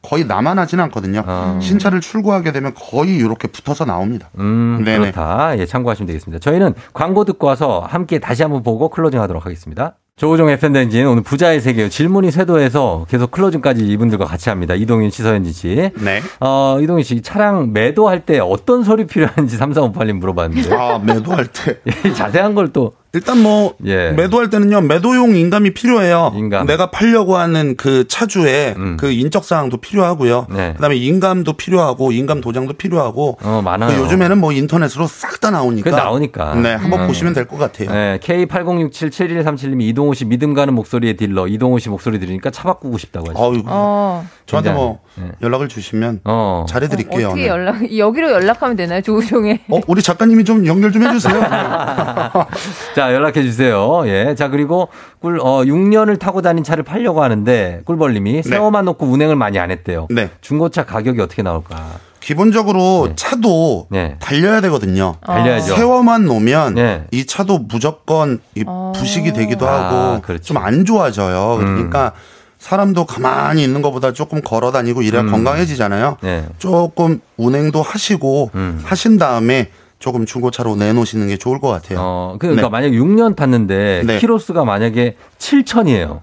[0.00, 1.24] 거의 나만 하진 않거든요.
[1.26, 1.58] 아.
[1.60, 4.30] 신차를 출고하게 되면 거의 이렇게 붙어서 나옵니다.
[4.38, 4.98] 음, 네네.
[5.12, 5.58] 그렇다.
[5.58, 6.38] 예, 참고하시면 되겠습니다.
[6.38, 9.96] 저희는 광고 듣고 와서 함께 다시 한번 보고 closing 하도록 하겠습니다.
[10.18, 14.74] 조우종 FM대행진 오늘 부자의 세계 질문이 쇄도해서 계속 closing까지 이분들과 같이 합니다.
[14.74, 15.90] 이동윤 씨, 서현진 씨.
[15.94, 16.20] 네.
[16.40, 20.74] 어, 이동윤 씨, 차량 매도할 때 어떤 서류 필요한지 3358님 물어봤는데.
[20.74, 21.78] 아, 매도할 때.
[22.14, 22.94] 자세한 걸 또.
[23.14, 24.10] 일단 뭐 예.
[24.12, 26.32] 매도할 때는요 매도용 인감이 필요해요.
[26.66, 28.96] 내가 팔려고 하는 그 차주의 음.
[28.98, 30.46] 그 인적 사항도 필요하고요.
[30.48, 33.38] 그다음에 인감도 필요하고 인감 도장도 필요하고.
[33.42, 33.48] 네.
[33.48, 33.90] 어, 많아요.
[33.96, 35.88] 그 요즘에는 뭐 인터넷으로 싹 다 나오니까.
[35.90, 36.54] 그 나오니까.
[36.56, 37.06] 네, 한번 음.
[37.06, 37.90] 보시면 될 것 같아요.
[37.92, 43.28] 네, K80677137님이 이동호 씨 믿음 가는 목소리의 딜러 이동호 씨 목소리 들으니까 차 바꾸고 싶다고
[43.30, 43.42] 하시죠.
[43.42, 43.64] 어이구.
[43.68, 44.26] 어.
[44.46, 45.30] 저한테 뭐 네.
[45.42, 46.66] 연락을 주시면 어.
[46.68, 47.28] 잘해드릴게요.
[47.28, 47.48] 어 떻게 네.
[47.48, 49.60] 연락 여기로 연락하면 되나요, 조우종에?
[49.68, 51.34] 어, 우리 작가님이 좀 연결 좀 해주세요.
[52.98, 54.02] 자, 연락해 주세요.
[54.06, 54.34] 예.
[54.34, 54.88] 자, 그리고
[55.20, 60.08] 꿀, 어, 6년을 타고 다닌 차를 팔려고 하는데 꿀벌님이 세워만 놓고 운행을 많이 안 했대요.
[60.10, 60.30] 네.
[60.40, 61.76] 중고차 가격이 어떻게 나올까?
[62.18, 63.86] 기본적으로 차도
[64.18, 65.14] 달려야 되거든요.
[65.20, 65.26] 네.
[65.32, 65.76] 달려야죠.
[65.76, 67.04] 세워만 놓으면 네.
[67.12, 68.64] 이 차도 무조건 이
[68.96, 70.42] 부식이 되기도 아, 하고 그렇죠.
[70.42, 71.58] 좀안 좋아져요.
[71.60, 71.74] 음.
[71.76, 72.14] 그러니까
[72.58, 75.30] 사람도 가만히 있는 것보다 조금 걸어 다니고 이래야 음.
[75.30, 76.16] 건강해지잖아요.
[76.20, 76.44] 네.
[76.58, 78.80] 조금 운행도 하시고 음.
[78.82, 81.98] 하신 다음에 조금 중고차로 내놓으시는 게 좋을 것 같아요.
[82.00, 82.68] 어, 그러니까 네.
[82.68, 84.18] 만약에 6년 탔는데 네.
[84.18, 86.20] 키로수가 만약에 7천이에요.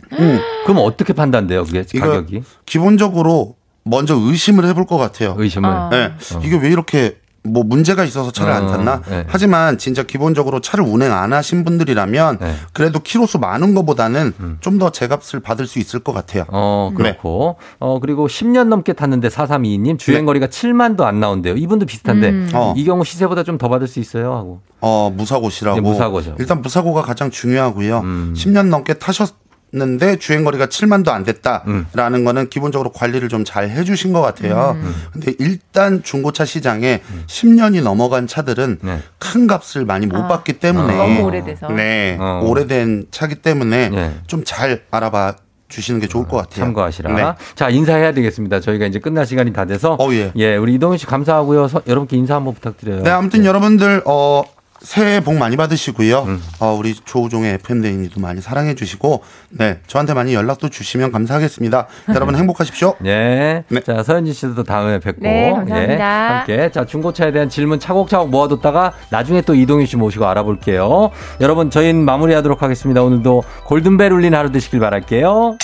[0.66, 2.44] 그럼 어떻게 판단돼요, 그게 가격이?
[2.66, 5.36] 기본적으로 먼저 의심을 해볼 것 같아요.
[5.38, 5.70] 의심을.
[5.70, 5.90] 아.
[5.90, 6.12] 네.
[6.44, 9.02] 이게 왜 이렇게 뭐 문제가 있어서 차를 안 어, 탔나?
[9.10, 9.26] 네.
[9.28, 12.56] 하지만 진짜 기본적으로 차를 운행 안 하신 분들이라면 네.
[12.74, 14.58] 그래도 키로수 많은 것보다는 음.
[14.60, 16.46] 좀더 제값을 받을 수 있을 것 같아요.
[16.50, 17.04] 어, 네.
[17.04, 17.58] 그렇고.
[17.80, 21.56] 어, 그리고 10년 넘게 탔는데 4322님 주행거리가 7만도 안 나온대요.
[21.56, 22.50] 이분도 비슷한데 음.
[22.54, 22.74] 어.
[22.78, 24.60] 이 경우 시세보다 좀 더 받을 수 있어요 하고.
[24.82, 25.80] 어, 무사고시라고.
[25.80, 26.32] 네, 무사고죠.
[26.32, 26.36] 음.
[26.40, 28.02] 일단 무사고가 가장 중요하고요.
[28.36, 29.34] 10년 넘게 타셨
[29.76, 34.78] 는데 주행거리가 7만도 안 됐다라는 거는 기본적으로 관리를 좀 잘 해주신 것 같아요.
[34.82, 34.96] 음.
[35.12, 39.00] 근데 일단 중고차 시장에 10년이 넘어간 차들은 네.
[39.20, 41.68] 큰 값을 많이 못 아, 받기 때문에 너무 오래돼서.
[41.70, 42.42] 네, 어.
[42.46, 44.16] 오래된 차기 때문에 네.
[44.28, 45.36] 좀잘 알아봐
[45.68, 46.64] 주시는 게 좋을 것 같아요.
[46.66, 47.14] 참고하시라.
[47.14, 47.24] 네.
[47.56, 48.62] 자, 인사해야 되겠습니다.
[48.62, 49.98] 저희가 이제 끝날 시간이 다 돼서.
[50.38, 50.56] 예.
[50.56, 51.68] 우리 이동윤 씨 감사하고요.
[51.68, 53.02] 서- 여러분께 인사 한번 부탁드려요.
[53.04, 54.44] 네, 아무튼 여러분들 어
[54.82, 56.24] 새해 복 많이 받으시고요.
[56.24, 56.44] 음.
[56.60, 61.88] 어, 우리 조우종의 FM 대인이도 많이 사랑해 주시고, 네, 저한테 많이 연락도 주시면 감사하겠습니다.
[62.14, 62.96] 여러분 행복하십시오.
[63.00, 63.64] 네.
[63.86, 65.22] 자, 서현진 씨도 다음에 뵙고.
[65.22, 65.94] 네, 감사합니다.
[65.94, 66.72] 예, 함께.
[66.72, 71.12] 자, 중고차에 대한 질문 차곡차곡 모아뒀다가 나중에 또 이동윤 씨 모시고 알아볼게요.
[71.42, 73.02] 여러분, 저희는 마무리하도록 하겠습니다.
[73.02, 75.58] 오늘도 골든벨 울린 하루 되시길 바랄게요.